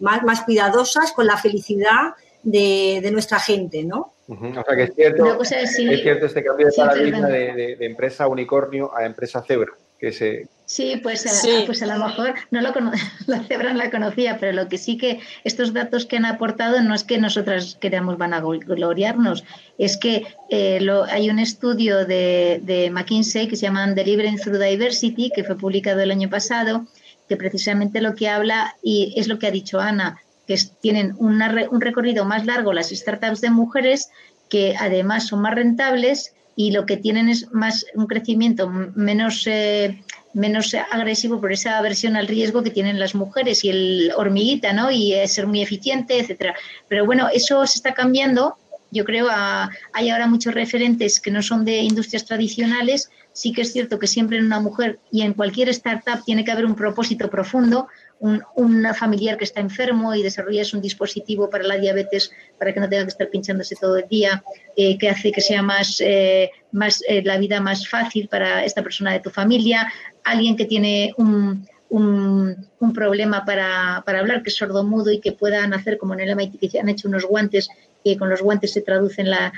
más, 0.00 0.22
más 0.22 0.42
cuidadosas 0.42 1.12
con 1.12 1.26
la 1.26 1.36
felicidad 1.36 2.14
de, 2.42 3.10
nuestra 3.12 3.40
gente, 3.40 3.84
¿no? 3.84 4.12
O 4.28 4.64
sea 4.64 4.76
que 4.76 4.82
es 4.82 4.94
cierto, 4.94 5.40
es 5.40 6.02
cierto 6.02 6.26
este 6.26 6.42
cambio 6.42 6.66
de 6.66 6.72
paradigma 6.72 7.28
de, 7.28 7.76
empresa 7.80 8.26
unicornio 8.26 8.96
a 8.96 9.04
empresa 9.04 9.42
cebra. 9.42 9.72
Que 9.98 10.12
se... 10.12 10.46
Sí, 10.66 11.00
pues 11.02 11.24
a, 11.26 11.64
pues 11.64 11.82
a 11.82 11.86
lo 11.86 12.04
mejor 12.04 12.34
no 12.50 12.60
lo 12.60 12.70
la 13.26 13.42
cebra 13.44 13.72
no 13.72 13.78
la 13.78 13.90
conocía, 13.90 14.36
pero 14.38 14.52
lo 14.52 14.68
que 14.68 14.76
sí 14.76 14.98
que 14.98 15.20
estos 15.44 15.72
datos 15.72 16.04
que 16.04 16.16
han 16.16 16.26
aportado 16.26 16.82
no 16.82 16.94
es 16.94 17.04
que 17.04 17.18
nosotras 17.18 17.78
queramos 17.80 18.18
vanagloriarnos, 18.18 19.44
es 19.78 19.96
que 19.96 20.26
eh, 20.50 20.80
lo, 20.82 21.04
hay 21.04 21.30
un 21.30 21.38
estudio 21.38 22.04
de, 22.04 22.60
de 22.62 22.90
McKinsey 22.90 23.48
que 23.48 23.56
se 23.56 23.62
llama 23.62 23.86
Delivering 23.86 24.38
Through 24.38 24.58
Diversity, 24.58 25.30
que 25.34 25.44
fue 25.44 25.56
publicado 25.56 26.00
el 26.00 26.10
año 26.10 26.28
pasado, 26.28 26.84
que 27.28 27.36
precisamente 27.36 28.02
lo 28.02 28.14
que 28.14 28.28
habla, 28.28 28.76
y 28.82 29.14
es 29.16 29.28
lo 29.28 29.38
que 29.38 29.46
ha 29.46 29.50
dicho 29.50 29.80
Ana, 29.80 30.20
que 30.46 30.58
tienen 30.80 31.14
un 31.18 31.80
recorrido 31.80 32.24
más 32.24 32.46
largo 32.46 32.72
las 32.72 32.90
startups 32.90 33.40
de 33.40 33.50
mujeres 33.50 34.10
que 34.48 34.74
además 34.78 35.26
son 35.26 35.40
más 35.42 35.54
rentables 35.54 36.32
y 36.54 36.70
lo 36.70 36.86
que 36.86 36.96
tienen 36.96 37.28
es 37.28 37.52
más 37.52 37.84
un 37.94 38.06
crecimiento 38.06 38.68
menos 38.68 39.46
eh, 39.46 40.00
menos 40.36 40.74
agresivo 40.92 41.40
por 41.40 41.50
esa 41.50 41.78
aversión 41.78 42.14
al 42.14 42.28
riesgo 42.28 42.62
que 42.62 42.70
tienen 42.70 43.00
las 43.00 43.14
mujeres 43.14 43.64
y 43.64 43.70
el 43.70 44.12
hormiguita, 44.16 44.74
¿no? 44.74 44.90
Y 44.90 45.14
ser 45.26 45.46
muy 45.46 45.62
eficiente, 45.62 46.18
etcétera. 46.20 46.54
Pero 46.88 47.06
bueno, 47.06 47.28
eso 47.32 47.66
se 47.66 47.76
está 47.76 47.94
cambiando. 47.94 48.56
Yo 48.90 49.04
creo 49.04 49.28
a, 49.30 49.70
hay 49.94 50.10
ahora 50.10 50.26
muchos 50.26 50.52
referentes 50.52 51.20
que 51.20 51.30
no 51.30 51.42
son 51.42 51.64
de 51.64 51.78
industrias 51.78 52.26
tradicionales. 52.26 53.10
Sí 53.32 53.52
que 53.52 53.62
es 53.62 53.72
cierto 53.72 53.98
que 53.98 54.06
siempre 54.06 54.36
en 54.36 54.44
una 54.44 54.60
mujer 54.60 54.98
y 55.10 55.22
en 55.22 55.32
cualquier 55.32 55.70
startup 55.70 56.22
tiene 56.24 56.44
que 56.44 56.52
haber 56.52 56.66
un 56.66 56.76
propósito 56.76 57.30
profundo, 57.30 57.88
un, 58.20 58.86
familiar 58.94 59.36
que 59.36 59.44
está 59.44 59.60
enfermo 59.60 60.14
y 60.14 60.22
desarrollas 60.22 60.72
un 60.72 60.80
dispositivo 60.80 61.50
para 61.50 61.64
la 61.64 61.76
diabetes 61.76 62.30
para 62.58 62.72
que 62.72 62.80
no 62.80 62.88
tenga 62.88 63.04
que 63.04 63.10
estar 63.10 63.28
pinchándose 63.28 63.76
todo 63.76 63.96
el 63.96 64.08
día, 64.08 64.42
eh, 64.76 64.96
que 64.98 65.10
hace 65.10 65.32
que 65.32 65.40
sea 65.40 65.62
más, 65.62 66.00
eh, 66.00 66.50
más 66.72 67.02
eh, 67.08 67.22
la 67.22 67.38
vida 67.38 67.60
más 67.60 67.88
fácil 67.88 68.28
para 68.28 68.64
esta 68.64 68.82
persona 68.82 69.12
de 69.12 69.20
tu 69.20 69.30
familia, 69.30 69.92
alguien 70.24 70.56
que 70.56 70.64
tiene 70.64 71.12
un, 71.16 71.66
un, 71.90 72.66
problema 72.94 73.44
para, 73.44 74.02
para, 74.06 74.20
hablar, 74.20 74.42
que 74.42 74.50
es 74.50 74.56
sordomudo 74.56 75.10
y 75.10 75.20
que 75.20 75.32
puedan 75.32 75.74
hacer 75.74 75.98
como 75.98 76.14
en 76.14 76.20
el 76.20 76.36
MIT, 76.36 76.70
que 76.70 76.80
han 76.80 76.88
hecho 76.88 77.08
unos 77.08 77.24
guantes, 77.24 77.68
que 78.04 78.16
con 78.16 78.30
los 78.30 78.40
guantes 78.42 78.72
se 78.72 78.80
traducen 78.80 79.28
la, 79.30 79.52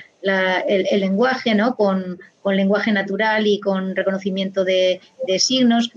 el, 0.66 1.01
lenguaje, 1.01 1.55
¿no? 1.55 1.76
Con, 1.76 2.18
con, 2.43 2.57
lenguaje 2.57 2.93
natural 2.93 3.47
y 3.47 3.61
con 3.61 3.95
reconocimiento 3.95 4.64
de, 4.64 5.01
signos. 5.39 5.93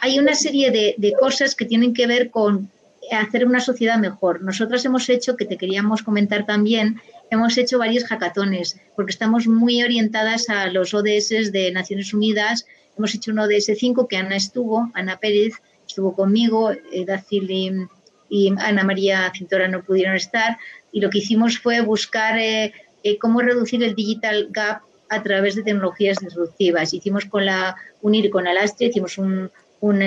Hay 0.00 0.18
una 0.18 0.34
serie 0.34 0.70
de, 0.70 0.94
de, 0.98 1.12
cosas 1.12 1.54
que 1.54 1.66
tienen 1.66 1.94
que 1.94 2.06
ver 2.06 2.30
con 2.30 2.70
hacer 3.10 3.46
una 3.46 3.60
sociedad 3.60 3.98
mejor. 3.98 4.42
Nosotras 4.42 4.84
hemos 4.84 5.08
hecho, 5.08 5.36
que 5.36 5.44
te 5.44 5.56
queríamos 5.56 6.02
comentar 6.02 6.46
también, 6.46 7.00
hemos 7.30 7.56
hecho 7.58 7.78
varios 7.78 8.04
hackatones, 8.04 8.80
porque 8.96 9.12
estamos 9.12 9.46
muy 9.46 9.82
orientadas 9.82 10.48
a 10.48 10.66
los 10.68 10.94
ODS 10.94 11.52
de 11.52 11.70
Naciones 11.72 12.14
Unidas, 12.14 12.66
Hemos 12.96 13.14
hecho 13.14 13.30
uno 13.32 13.46
de 13.46 13.56
ese 13.56 13.74
5 13.74 14.06
que 14.06 14.16
Ana 14.16 14.36
estuvo, 14.36 14.90
Ana 14.94 15.18
Pérez 15.18 15.54
estuvo 15.86 16.14
conmigo, 16.14 16.70
eh, 16.70 17.04
Dacil 17.06 17.88
y, 18.28 18.48
Ana 18.58 18.82
María 18.82 19.30
Cintora 19.34 19.68
no 19.68 19.82
pudieron 19.82 20.14
estar. 20.14 20.56
Y 20.90 21.00
lo 21.00 21.10
que 21.10 21.18
hicimos 21.18 21.58
fue 21.58 21.80
buscar 21.80 22.38
eh, 22.38 22.72
eh, 23.02 23.18
cómo 23.18 23.40
reducir 23.40 23.82
el 23.82 23.94
digital 23.94 24.48
gap 24.50 24.82
a 25.10 25.22
través 25.22 25.54
de 25.54 25.62
tecnologías 25.62 26.18
disruptivas. 26.18 26.94
Hicimos 26.94 27.26
con 27.26 27.44
la 27.44 27.76
UNIR 28.00 28.30
con 28.30 28.46
Alastria, 28.46 28.88
hicimos 28.88 29.18
un, 29.18 29.50
un, 29.80 30.02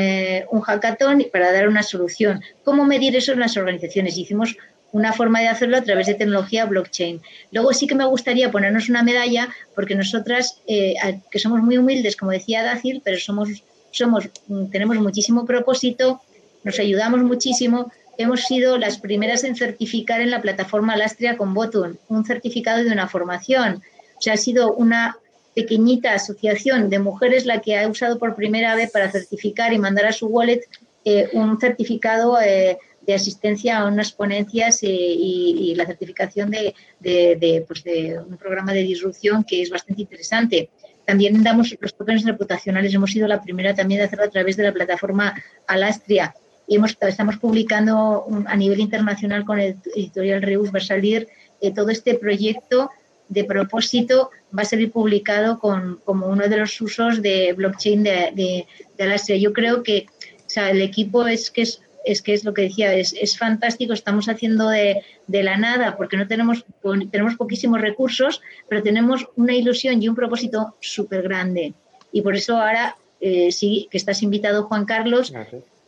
un 0.49 0.61
hackathon 0.61 1.25
para 1.31 1.51
dar 1.51 1.67
una 1.67 1.83
solución. 1.83 2.41
¿Cómo 2.63 2.86
medir 2.86 3.15
eso 3.15 3.33
en 3.33 3.41
las 3.41 3.57
organizaciones? 3.57 4.17
Hicimos 4.17 4.57
una 4.96 5.12
forma 5.12 5.41
de 5.41 5.50
hacerlo 5.50 5.76
a 5.76 5.82
través 5.82 6.08
de 6.08 6.14
tecnología 6.14 6.66
blockchain. 6.66 7.22
Luego 7.52 7.74
sí 7.74 7.86
que 7.86 7.96
me 7.96 8.06
gustaría 8.06 8.50
ponernos 8.50 8.88
una 8.88 9.04
medalla 9.04 9.50
porque 9.76 9.93
nosotras, 9.93 10.62
eh, 10.68 10.96
que 11.30 11.38
somos 11.38 11.62
muy 11.62 11.78
humildes, 11.78 12.16
como 12.16 12.32
decía 12.32 12.64
Dacil, 12.64 13.02
pero 13.04 13.20
somos, 13.20 13.50
somos, 13.91 14.30
mm, 14.48 14.68
tenemos 14.68 14.96
muchísimo 15.00 15.46
propósito, 15.46 16.22
nos 16.64 16.80
ayudamos 16.80 17.22
muchísimo, 17.24 17.91
hemos 18.18 18.43
sido 18.43 18.78
las 18.78 18.98
primeras 18.98 19.43
en 19.43 19.58
certificar 19.58 20.22
en 20.22 20.32
la 20.32 20.41
plataforma 20.41 20.96
Lastria 20.96 21.36
con 21.36 21.54
Botun, 21.54 22.00
un 22.08 22.24
certificado 22.24 22.82
de 22.82 22.91
una 22.93 23.10
formación. 23.10 23.84
O 24.18 24.22
sea, 24.22 24.36
ha 24.36 24.38
sido 24.38 24.74
una 24.76 25.18
pequeñita 25.54 26.14
asociación 26.14 26.89
de 26.89 27.00
mujeres 27.00 27.46
la 27.46 27.60
que 27.60 27.78
ha 27.78 27.86
usado 27.89 28.18
por 28.18 28.34
primera 28.34 28.76
vez 28.76 28.91
para 28.91 29.12
certificar 29.12 29.74
y 29.74 29.78
mandar 29.78 30.06
a 30.06 30.14
su 30.14 30.28
wallet 30.28 30.62
eh, 31.04 31.28
un 31.34 31.60
certificado 31.60 32.39
eh, 32.41 32.78
de 33.06 33.14
asistencia 33.14 33.80
a 33.80 33.88
unas 33.88 34.12
ponencias 34.12 34.82
eh, 34.84 34.88
y, 34.89 35.74
la 35.76 35.86
certificación 35.86 36.51
pues 37.68 37.84
de, 37.84 38.20
un 38.26 38.38
programa 38.38 38.74
de 38.74 38.84
disrupción 38.84 39.43
que 39.43 39.62
es 39.62 39.70
bastante 39.70 40.01
interesante. 40.01 40.70
También 41.06 41.43
damos 41.43 41.76
los 41.80 41.95
tokens 41.95 42.26
reputacionales, 42.26 42.93
hemos 42.93 43.12
sido 43.12 43.28
la 43.28 43.41
primera 43.41 43.76
también 43.76 43.99
de 43.99 44.06
hacerlo 44.06 44.26
a 44.26 44.30
través 44.30 44.58
de 44.58 44.64
la 44.64 44.74
plataforma 44.74 45.36
Alastria. 45.68 46.34
Y 46.68 46.78
hemos, 46.78 46.97
estamos 46.99 47.38
publicando 47.38 48.26
a 48.47 48.56
nivel 48.56 48.80
internacional 48.80 49.45
con 49.45 49.60
el 49.60 49.78
editorial 49.95 50.41
Reus, 50.41 50.74
va 50.74 50.80
a 50.80 50.82
salir 50.82 51.28
eh, 51.62 51.72
todo 51.72 51.89
este 51.89 52.16
proyecto 52.16 52.89
de 53.28 53.43
propósito, 53.43 54.32
va 54.58 54.64
a 54.64 54.66
salir 54.66 54.91
publicado 54.91 55.60
con, 55.60 55.99
como 56.06 56.28
uno 56.28 56.47
de 56.47 56.58
los 56.58 56.80
usos 56.82 57.22
de 57.22 57.53
blockchain 57.53 58.03
de, 58.03 58.32
de, 58.34 58.68
de 58.97 59.03
Alastria. 59.03 59.38
Yo 59.38 59.53
creo 59.53 59.84
que 59.84 60.08
o 60.45 60.49
sea, 60.49 60.70
el 60.70 60.82
equipo 60.82 61.26
es 61.28 61.49
que 61.49 61.64
es 61.64 61.82
es 62.06 62.22
que 62.22 62.34
es 62.34 62.43
lo 62.43 62.53
que 62.53 62.64
decía, 62.64 62.93
es, 62.93 63.14
es 63.20 63.38
fantástico, 63.38 63.93
estamos 63.93 64.30
haciendo 64.30 64.70
de, 64.70 65.03
de, 65.28 65.43
la 65.43 65.58
nada 65.58 65.97
porque 65.97 66.18
no 66.18 66.28
tenemos, 66.28 66.66
tenemos 67.12 67.36
poquísimos 67.36 67.82
recursos, 67.82 68.41
pero 68.70 68.84
tenemos 68.84 69.28
una 69.36 69.53
ilusión 69.53 70.01
y 70.01 70.08
un 70.08 70.16
propósito 70.16 70.76
súper 70.80 71.24
grande. 71.24 71.74
Y 72.12 72.22
por 72.22 72.36
eso 72.36 72.58
ahora 72.58 72.95
eh, 73.20 73.51
sí 73.51 73.88
que 73.89 73.97
estás 73.97 74.22
invitado, 74.24 74.64
Juan 74.64 74.86
Carlos. 74.86 75.34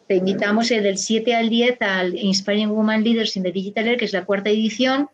Te 0.07 0.15
invitamos 0.15 0.71
el 0.71 0.83
del 0.83 0.97
7 0.97 1.35
al 1.35 1.49
10 1.49 1.81
al 1.81 2.17
Inspiring 2.17 2.69
Woman 2.69 3.03
Leaders 3.03 3.35
in 3.37 3.43
the 3.43 3.51
Digital 3.51 3.87
Era, 3.87 3.97
que 3.97 4.05
es 4.05 4.13
la 4.13 4.25
cuarta 4.25 4.49
edición, 4.49 5.09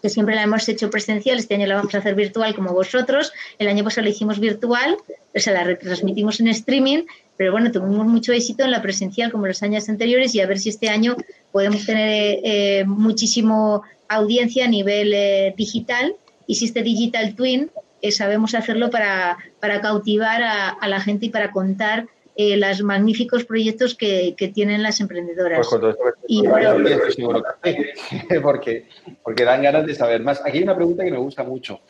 que 0.00 0.08
siempre 0.08 0.34
la 0.34 0.42
hemos 0.42 0.68
hecho 0.68 0.90
presencial, 0.90 1.38
este 1.38 1.54
año 1.54 1.66
la 1.66 1.76
vamos 1.76 1.94
a 1.94 1.98
hacer 1.98 2.14
virtual 2.14 2.54
como 2.54 2.72
vosotros, 2.72 3.32
el 3.58 3.68
año 3.68 3.84
pasado 3.84 4.04
la 4.04 4.10
hicimos 4.10 4.40
virtual, 4.40 4.96
o 5.34 5.38
sea, 5.38 5.52
la 5.52 5.64
retransmitimos 5.64 6.40
en 6.40 6.48
streaming, 6.48 7.04
pero 7.42 7.50
bueno, 7.50 7.72
tuvimos 7.72 8.06
mucho 8.06 8.32
éxito 8.32 8.62
en 8.62 8.70
la 8.70 8.80
presencial 8.80 9.32
como 9.32 9.48
los 9.48 9.64
años 9.64 9.88
anteriores 9.88 10.32
y 10.36 10.40
a 10.40 10.46
ver 10.46 10.60
si 10.60 10.68
este 10.68 10.88
año 10.88 11.16
podemos 11.50 11.84
tener 11.84 12.38
eh, 12.44 12.84
muchísimo 12.86 13.82
audiencia 14.06 14.66
a 14.66 14.68
nivel 14.68 15.12
eh, 15.12 15.52
digital 15.56 16.14
y 16.46 16.54
si 16.54 16.66
este 16.66 16.84
digital 16.84 17.34
twin 17.34 17.68
eh, 18.00 18.12
sabemos 18.12 18.54
hacerlo 18.54 18.90
para, 18.90 19.38
para 19.58 19.80
cautivar 19.80 20.40
a, 20.40 20.68
a, 20.68 20.86
la 20.86 21.00
gente 21.00 21.26
y 21.26 21.30
para 21.30 21.50
contar 21.50 22.06
eh, 22.36 22.56
los 22.56 22.80
magníficos 22.84 23.44
proyectos 23.44 23.96
que, 23.96 24.36
que, 24.36 24.46
tienen 24.46 24.84
las 24.84 25.00
emprendedoras. 25.00 25.66
Pues 25.68 25.96
y, 26.28 26.44
porque, 28.40 28.86
porque 29.24 29.44
dan 29.44 29.64
ganas 29.64 29.84
de 29.84 29.96
saber 29.96 30.22
más. 30.22 30.40
Aquí 30.46 30.58
hay 30.58 30.62
una 30.62 30.76
pregunta 30.76 31.02
que 31.02 31.10
me 31.10 31.18
gusta 31.18 31.42
mucho, 31.42 31.80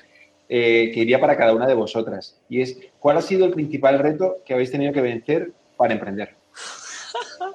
eh, 0.48 0.90
que 0.94 1.00
iría 1.00 1.20
para 1.20 1.36
cada 1.36 1.52
una 1.54 1.66
de 1.66 1.74
vosotras, 1.74 2.40
y 2.48 2.62
es, 2.62 2.78
¿cuál 3.02 3.18
ha 3.18 3.22
sido 3.22 3.44
el 3.46 3.52
principal 3.52 3.98
reto 3.98 4.38
que 4.46 4.54
habéis 4.54 4.70
tenido 4.70 4.92
que 4.92 5.00
vencer 5.02 5.52
para 5.76 5.92
emprender? 5.94 6.34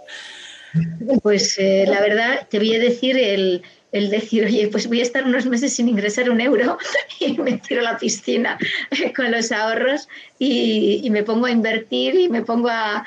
Pues 1.23 1.57
eh, 1.57 1.85
la 1.87 2.01
verdad, 2.01 2.45
te 2.49 2.59
voy 2.59 2.75
a 2.75 2.79
decir 2.79 3.17
el, 3.17 3.63
decir, 3.91 4.45
oye, 4.45 4.67
pues 4.67 4.85
voy 4.85 4.99
a 4.99 5.03
estar 5.03 5.23
unos 5.23 5.47
meses 5.47 5.73
sin 5.73 5.89
ingresar 5.89 6.29
un 6.29 6.39
euro 6.39 6.77
y 7.19 7.35
me 7.39 7.53
tiro 7.53 7.81
a 7.81 7.93
la 7.93 7.97
piscina 7.97 8.59
con 9.15 9.31
los 9.31 9.51
ahorros 9.51 10.07
y, 10.37 11.07
me 11.09 11.23
pongo 11.23 11.47
a 11.47 11.51
invertir 11.51 12.13
y 12.13 12.29
me 12.29 12.43
pongo 12.43 12.69
a... 12.69 13.03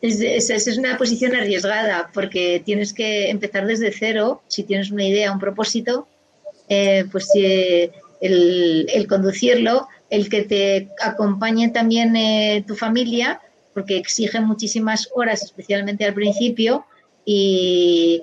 es, 0.00 0.20
es, 0.20 0.78
una 0.78 0.96
posición 0.96 1.34
arriesgada 1.34 2.10
porque 2.14 2.62
tienes 2.64 2.92
que 2.92 3.30
empezar 3.30 3.66
desde 3.66 3.90
cero, 3.90 4.42
si 4.46 4.62
tienes 4.62 4.92
una 4.92 5.04
idea, 5.04 5.32
un 5.32 5.40
propósito, 5.40 6.06
eh, 6.68 7.04
pues 7.10 7.28
eh, 7.36 7.90
el, 8.20 9.06
conducirlo, 9.08 9.86
el 10.10 10.28
que 10.28 10.42
te 10.42 10.90
acompañe 11.02 11.70
también 11.70 12.16
eh, 12.16 12.64
tu 12.66 12.74
familia, 12.74 13.40
porque 13.72 13.96
exige 13.96 14.40
muchísimas 14.40 15.08
horas, 15.14 15.42
especialmente 15.42 16.04
al 16.04 16.14
principio, 16.14 16.86
y, 17.24 18.22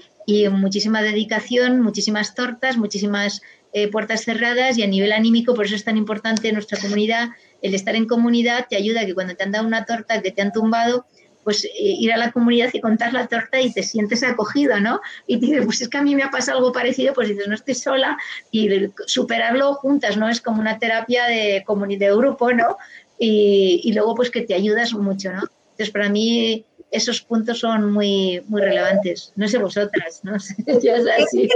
muchísima 0.52 1.02
dedicación, 1.02 1.82
muchísimas 1.82 2.36
tortas, 2.36 2.78
muchísimas 2.78 3.42
eh, 3.74 3.90
puertas 3.90 4.24
cerradas 4.24 4.78
y 4.78 4.84
a 4.84 4.88
nivel 4.88 5.12
anímico, 5.12 5.54
por 5.54 5.66
eso 5.66 5.76
es 5.76 5.84
tan 5.84 5.98
importante 5.98 6.54
nuestra 6.54 6.80
comunidad, 6.80 7.30
el 7.62 7.76
estar 7.76 7.96
en 7.96 8.08
comunidad 8.08 8.68
te 8.70 8.78
ayuda 8.78 9.02
a 9.02 9.06
que 9.06 9.14
cuando 9.14 9.36
te 9.36 9.44
han 9.44 9.52
dado 9.52 9.68
una 9.68 9.84
torta 9.84 10.22
que 10.22 10.32
te 10.32 10.42
han 10.42 10.54
tumbado, 10.54 11.06
pues 11.44 11.66
eh, 11.66 11.70
ir 11.74 12.14
a 12.14 12.18
la 12.18 12.32
comunidad 12.32 12.70
y 12.74 12.82
contar 12.82 13.14
la 13.14 13.28
torta 13.28 13.60
y 13.60 13.72
te 13.72 13.84
sientes 13.84 14.24
acogido, 14.24 14.80
¿no? 14.80 15.02
Y 15.28 15.40
te 15.40 15.48
dices, 15.48 15.66
pues 15.66 15.82
es 15.82 15.90
que 15.90 15.98
a 15.98 16.02
mí 16.02 16.16
me 16.16 16.24
ha 16.24 16.30
pasado 16.30 16.60
algo 16.60 16.72
parecido, 16.72 17.14
pues 17.14 17.30
dices, 17.30 17.48
no 17.48 17.56
estoy 17.56 17.76
sola 17.76 18.18
y 18.52 18.70
superarlo 19.06 19.76
juntas, 19.76 20.18
¿no? 20.18 20.30
Es 20.30 20.42
como 20.42 20.60
una 20.62 20.80
terapia 20.80 21.26
de, 21.26 21.64
de 21.98 22.16
grupo, 22.16 22.54
¿no? 22.54 22.78
Y, 23.18 23.82
y 23.84 23.94
luego 23.94 24.16
pues 24.16 24.32
que 24.32 24.42
te 24.42 24.54
ayudas 24.54 24.94
mucho, 24.94 25.32
¿no? 25.32 25.44
Entonces 25.72 25.92
para 25.92 26.10
mí 26.10 26.66
esos 26.92 27.22
puntos 27.22 27.60
son 27.60 27.92
muy, 27.92 28.44
muy 28.48 28.62
relevantes. 28.62 29.32
No 29.38 29.48
sé 29.48 29.58
vosotras, 29.58 30.20
no 30.24 30.38
sé. 30.40 30.56
Yo 30.84 30.94
es 30.94 31.06
así. 31.08 31.50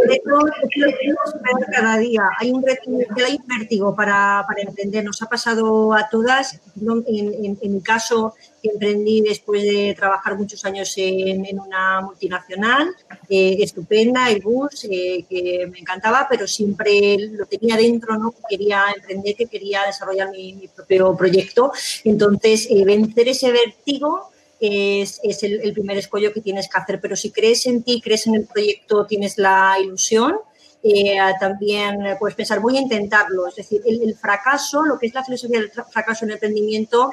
cada 1.71 1.97
día. 1.97 2.23
Hay 2.39 2.51
un 2.51 2.63
hay 2.65 3.35
un 3.35 3.47
vértigo 3.47 3.93
para, 3.95 4.43
para, 4.47 4.61
emprender. 4.61 5.03
Nos 5.03 5.21
ha 5.21 5.27
pasado 5.27 5.93
a 5.93 6.07
todas. 6.09 6.59
En, 7.07 7.57
en, 7.61 7.73
mi 7.73 7.81
caso, 7.81 8.35
emprendí 8.63 9.21
después 9.21 9.63
de 9.63 9.93
trabajar 9.97 10.37
muchos 10.37 10.63
años 10.63 10.93
en, 10.97 11.45
en 11.45 11.59
una 11.59 12.01
multinacional, 12.01 12.89
eh, 13.29 13.57
estupenda, 13.59 14.29
el 14.29 14.41
bus, 14.41 14.85
eh, 14.89 15.25
que 15.29 15.67
me 15.71 15.79
encantaba, 15.79 16.27
pero 16.29 16.47
siempre 16.47 17.17
lo 17.31 17.45
tenía 17.45 17.75
dentro, 17.75 18.17
¿no? 18.17 18.31
Que 18.31 18.41
quería 18.49 18.85
emprender, 18.95 19.35
que 19.35 19.47
quería 19.47 19.83
desarrollar 19.85 20.31
mi, 20.31 20.53
mi 20.53 20.67
propio 20.67 21.15
proyecto. 21.15 21.71
Entonces, 22.03 22.67
eh, 22.69 22.83
vencer 22.85 23.27
ese 23.27 23.51
vértigo 23.51 24.31
es, 24.67 25.19
el, 25.43 25.73
primer 25.73 25.97
escollo 25.97 26.33
que 26.33 26.41
tienes 26.41 26.67
que 26.67 26.77
hacer. 26.77 26.99
Pero 27.01 27.15
si 27.15 27.31
crees 27.31 27.65
en 27.65 27.83
ti, 27.83 28.01
crees 28.01 28.27
en 28.27 28.35
el 28.35 28.45
proyecto, 28.45 29.05
tienes 29.05 29.37
la 29.37 29.77
ilusión, 29.81 30.35
eh, 30.83 31.17
también 31.39 31.99
puedes 32.19 32.35
pensar, 32.35 32.59
voy 32.59 32.77
a 32.77 32.81
intentarlo. 32.81 33.47
Es 33.47 33.55
decir, 33.55 33.81
el, 33.85 34.15
fracaso, 34.15 34.83
lo 34.83 34.99
que 34.99 35.07
es 35.07 35.13
la 35.13 35.23
filosofía 35.23 35.59
del 35.59 35.71
fracaso 35.71 36.25
en 36.25 36.31
el 36.31 36.35
emprendimiento, 36.35 37.09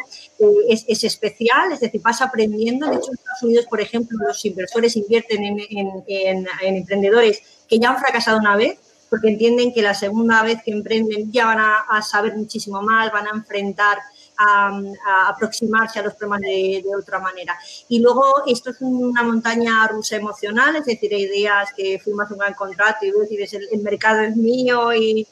es, 0.69 0.85
es, 0.89 1.05
especial, 1.05 1.73
es 1.73 1.81
decir, 1.81 2.01
vas 2.03 2.21
aprendiendo. 2.21 2.89
De 2.89 2.97
hecho, 2.97 3.09
en 3.09 3.15
Estados 3.15 3.43
Unidos, 3.43 3.67
por 3.69 3.81
ejemplo, 3.81 4.19
los 4.27 4.45
inversores 4.45 4.97
invierten 4.97 5.43
en, 5.45 5.59
en, 5.69 6.47
en 6.63 6.77
emprendedores 6.77 7.43
que 7.69 7.79
ya 7.79 7.91
han 7.91 7.99
fracasado 7.99 8.39
una 8.39 8.57
vez 8.57 8.79
porque 9.13 9.29
entienden 9.29 9.75
que 9.75 9.83
la 9.83 9.93
segunda 9.93 10.43
vez 10.43 10.63
que 10.65 10.71
emprenden 10.71 11.31
ya 11.31 11.45
van 11.45 11.59
a, 11.61 12.01
saber 12.01 12.35
muchísimo 12.35 12.81
más, 12.81 13.13
van 13.13 13.27
a 13.27 13.33
enfrentar 13.35 13.99
a, 14.39 15.29
aproximarse 15.29 15.99
a 15.99 16.03
los 16.03 16.15
problemas 16.15 16.41
de, 16.41 16.85
otra 16.99 17.19
manera. 17.19 17.59
Y 17.89 18.01
luego 18.01 18.45
esto 18.47 18.71
es 18.71 18.77
una 18.81 19.23
montaña 19.23 19.87
rusa 19.89 20.17
emocional, 20.17 20.77
es 20.77 20.85
decir, 20.85 21.13
hay 21.15 21.23
ideas 21.23 21.71
que 21.77 21.99
firmas 21.99 22.31
un 22.31 22.39
gran 22.39 22.55
contrato 22.55 23.05
y 23.05 23.13
dices 23.29 23.55
el, 23.55 23.69
el 23.73 23.83
mercado 23.83 24.21
es 24.21 24.37
mío 24.37 24.93
y, 24.93 25.27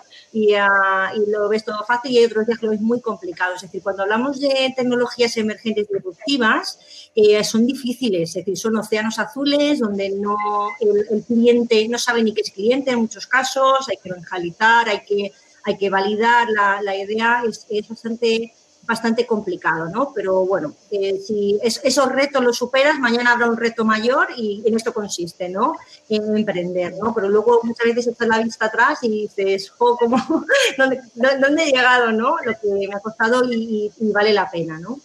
Ah, 0.58 1.12
y, 1.16 1.28
lo 1.28 1.48
ves 1.48 1.64
todo 1.64 1.84
fácil 1.84 2.12
y 2.12 2.18
hay 2.18 2.26
otros 2.26 2.46
días 2.46 2.58
que 2.58 2.66
lo 2.66 2.72
ves 2.72 2.80
muy 2.80 3.00
complicado. 3.00 3.54
Es 3.56 3.62
decir, 3.62 3.82
cuando 3.82 4.02
hablamos 4.04 4.40
de 4.40 4.72
tecnologías 4.76 5.36
emergentes 5.36 5.88
disruptivas, 5.88 6.78
eh, 7.16 7.42
son 7.42 7.66
difíciles, 7.66 8.30
es 8.30 8.34
decir, 8.34 8.56
son 8.56 8.76
océanos 8.76 9.18
azules 9.18 9.80
donde 9.80 10.10
no 10.10 10.36
el, 10.80 11.24
cliente 11.24 11.88
no 11.88 11.98
sabe 11.98 12.22
ni 12.22 12.32
qué 12.32 12.42
es 12.42 12.50
cliente 12.52 12.92
en 12.92 13.00
muchos 13.00 13.26
casos, 13.26 13.88
hay 13.88 13.96
que 13.96 14.08
evangelizar, 14.08 14.88
hay 14.88 15.00
que, 15.04 15.32
hay 15.64 15.76
que 15.76 15.90
validar 15.90 16.48
la, 16.50 16.80
la 16.80 16.96
idea, 16.96 17.42
es, 17.48 17.66
es 17.68 17.88
bastante 17.88 18.54
bastante 18.90 19.24
complicado, 19.24 19.88
¿no? 19.88 20.12
Pero 20.12 20.44
bueno, 20.44 20.74
eh, 20.90 21.20
si 21.24 21.60
esos 21.62 22.08
retos 22.10 22.42
los 22.42 22.58
superas, 22.58 22.98
mañana 22.98 23.30
habrá 23.30 23.46
un 23.46 23.56
reto 23.56 23.84
mayor 23.84 24.26
y 24.36 24.64
en 24.66 24.74
esto 24.74 24.92
consiste, 24.92 25.48
¿no? 25.48 25.76
En 26.08 26.36
emprender, 26.36 26.94
¿no? 27.00 27.14
Pero 27.14 27.28
luego 27.28 27.60
muchas 27.62 27.86
veces 27.86 28.08
echas 28.08 28.26
la 28.26 28.42
vista 28.42 28.66
atrás 28.66 28.98
y 29.02 29.08
dices, 29.08 29.70
jo, 29.70 29.96
¿cómo, 29.96 30.16
dónde, 31.14 31.62
he 31.62 31.70
llegado, 31.70 32.10
¿no? 32.10 32.36
Lo 32.44 32.52
que 32.60 32.88
me 32.88 32.92
ha 32.92 32.98
costado 32.98 33.44
y, 33.52 33.92
vale 34.12 34.32
la 34.32 34.50
pena, 34.50 34.80
¿no? 34.80 34.98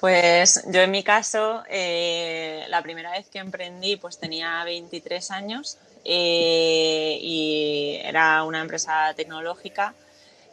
Pues 0.00 0.64
yo 0.68 0.80
en 0.80 0.90
mi 0.90 1.02
caso, 1.04 1.64
eh, 1.68 2.64
la 2.68 2.80
primera 2.80 3.10
vez 3.10 3.28
que 3.28 3.40
emprendí, 3.40 3.96
pues 3.96 4.18
tenía 4.18 4.64
23 4.64 5.30
años 5.32 5.76
eh, 6.02 7.18
y 7.20 8.00
era 8.02 8.42
una 8.44 8.62
empresa 8.62 9.12
tecnológica 9.14 9.94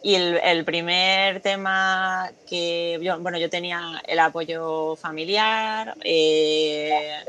y 0.03 0.15
el, 0.15 0.65
primer 0.65 1.41
tema 1.41 2.31
que 2.49 2.97
yo, 3.01 3.19
bueno, 3.19 3.37
yo 3.37 3.49
tenía 3.49 4.01
el 4.07 4.19
apoyo 4.19 4.95
familiar, 4.95 5.95
eh, 6.03 7.23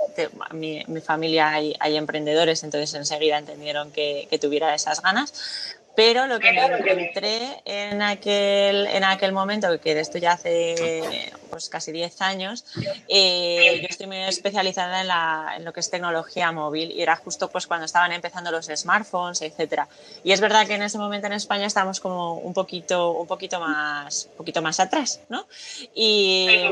mi, 0.53 0.83
familia 1.03 1.51
hay, 1.51 1.97
emprendedores, 1.97 2.63
entonces 2.63 2.95
enseguida 2.95 3.39
entendieron 3.39 3.91
que 3.93 4.39
tuviera 4.41 4.75
esas 4.75 5.03
ganas, 5.03 5.77
pero 5.95 6.27
lo 6.27 6.41
que 6.41 6.53
me 6.53 6.65
encontré 6.65 7.63
en 7.65 8.01
aquel, 8.01 8.87
en 8.87 9.05
aquel 9.05 9.33
momento, 9.33 9.81
que 9.81 9.95
de 9.95 10.01
esto 10.01 10.19
ya 10.19 10.33
hace 10.33 11.33
pues, 11.51 11.69
casi 11.69 11.93
10 11.93 12.21
años, 12.23 12.65
eh, 13.09 13.79
yo 13.83 13.89
estoy 13.89 14.07
muy 14.07 14.19
especializada 14.19 15.03
en, 15.03 15.09
la, 15.09 15.55
en, 15.57 15.65
lo 15.65 15.73
que 15.73 15.81
es 15.81 15.91
tecnología 15.91 16.51
móvil 16.51 16.93
y 16.93 17.03
era 17.03 17.17
justo 17.17 17.51
pues, 17.51 17.67
cuando 17.67 17.85
estaban 17.85 18.13
empezando 18.13 18.51
los 18.51 18.67
smartphones, 18.67 19.43
etc. 19.43 19.83
Y 20.25 20.33
es 20.33 20.41
verdad 20.41 20.67
que 20.67 20.75
en 20.75 20.83
ese 20.83 20.97
momento 20.99 21.27
en 21.27 21.35
España 21.35 21.67
estamos 21.67 22.01
como 22.01 22.35
un 22.35 22.55
poquito, 22.55 23.11
un 23.11 23.27
poquito, 23.27 23.61
más, 23.61 24.29
un 24.31 24.37
poquito 24.39 24.63
más 24.63 24.81
atrás, 24.81 25.21
¿no? 25.29 25.47
Y 25.95 26.69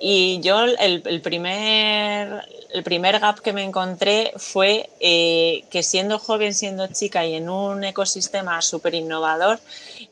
y 0.00 0.40
yo 0.40 0.64
el, 0.64 1.20
primer, 1.22 2.44
el 2.72 2.82
primer 2.84 3.18
gap 3.18 3.40
que 3.40 3.52
me 3.52 3.64
encontré 3.64 4.32
fue 4.36 4.88
eh, 5.00 5.64
que 5.70 5.82
siendo 5.82 6.18
joven, 6.18 6.54
siendo 6.54 6.86
chica 6.86 7.26
y 7.26 7.34
en 7.34 7.48
un 7.50 7.82
ecosistema 7.82 8.62
súper 8.62 8.94
innovador, 8.94 9.58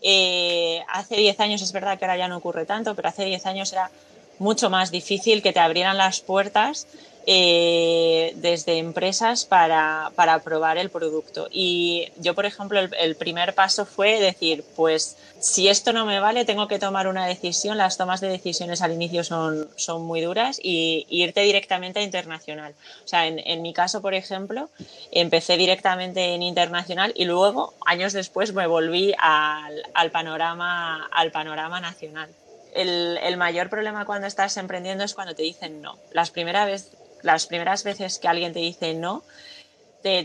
eh, 0.02 0.82
hace 0.92 1.16
10 1.16 1.38
años, 1.40 1.62
es 1.62 1.72
verdad 1.72 1.98
que 1.98 2.04
ahora 2.04 2.16
ya 2.16 2.28
no 2.28 2.38
ocurre 2.38 2.66
tanto, 2.66 2.96
pero 2.96 3.08
hace 3.08 3.24
10 3.24 3.46
años 3.46 3.72
era 3.72 3.90
mucho 4.38 4.70
más 4.70 4.90
difícil 4.90 5.40
que 5.40 5.52
te 5.52 5.60
abrieran 5.60 5.96
las 5.96 6.20
puertas 6.20 6.86
eh, 7.28 8.34
desde 8.36 8.78
empresas 8.78 9.44
para, 9.44 10.12
para, 10.14 10.38
probar 10.38 10.78
el 10.78 10.90
producto. 10.90 11.48
Y 11.50 12.12
yo, 12.18 12.36
por 12.36 12.46
ejemplo, 12.46 12.78
el, 12.78 13.16
primer 13.16 13.52
paso 13.52 13.84
fue 13.84 14.20
decir, 14.20 14.64
pues 14.76 15.16
si 15.40 15.66
esto 15.66 15.92
no 15.92 16.06
me 16.06 16.20
vale, 16.20 16.44
tengo 16.44 16.68
que 16.68 16.78
tomar 16.78 17.08
una 17.08 17.26
decisión. 17.26 17.78
Las 17.78 17.96
tomas 17.96 18.20
de 18.20 18.28
decisiones 18.28 18.80
al 18.80 18.92
inicio 18.92 19.24
son, 19.24 19.68
son 19.74 20.02
muy 20.02 20.20
duras 20.20 20.60
y, 20.62 21.04
irte 21.10 21.40
directamente 21.40 21.98
a 21.98 22.04
internacional. 22.04 22.74
O 23.04 23.08
sea, 23.08 23.26
en, 23.26 23.40
en 23.40 23.60
mi 23.60 23.72
caso, 23.72 24.00
por 24.00 24.14
ejemplo, 24.14 24.70
empecé 25.10 25.56
directamente 25.56 26.32
en 26.32 26.44
internacional 26.44 27.12
y 27.16 27.24
luego, 27.24 27.74
años 27.86 28.12
después, 28.12 28.52
me 28.52 28.68
volví 28.68 29.14
al, 29.18 29.82
al 29.94 30.12
panorama, 30.12 31.08
al 31.10 31.32
panorama 31.32 31.80
nacional. 31.80 32.30
El, 32.72 33.18
el, 33.20 33.36
mayor 33.36 33.68
problema 33.68 34.04
cuando 34.04 34.28
estás 34.28 34.56
emprendiendo 34.58 35.02
es 35.02 35.14
cuando 35.14 35.34
te 35.34 35.42
dicen 35.42 35.82
no. 35.82 35.98
Las 36.12 36.30
primeras 36.30 36.66
veces 36.66 36.92
las 37.22 37.46
primeras 37.46 37.84
veces 37.84 38.18
que 38.18 38.28
alguien 38.28 38.52
te 38.52 38.60
dice 38.60 38.94
no, 38.94 39.22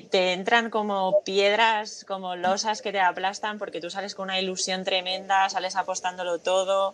te, 0.09 0.33
entran 0.33 0.69
como 0.69 1.21
piedras, 1.23 2.05
como 2.07 2.35
losas 2.35 2.81
que 2.81 2.91
te 2.91 2.99
aplastan 2.99 3.57
porque 3.57 3.81
tú 3.81 3.89
sales 3.89 4.13
con 4.13 4.25
una 4.25 4.39
ilusión 4.39 4.83
tremenda, 4.83 5.49
sales 5.49 5.75
apostándolo 5.75 6.37
todo 6.37 6.93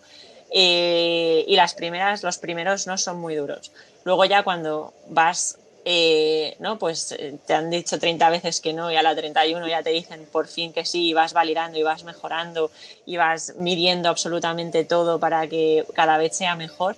eh, 0.52 1.44
y 1.48 1.56
las 1.56 1.74
primeras, 1.74 2.24
los 2.24 2.38
primeros 2.38 2.88
no 2.88 2.98
son 2.98 3.20
muy 3.20 3.36
duros. 3.36 3.72
Luego 4.06 4.24
ya 4.24 4.44
cuando 4.44 4.94
vas, 5.10 5.58
eh, 5.84 6.56
¿no? 6.60 6.80
Pues 6.80 7.12
eh, 7.12 7.38
te 7.46 7.54
han 7.54 7.70
dicho 7.70 8.00
30 8.00 8.30
veces 8.30 8.62
que 8.62 8.72
no 8.72 8.90
y 8.90 8.96
a 8.96 9.02
la 9.02 9.14
31 9.14 9.68
ya 9.68 9.84
te 9.84 9.90
dicen 9.90 10.26
por 10.32 10.48
fin 10.48 10.72
que 10.72 10.86
sí 10.86 11.10
y 11.10 11.14
vas 11.14 11.34
validando 11.34 11.78
y 11.78 11.84
vas 11.84 12.06
mejorando 12.06 12.72
y 13.06 13.18
vas 13.18 13.54
midiendo 13.58 14.08
absolutamente 14.08 14.86
todo 14.86 15.20
para 15.20 15.46
que 15.48 15.86
cada 15.94 16.18
vez 16.18 16.38
sea 16.38 16.56
mejor 16.56 16.96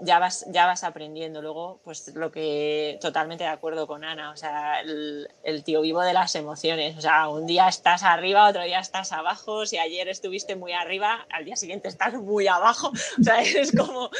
ya 0.00 0.18
vas, 0.18 0.44
ya 0.48 0.66
vas 0.66 0.84
aprendiendo. 0.84 1.42
Luego, 1.42 1.80
pues 1.84 2.14
lo 2.14 2.30
que 2.30 2.98
totalmente 3.00 3.44
de 3.44 3.50
acuerdo 3.50 3.86
con 3.86 4.04
Ana, 4.04 4.30
o 4.30 4.36
sea, 4.36 4.80
el, 4.80 5.28
tío 5.64 5.80
vivo 5.80 6.02
de 6.02 6.12
las 6.12 6.34
emociones. 6.34 6.96
O 6.96 7.00
sea, 7.00 7.28
un 7.28 7.46
día 7.46 7.68
estás 7.68 8.02
arriba, 8.02 8.48
otro 8.48 8.62
día 8.62 8.78
estás 8.78 9.12
abajo. 9.12 9.66
Si 9.66 9.78
ayer 9.78 10.08
estuviste 10.08 10.56
muy 10.56 10.72
arriba, 10.72 11.26
al 11.30 11.44
día 11.44 11.56
siguiente 11.56 11.88
estás 11.88 12.14
muy 12.14 12.46
abajo. 12.46 12.88
O 12.88 13.22
sea, 13.22 13.40
es 13.42 13.72
como 13.76 14.10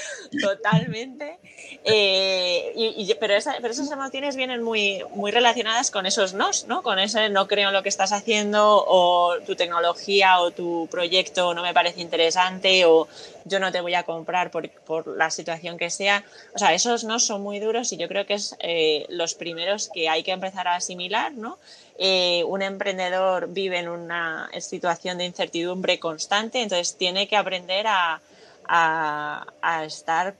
totalmente. 0.42 1.38
Eh, 1.84 2.72
y, 2.74 3.14
pero, 3.14 3.34
pero, 3.60 3.72
esas 3.72 3.90
emociones 3.90 4.36
vienen 4.36 4.62
muy, 4.62 5.02
muy 5.14 5.30
relacionadas 5.30 5.90
con 5.90 6.06
esos 6.06 6.34
nos, 6.34 6.66
¿no? 6.66 6.82
Con 6.82 6.98
ese 6.98 7.28
no 7.28 7.46
creo 7.46 7.68
en 7.68 7.74
lo 7.74 7.82
que 7.82 7.88
estás 7.88 8.12
haciendo, 8.12 8.84
o 8.86 9.36
tu 9.46 9.56
tecnología 9.56 10.40
o 10.40 10.50
tu 10.50 10.88
proyecto 10.90 11.54
no 11.54 11.62
me 11.62 11.74
parece 11.74 12.00
interesante, 12.00 12.84
o 12.84 13.08
yo 13.44 13.58
no 13.58 13.72
te 13.72 13.80
voy 13.80 13.94
a 13.94 14.02
comprar 14.02 14.50
por, 14.50 14.68
por, 14.70 15.06
la 15.16 15.30
situación 15.30 15.67
que 15.76 15.90
sea. 15.90 16.24
O 16.54 16.58
sea, 16.58 16.72
esos 16.72 17.04
no 17.04 17.18
son 17.18 17.42
muy 17.42 17.58
duros 17.58 17.92
y 17.92 17.96
yo 17.96 18.08
creo 18.08 18.26
que 18.26 18.34
es 18.34 18.56
eh, 18.60 19.06
los 19.08 19.34
primeros 19.34 19.90
que 19.92 20.08
hay 20.08 20.22
que 20.22 20.32
empezar 20.32 20.68
a 20.68 20.76
asimilar, 20.76 21.32
¿no? 21.32 21.58
Eh, 21.98 22.44
un 22.44 22.62
emprendedor 22.62 23.48
vive 23.48 23.78
en 23.78 23.88
una 23.88 24.48
situación 24.60 25.18
de 25.18 25.24
incertidumbre 25.24 25.98
constante, 25.98 26.62
entonces 26.62 26.96
tiene 26.96 27.26
que 27.26 27.36
aprender 27.36 27.86
a, 27.88 28.20
a, 28.68 29.84
estar, 29.84 30.34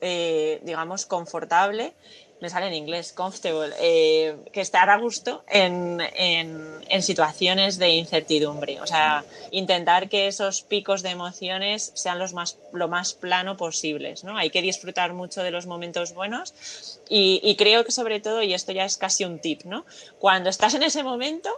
eh, 0.00 0.60
digamos, 0.62 1.06
confortable 1.06 1.92
me 2.40 2.50
sale 2.50 2.66
en 2.66 2.74
inglés, 2.74 3.12
comfortable, 3.12 3.74
eh, 3.80 4.36
que 4.52 4.60
estar 4.60 4.90
a 4.90 4.98
gusto 4.98 5.44
en, 5.48 6.00
en, 6.00 7.02
situaciones 7.02 7.78
de 7.78 7.90
incertidumbre. 7.90 8.80
O 8.80 8.86
sea, 8.86 9.24
intentar 9.50 10.08
que 10.08 10.28
esos 10.28 10.62
picos 10.62 11.02
de 11.02 11.10
emociones 11.10 11.92
sean 11.94 12.18
los 12.18 12.32
más, 12.32 12.58
lo 12.72 12.88
más 12.88 13.14
plano 13.14 13.56
posibles. 13.56 14.24
¿no? 14.24 14.36
Hay 14.36 14.50
que 14.50 14.62
disfrutar 14.62 15.12
mucho 15.12 15.42
de 15.42 15.50
los 15.50 15.66
momentos 15.66 16.14
buenos 16.14 16.54
y, 17.08 17.40
y 17.42 17.56
creo 17.56 17.84
que 17.84 17.92
sobre 17.92 18.20
todo, 18.20 18.42
y 18.42 18.54
esto 18.54 18.72
ya 18.72 18.84
es 18.84 18.96
casi 18.96 19.24
un 19.24 19.38
tip, 19.38 19.64
¿no? 19.64 19.84
cuando 20.18 20.50
estás 20.50 20.74
en 20.74 20.82
ese 20.82 21.02
momento, 21.02 21.50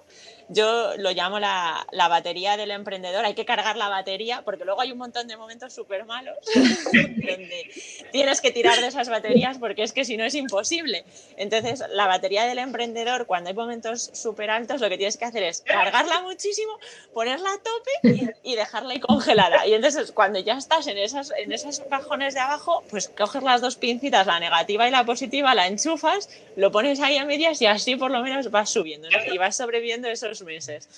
yo 0.48 0.96
lo 0.96 1.10
llamo 1.10 1.40
la, 1.40 1.86
la, 1.90 2.08
batería 2.08 2.56
del 2.56 2.70
emprendedor. 2.70 3.24
Hay 3.24 3.34
que 3.34 3.44
cargar 3.44 3.76
la 3.76 3.88
batería 3.88 4.42
porque 4.44 4.64
luego 4.64 4.80
hay 4.80 4.92
un 4.92 4.98
montón 4.98 5.26
de 5.26 5.36
momentos 5.36 5.72
súper 5.72 6.04
malos 6.04 6.36
donde 6.54 7.70
tienes 8.12 8.40
que 8.40 8.52
tirar 8.52 8.80
de 8.80 8.86
esas 8.86 9.08
baterías 9.08 9.58
porque 9.58 9.82
es 9.82 9.92
que 9.92 10.04
si 10.04 10.16
no 10.16 10.24
es 10.24 10.34
imposible. 10.34 11.04
Entonces, 11.36 11.82
la 11.90 12.06
batería 12.06 12.46
del 12.46 12.58
emprendedor, 12.58 13.26
cuando 13.26 13.48
hay 13.48 13.56
momentos 13.56 14.10
súper 14.12 14.50
altos, 14.50 14.80
lo 14.80 14.88
que 14.88 14.96
tienes 14.96 15.16
que 15.16 15.24
hacer 15.24 15.42
es 15.42 15.62
cargarla 15.62 16.22
muchísimo, 16.22 16.78
ponerla 17.12 17.50
a 17.50 17.58
tope 17.58 18.32
y 18.42 18.54
dejarla 18.54 18.92
ahí 18.92 19.00
congelada. 19.00 19.66
Y 19.66 19.74
entonces, 19.74 20.12
cuando 20.12 20.38
ya 20.38 20.54
estás 20.54 20.86
en, 20.86 20.98
esas, 20.98 21.32
en 21.36 21.52
esos 21.52 21.80
cajones 21.80 22.34
de 22.34 22.40
abajo, 22.40 22.84
pues 22.90 23.08
coges 23.08 23.42
las 23.42 23.60
dos 23.60 23.76
pincitas, 23.76 24.26
la 24.26 24.38
negativa 24.38 24.86
y 24.86 24.90
la 24.90 25.04
positiva, 25.04 25.54
la 25.54 25.66
enchufas, 25.66 26.28
lo 26.54 26.70
pones 26.70 27.00
ahí 27.00 27.16
a 27.16 27.24
medias 27.24 27.60
y 27.62 27.66
así 27.66 27.96
por 27.96 28.10
lo 28.10 28.22
menos 28.22 28.50
vas 28.50 28.70
subiendo 28.70 29.08
¿no? 29.10 29.32
y 29.32 29.38
vas 29.38 29.56
sobreviviendo 29.56 30.08
esos 30.08 30.35
meses. 30.42 30.88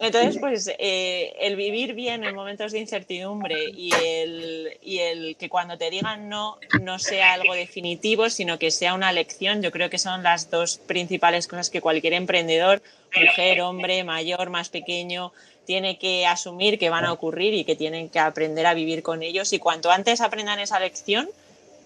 Entonces, 0.00 0.38
pues 0.38 0.70
eh, 0.78 1.32
el 1.40 1.56
vivir 1.56 1.94
bien 1.94 2.24
en 2.24 2.34
momentos 2.34 2.72
de 2.72 2.78
incertidumbre 2.78 3.70
y 3.70 3.90
el, 3.94 4.78
y 4.82 4.98
el 4.98 5.36
que 5.36 5.48
cuando 5.48 5.78
te 5.78 5.90
digan 5.90 6.28
no, 6.28 6.58
no 6.80 6.98
sea 6.98 7.34
algo 7.34 7.54
definitivo, 7.54 8.30
sino 8.30 8.58
que 8.58 8.70
sea 8.70 8.94
una 8.94 9.12
lección, 9.12 9.62
yo 9.62 9.70
creo 9.70 9.90
que 9.90 9.98
son 9.98 10.22
las 10.22 10.50
dos 10.50 10.78
principales 10.78 11.46
cosas 11.46 11.70
que 11.70 11.80
cualquier 11.80 12.14
emprendedor, 12.14 12.82
mujer, 13.14 13.60
hombre, 13.60 14.04
mayor, 14.04 14.50
más 14.50 14.68
pequeño, 14.68 15.32
tiene 15.64 15.98
que 15.98 16.26
asumir 16.26 16.78
que 16.78 16.90
van 16.90 17.04
a 17.04 17.12
ocurrir 17.12 17.54
y 17.54 17.64
que 17.64 17.76
tienen 17.76 18.08
que 18.08 18.18
aprender 18.18 18.66
a 18.66 18.74
vivir 18.74 19.02
con 19.02 19.22
ellos. 19.22 19.52
Y 19.52 19.58
cuanto 19.58 19.90
antes 19.90 20.20
aprendan 20.20 20.58
esa 20.58 20.78
lección, 20.78 21.28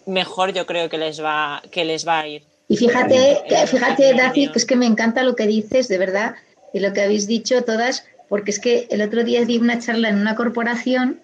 mejor 0.06 0.52
yo 0.52 0.66
creo 0.66 0.88
que 0.88 0.98
les 0.98 1.22
va, 1.22 1.62
que 1.70 1.84
les 1.84 2.06
va 2.06 2.20
a 2.20 2.28
ir. 2.28 2.42
Y 2.68 2.76
fíjate, 2.76 3.44
fíjate, 3.66 4.14
Daci, 4.14 4.48
que 4.48 4.58
es 4.58 4.66
que 4.66 4.76
me 4.76 4.86
encanta 4.86 5.22
lo 5.22 5.34
que 5.34 5.46
dices, 5.46 5.88
de 5.88 5.96
verdad, 5.96 6.34
y 6.72 6.80
lo 6.80 6.92
que 6.92 7.02
habéis 7.02 7.26
dicho 7.26 7.62
todas, 7.62 8.04
porque 8.28 8.50
es 8.50 8.58
que 8.58 8.86
el 8.90 9.02
otro 9.02 9.24
día 9.24 9.44
di 9.44 9.58
una 9.58 9.78
charla 9.78 10.08
en 10.08 10.18
una 10.18 10.36
corporación 10.36 11.20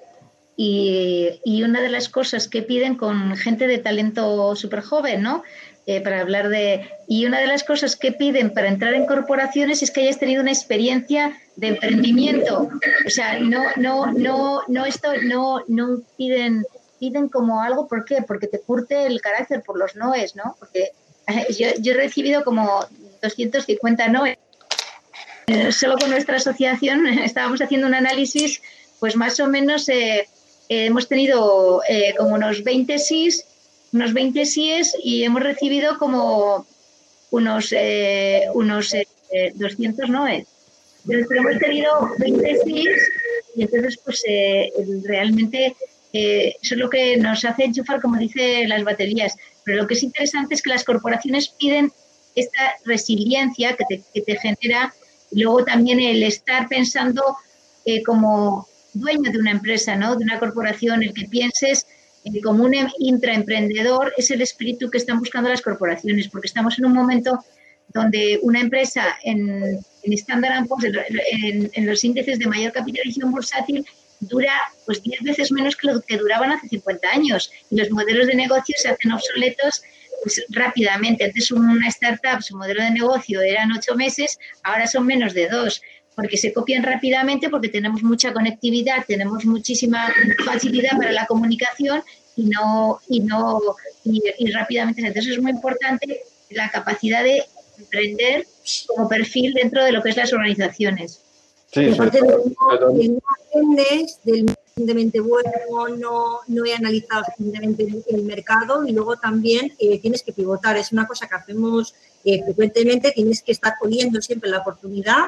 y, 0.57 1.41
y 1.45 1.63
una 1.63 1.81
de 1.81 1.89
las 1.89 2.09
cosas 2.09 2.49
que 2.49 2.63
piden 2.63 2.97
con 2.97 3.37
gente 3.37 3.67
de 3.67 3.79
talento 3.79 4.55
súper 4.57 4.83
joven, 4.83 5.23
¿no? 5.23 5.43
Eh, 5.87 6.01
para 6.01 6.21
hablar 6.21 6.49
de... 6.49 6.89
Y 7.09 7.27
una 7.27 7.41
de 7.41 7.47
las 7.47 7.63
cosas 7.63 7.95
que 7.95 8.11
piden 8.11 8.55
para 8.55 8.69
entrar 8.69 8.95
en 8.95 9.05
corporaciones 9.05 9.83
es 9.83 9.91
que 9.91 10.01
hayas 10.01 10.19
tenido 10.19 10.41
una 10.41 10.51
experiencia 10.51 11.39
de 11.57 11.69
emprendimiento. 11.69 12.71
O 13.07 13.11
sea, 13.11 13.39
no, 13.39 13.63
no, 13.77 14.07
no, 14.13 14.63
no, 14.67 14.87
esto, 14.87 15.11
no, 15.25 15.63
no 15.69 16.01
piden, 16.17 16.65
piden 16.99 17.29
como 17.29 17.61
algo, 17.61 17.87
¿por 17.87 18.07
qué? 18.07 18.23
Porque 18.27 18.47
te 18.47 18.61
curte 18.61 19.07
el 19.07 19.21
carácter 19.21 19.63
por 19.63 19.79
los 19.79 19.95
noes, 19.95 20.35
¿no? 20.37 20.57
Porque 20.59 20.93
yo, 21.59 21.69
yo 21.79 21.93
he 21.93 21.97
recibido 21.97 22.45
como 22.45 22.87
250 23.21 24.09
noes. 24.09 24.39
Eh, 25.47 25.73
solo 25.73 25.97
con 25.99 26.11
nuestra 26.11 26.37
asociación 26.37 27.07
estábamos 27.25 27.61
haciendo 27.61 27.87
un 27.87 27.95
análisis, 27.95 28.61
pues 29.01 29.17
más 29.17 29.39
o 29.41 29.49
menos 29.49 29.89
hemos 30.69 31.09
tenido 31.09 31.83
como 32.17 32.35
unos 32.35 32.65
20 32.65 32.99
SIS 32.99 33.45
unos 33.95 34.13
20 34.13 34.45
síes 34.45 34.93
y 35.03 35.23
hemos 35.23 35.43
recibido 35.43 35.99
como 35.99 36.67
unos, 37.31 37.73
eh, 37.73 38.43
unos 38.53 38.93
200 39.55 40.09
eh, 40.09 40.13
noes. 40.13 40.47
Pero 41.07 41.27
hemos 41.31 41.59
tenido 41.59 42.11
20 42.19 42.59
síes 42.65 43.01
y 43.55 43.63
entonces 43.63 43.99
pues 44.05 44.23
eh, 44.27 44.71
realmente 45.05 45.77
eso 46.13 46.75
es 46.75 46.81
lo 46.81 46.91
que 46.91 47.17
nos 47.17 47.45
hace 47.45 47.65
enchufar, 47.65 48.01
como 48.01 48.19
dice 48.19 48.67
las 48.67 48.83
baterías. 48.83 49.37
Pero 49.65 49.83
lo 49.83 49.87
que 49.87 49.95
es 49.95 50.03
interesante 50.03 50.55
es 50.55 50.63
que 50.63 50.71
las 50.71 50.85
corporaciones 50.85 51.49
piden 51.49 51.93
esta 52.35 52.75
resiliencia 52.85 53.77
que 53.77 53.85
te, 53.89 54.03
que 54.13 54.23
te 54.23 54.37
genera 54.39 54.93
luego 55.33 55.65
también 55.65 56.01
el 56.01 56.23
estar 56.23 56.69
pensando 56.69 57.37
como 58.07 58.67
dueño 58.95 59.31
de 59.31 59.39
una 59.39 59.51
empresa, 59.51 59.97
¿no? 59.97 60.17
de 60.17 60.25
una 60.25 60.39
corporación, 60.39 61.03
el 61.03 61.13
que 61.13 61.27
pienses 61.27 61.87
como 62.43 62.65
un 62.65 62.75
intraemprendedor 62.99 64.15
es 64.17 64.31
el 64.31 64.41
espíritu 64.41 64.91
que 64.91 64.99
están 64.99 65.19
buscando 65.19 65.51
las 65.51 65.61
corporaciones, 65.61 66.29
porque 66.29 66.47
estamos 66.47 66.79
en 66.79 66.87
un 66.87 66.93
momento 66.93 67.45
donde 67.93 68.39
una 68.43 68.61
empresa 68.61 69.19
en, 69.23 69.79
en 70.03 70.13
Standard 70.15 70.67
Poor's, 70.67 70.85
en, 70.85 71.71
en, 71.73 71.87
los 71.87 72.03
índices 72.03 72.39
de 72.39 72.47
mayor 72.47 72.73
capitalización 72.73 73.31
bursátil, 73.31 73.87
dura 74.21 74.53
pues 74.87 75.03
10 75.03 75.23
veces 75.23 75.53
menos 75.53 75.77
que 75.77 75.89
lo 75.89 76.01
que 76.01 76.17
duraban 76.17 76.51
hace 76.51 76.69
50 76.69 77.09
años. 77.09 77.53
Y 77.71 77.77
los 77.77 77.91
modelos 77.91 78.27
de 78.27 78.35
negocio 78.35 78.75
se 78.79 78.89
hacen 78.89 79.13
obsoletos 79.13 79.83
pues, 80.25 80.43
rápidamente. 80.49 81.25
Antes 81.25 81.53
una 81.53 81.87
startup, 81.89 82.43
su 82.43 82.57
modelo 82.57 82.83
de 82.83 82.91
negocio 82.91 83.43
eran 83.43 83.71
8 83.71 83.95
meses, 83.95 84.39
ahora 84.63 84.87
son 84.87 85.07
menos 85.07 85.35
de 85.35 85.49
2 85.49 85.83
porque 86.17 86.37
se 86.37 86.53
copian 86.53 86.85
rápidamente, 86.85 87.51
porque 87.51 87.69
tenemos 87.69 88.03
mucha 88.05 88.33
conectividad, 88.33 89.05
tenemos 89.07 89.45
muchísima 89.45 90.13
facilidad 90.45 90.97
para 90.97 91.11
la 91.11 91.27
comunicación 91.27 92.03
y 92.37 92.45
no 92.45 93.01
y 93.09 93.21
no 93.21 93.61
y, 94.05 94.53
rápidamente. 94.53 95.01
Entonces 95.01 95.33
es 95.33 95.43
muy 95.43 95.51
importante 95.51 96.23
la 96.51 96.71
capacidad 96.71 97.25
de 97.25 97.43
emprender 97.79 98.47
como 98.87 99.09
perfil 99.09 99.55
dentro 99.55 99.85
de 99.85 99.91
lo 99.91 100.03
que 100.03 100.11
es 100.11 100.17
las 100.17 100.33
organizaciones. 100.33 101.21
Sí, 101.73 101.91
suficientemente 104.75 105.21
bueno, 105.21 105.51
no, 105.97 106.41
no 106.49 106.65
he 106.65 106.75
analizado 106.75 107.23
suficientemente 107.25 107.87
el 108.09 108.23
mercado 108.25 108.85
y 108.85 108.93
luego 108.93 109.17
también 109.17 109.73
eh, 109.79 110.01
tienes 110.01 110.25
que 110.25 110.33
pivotar. 110.33 110.77
Es 110.77 110.91
una 110.91 111.07
cosa 111.07 111.29
que 111.29 111.37
hacemos 111.37 111.95
eh, 112.25 112.43
frecuentemente, 112.43 113.13
tienes 113.13 113.41
que 113.43 113.53
estar 113.53 113.75
poniendo 113.81 114.21
siempre 114.21 114.51
la 114.51 114.59
oportunidad 114.59 115.27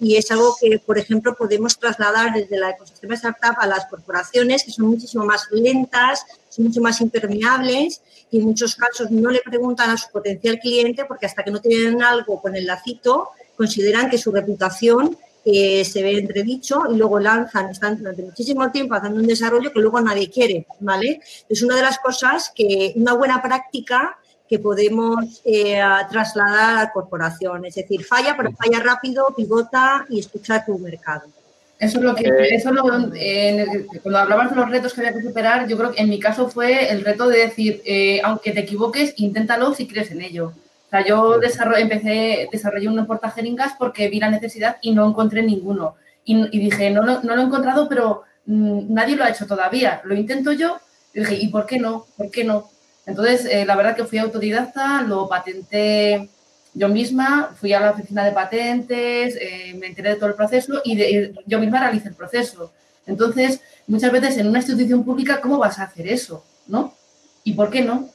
y 0.00 0.16
es 0.16 0.30
algo 0.32 0.56
que, 0.60 0.80
por 0.80 0.98
ejemplo, 0.98 1.36
podemos 1.36 1.78
trasladar 1.78 2.32
desde 2.32 2.58
la 2.58 2.70
ecosistema 2.70 3.14
startup 3.14 3.56
a 3.58 3.68
las 3.68 3.86
corporaciones, 3.86 4.64
que 4.64 4.72
son 4.72 4.86
muchísimo 4.86 5.24
más 5.24 5.46
lentas, 5.52 6.24
son 6.48 6.66
mucho 6.66 6.80
más 6.80 7.00
impermeables 7.00 8.02
y 8.32 8.38
en 8.38 8.46
muchos 8.46 8.74
casos 8.74 9.12
no 9.12 9.30
le 9.30 9.40
preguntan 9.40 9.90
a 9.90 9.96
su 9.96 10.10
potencial 10.10 10.58
cliente 10.58 11.04
porque 11.04 11.26
hasta 11.26 11.44
que 11.44 11.52
no 11.52 11.60
tienen 11.60 12.02
algo 12.02 12.42
con 12.42 12.56
el 12.56 12.66
lacito, 12.66 13.30
consideran 13.56 14.10
que 14.10 14.18
su 14.18 14.32
reputación 14.32 15.16
eh, 15.50 15.84
se 15.84 16.02
ve 16.02 16.18
entredicho 16.18 16.82
y 16.90 16.96
luego 16.96 17.18
lanzan, 17.18 17.70
están 17.70 17.98
durante 17.98 18.22
muchísimo 18.22 18.70
tiempo 18.70 18.94
haciendo 18.94 19.20
un 19.20 19.26
desarrollo 19.26 19.72
que 19.72 19.80
luego 19.80 20.00
nadie 20.00 20.30
quiere, 20.30 20.66
¿vale? 20.80 21.20
Es 21.48 21.62
una 21.62 21.76
de 21.76 21.82
las 21.82 21.98
cosas 21.98 22.52
que 22.54 22.92
una 22.96 23.14
buena 23.14 23.40
práctica 23.42 24.18
que 24.48 24.58
podemos 24.58 25.42
eh, 25.44 25.80
trasladar 26.10 26.78
a 26.78 26.92
corporación. 26.92 27.66
Es 27.66 27.74
decir, 27.74 28.04
falla, 28.04 28.34
pero 28.36 28.52
falla 28.52 28.80
rápido, 28.80 29.26
pivota 29.36 30.06
y 30.08 30.20
escucha 30.20 30.64
tu 30.64 30.78
mercado. 30.78 31.26
Eso 31.78 31.98
es 31.98 32.04
lo 32.04 32.14
que, 32.14 32.24
eh, 32.26 32.54
eso 32.56 32.72
lo, 32.72 32.82
cuando 32.82 34.18
hablabas 34.18 34.50
de 34.50 34.56
los 34.56 34.68
retos 34.68 34.94
que 34.94 35.00
había 35.00 35.12
que 35.12 35.22
superar, 35.22 35.68
yo 35.68 35.76
creo 35.76 35.92
que 35.92 36.02
en 36.02 36.08
mi 36.08 36.18
caso 36.18 36.48
fue 36.48 36.90
el 36.90 37.04
reto 37.04 37.28
de 37.28 37.38
decir, 37.38 37.82
eh, 37.84 38.20
aunque 38.24 38.50
te 38.50 38.60
equivoques, 38.60 39.14
inténtalo 39.16 39.74
si 39.74 39.86
crees 39.86 40.10
en 40.10 40.22
ello. 40.22 40.52
O 40.88 40.90
sea, 40.90 41.04
yo 41.04 41.38
desarrollé, 41.38 41.82
empecé, 41.82 42.48
desarrollé 42.50 42.88
un 42.88 43.06
portajeringas 43.06 43.74
porque 43.78 44.08
vi 44.08 44.20
la 44.20 44.30
necesidad 44.30 44.78
y 44.80 44.92
no 44.92 45.06
encontré 45.06 45.42
ninguno. 45.42 45.96
Y, 46.24 46.58
dije, 46.58 46.90
no, 46.90 47.02
no, 47.02 47.20
lo 47.22 47.40
he 47.40 47.44
encontrado, 47.44 47.88
pero 47.88 48.22
mm, 48.46 48.92
nadie 48.92 49.16
lo 49.16 49.24
ha 49.24 49.28
hecho 49.28 49.46
todavía. 49.46 50.00
Lo 50.04 50.14
intento 50.14 50.52
yo. 50.52 50.78
Y 51.12 51.20
dije, 51.20 51.34
¿y 51.36 51.48
por 51.48 51.66
qué 51.66 51.78
no? 51.78 52.06
¿Por 52.16 52.30
qué 52.30 52.44
no? 52.44 52.70
Entonces, 53.04 53.44
eh, 53.46 53.66
la 53.66 53.76
verdad 53.76 53.96
que 53.96 54.04
fui 54.04 54.18
autodidacta, 54.18 55.02
lo 55.02 55.28
patenté 55.28 56.30
yo 56.74 56.88
misma, 56.88 57.54
fui 57.58 57.72
a 57.72 57.80
la 57.80 57.90
oficina 57.90 58.24
de 58.24 58.32
patentes, 58.32 59.36
eh, 59.40 59.74
me 59.78 59.88
enteré 59.88 60.10
de 60.10 60.16
todo 60.16 60.28
el 60.28 60.34
proceso 60.34 60.80
y 60.84 61.32
yo 61.46 61.58
misma 61.58 61.80
realicé 61.80 62.08
el 62.08 62.14
proceso. 62.14 62.72
Entonces, 63.06 63.60
muchas 63.86 64.12
veces 64.12 64.38
en 64.38 64.48
una 64.48 64.58
institución 64.58 65.04
pública, 65.04 65.40
¿cómo 65.40 65.58
vas 65.58 65.78
a 65.78 65.84
hacer 65.84 66.06
eso? 66.08 66.44
¿No? 66.66 66.94
¿Y 67.44 67.54
por 67.54 67.70
qué 67.70 67.82
no? 67.82 68.10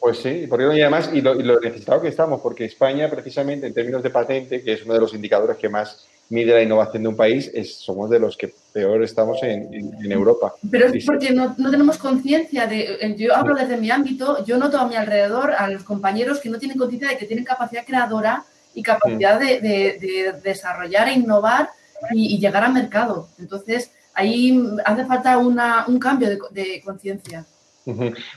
Pues 0.00 0.18
sí, 0.18 0.46
porque 0.48 0.64
no? 0.64 0.74
y 0.74 0.80
además, 0.80 1.10
y 1.12 1.20
lo, 1.20 1.38
y 1.38 1.42
lo 1.42 1.60
necesitado 1.60 2.00
que 2.00 2.08
estamos, 2.08 2.40
porque 2.40 2.64
España, 2.64 3.10
precisamente 3.10 3.66
en 3.66 3.74
términos 3.74 4.02
de 4.02 4.08
patente, 4.08 4.62
que 4.62 4.72
es 4.72 4.84
uno 4.84 4.94
de 4.94 5.00
los 5.00 5.12
indicadores 5.12 5.58
que 5.58 5.68
más 5.68 6.06
mide 6.30 6.54
la 6.54 6.62
innovación 6.62 7.02
de 7.02 7.08
un 7.10 7.16
país, 7.16 7.50
es, 7.52 7.74
somos 7.74 8.08
de 8.08 8.18
los 8.18 8.36
que 8.36 8.54
peor 8.72 9.02
estamos 9.02 9.42
en, 9.42 9.74
en, 9.74 10.12
Europa. 10.12 10.54
Pero 10.70 10.86
es 10.86 11.04
porque 11.04 11.32
no, 11.32 11.54
no 11.58 11.70
tenemos 11.70 11.98
conciencia 11.98 12.66
de, 12.66 13.14
yo 13.18 13.36
hablo 13.36 13.54
desde 13.54 13.76
mi 13.76 13.90
ámbito, 13.90 14.42
yo 14.46 14.56
noto 14.56 14.78
a 14.78 14.88
mi 14.88 14.96
alrededor 14.96 15.52
a 15.52 15.68
los 15.68 15.82
compañeros 15.82 16.40
que 16.40 16.48
no 16.48 16.58
tienen 16.58 16.78
conciencia 16.78 17.10
de 17.10 17.18
que 17.18 17.26
tienen 17.26 17.44
capacidad 17.44 17.84
creadora 17.84 18.44
y 18.74 18.82
capacidad 18.82 19.38
de, 19.38 19.60
de, 19.60 19.98
de, 20.00 20.32
desarrollar 20.42 21.08
e 21.08 21.14
innovar 21.14 21.68
y, 22.12 22.36
y, 22.36 22.38
llegar 22.38 22.64
al 22.64 22.72
mercado. 22.72 23.28
Entonces, 23.38 23.90
ahí 24.14 24.62
hace 24.84 25.04
falta 25.04 25.36
una, 25.38 25.84
un 25.88 25.98
cambio 25.98 26.28
de, 26.50 26.80
conciencia. 26.82 27.44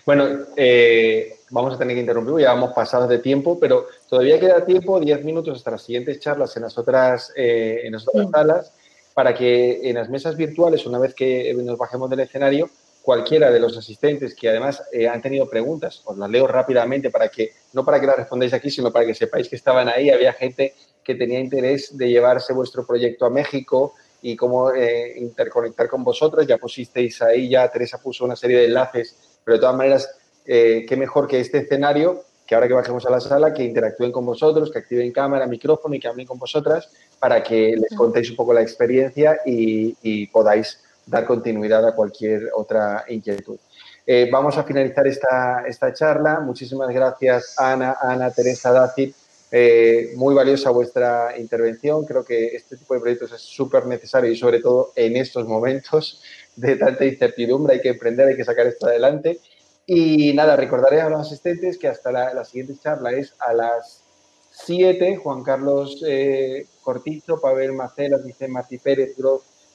Bueno, 0.05 0.27
eh, 0.55 1.35
vamos 1.53 1.75
a 1.75 1.77
tener 1.77 1.95
que 1.95 2.01
interrumpir, 2.01 2.39
ya 2.39 2.51
vamos 2.53 2.71
pasados 2.73 3.07
de 3.07 3.19
tiempo, 3.19 3.59
pero 3.59 3.85
todavía 4.09 4.39
queda 4.39 4.65
tiempo, 4.65 4.99
10 4.99 5.23
minutos 5.23 5.59
hasta 5.59 5.69
las 5.71 5.83
siguientes 5.83 6.19
charlas 6.19 6.57
en 6.57 6.63
las 6.63 6.75
otras, 6.79 7.31
eh, 7.35 7.81
en 7.83 7.93
las 7.93 8.07
otras 8.07 8.31
salas, 8.31 8.73
para 9.13 9.35
que 9.35 9.87
en 9.87 9.95
las 9.95 10.09
mesas 10.09 10.35
virtuales, 10.35 10.87
una 10.87 10.97
vez 10.97 11.13
que 11.13 11.53
nos 11.53 11.77
bajemos 11.77 12.09
del 12.09 12.21
escenario, 12.21 12.71
cualquiera 13.03 13.51
de 13.51 13.59
los 13.59 13.77
asistentes 13.77 14.33
que 14.33 14.49
además 14.49 14.81
eh, 14.91 15.07
han 15.07 15.21
tenido 15.21 15.47
preguntas, 15.47 16.01
os 16.05 16.17
las 16.17 16.27
leo 16.27 16.47
rápidamente 16.47 17.11
para 17.11 17.29
que, 17.29 17.51
no 17.73 17.85
para 17.85 17.99
que 17.99 18.07
las 18.07 18.15
respondáis 18.15 18.53
aquí, 18.53 18.71
sino 18.71 18.91
para 18.91 19.05
que 19.05 19.13
sepáis 19.13 19.47
que 19.47 19.55
estaban 19.55 19.87
ahí. 19.89 20.09
Había 20.09 20.33
gente 20.33 20.73
que 21.03 21.13
tenía 21.13 21.39
interés 21.39 21.95
de 21.95 22.09
llevarse 22.09 22.51
vuestro 22.53 22.83
proyecto 22.83 23.25
a 23.27 23.29
México 23.29 23.93
y 24.23 24.35
cómo 24.35 24.71
eh, 24.71 25.19
interconectar 25.19 25.87
con 25.87 26.03
vosotros. 26.03 26.47
Ya 26.47 26.57
pusisteis 26.57 27.21
ahí, 27.21 27.47
ya 27.49 27.69
Teresa 27.69 27.99
puso 27.99 28.25
una 28.25 28.35
serie 28.35 28.57
de 28.57 28.65
enlaces, 28.65 29.15
pero 29.43 29.57
de 29.57 29.61
todas 29.61 29.75
maneras 29.75 30.09
eh, 30.45 30.85
qué 30.87 30.95
mejor 30.97 31.27
que 31.27 31.39
este 31.39 31.59
escenario, 31.59 32.23
que 32.45 32.55
ahora 32.55 32.67
que 32.67 32.73
bajemos 32.73 33.05
a 33.05 33.09
la 33.09 33.19
sala, 33.19 33.53
que 33.53 33.63
interactúen 33.63 34.11
con 34.11 34.25
vosotros, 34.25 34.71
que 34.71 34.79
activen 34.79 35.11
cámara, 35.11 35.47
micrófono 35.47 35.95
y 35.95 35.99
que 35.99 36.07
hablen 36.07 36.27
con 36.27 36.37
vosotras 36.37 36.89
para 37.19 37.41
que 37.41 37.75
les 37.77 37.97
contéis 37.97 38.29
un 38.29 38.35
poco 38.35 38.53
la 38.53 38.61
experiencia 38.61 39.39
y, 39.45 39.95
y 40.01 40.27
podáis 40.27 40.79
dar 41.05 41.25
continuidad 41.25 41.87
a 41.87 41.95
cualquier 41.95 42.49
otra 42.55 43.05
inquietud. 43.07 43.57
Eh, 44.05 44.27
vamos 44.31 44.57
a 44.57 44.63
finalizar 44.63 45.07
esta, 45.07 45.63
esta 45.65 45.93
charla. 45.93 46.41
Muchísimas 46.41 46.89
gracias, 46.93 47.55
Ana, 47.57 47.95
Ana, 48.01 48.31
Teresa, 48.31 48.71
Dacid, 48.71 49.13
Eh, 49.55 50.13
muy 50.15 50.33
valiosa 50.33 50.71
vuestra 50.71 51.37
intervención. 51.37 52.05
Creo 52.05 52.25
que 52.25 52.55
este 52.55 52.75
tipo 52.75 52.95
de 52.95 53.01
proyectos 53.01 53.31
es 53.33 53.41
súper 53.41 53.85
necesario 53.85 54.31
y 54.31 54.35
sobre 54.35 54.59
todo 54.59 54.91
en 54.95 55.15
estos 55.15 55.45
momentos 55.47 56.23
de 56.55 56.75
tanta 56.75 57.05
incertidumbre 57.05 57.75
hay 57.75 57.81
que 57.81 57.89
emprender, 57.89 58.29
hay 58.29 58.35
que 58.35 58.43
sacar 58.43 58.65
esto 58.65 58.87
adelante. 58.87 59.37
Y 59.85 60.33
nada, 60.33 60.55
recordaré 60.55 61.01
a 61.01 61.09
los 61.09 61.21
asistentes 61.21 61.77
que 61.77 61.87
hasta 61.87 62.11
la, 62.11 62.45
siguiente 62.45 62.75
charla 62.81 63.11
es 63.11 63.35
a 63.39 63.53
las 63.53 64.03
7. 64.51 65.17
Juan 65.17 65.43
Carlos 65.43 66.01
eh, 66.07 66.67
Cortizo, 66.81 67.41
Pavel 67.41 67.73
Macelas, 67.73 68.23
dice 68.23 68.47
Martí 68.47 68.77
Pérez 68.77 69.15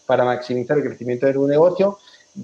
para 0.07 0.25
maximizar 0.25 0.79
el 0.79 0.85
crecimiento 0.85 1.27
de 1.27 1.35
tu 1.35 1.47
negocio. 1.47 1.99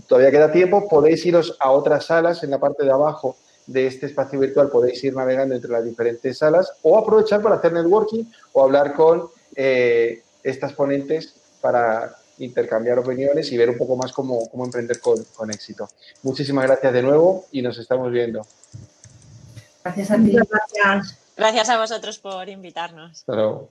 Todavía 0.07 0.31
queda 0.31 0.53
tiempo, 0.53 0.89
podéis 0.89 1.25
iros 1.25 1.57
a 1.61 1.71
otras 1.71 2.07
salas 2.07 2.43
en 2.43 2.51
la 2.51 2.59
parte 2.59 2.85
de 2.85 2.93
abajo 2.93 3.37
de 3.67 3.87
este 3.87 4.07
espacio 4.07 4.39
virtual 4.39 4.69
podéis 4.69 5.03
ir 5.05 5.15
navegando 5.15 5.55
entre 5.55 5.71
las 5.71 5.85
diferentes 5.85 6.39
salas 6.39 6.73
o 6.83 6.99
aprovechar 6.99 7.43
para 7.43 7.57
hacer 7.57 7.73
networking 7.73 8.25
o 8.53 8.63
hablar 8.63 8.95
con 8.95 9.29
eh, 9.57 10.23
estas 10.43 10.73
ponentes 10.75 11.35
para 11.61 12.15
intercambiar 12.39 12.99
opiniones 12.99 13.51
y 13.53 13.57
ver 13.57 13.71
un 13.71 13.79
poco 13.79 13.97
más 13.97 14.13
cómo, 14.13 14.49
cómo 14.51 14.65
emprender 14.65 15.01
con, 15.01 15.23
con, 15.37 15.51
éxito. 15.51 15.89
Muchísimas 16.23 16.67
gracias 16.67 16.93
de 16.93 17.03
nuevo 17.03 17.47
y 17.53 17.63
nos 17.63 17.79
estamos 17.79 18.11
viendo. 18.11 18.47
Gracias 19.83 20.11
a 20.11 20.17
ti. 20.17 20.33
Gracias. 20.33 21.19
Gracias 21.37 21.69
a 21.69 21.79
vosotros 21.79 22.19
por 22.19 22.49
invitarnos. 22.49 23.13
Hasta 23.13 23.35
luego. 23.35 23.71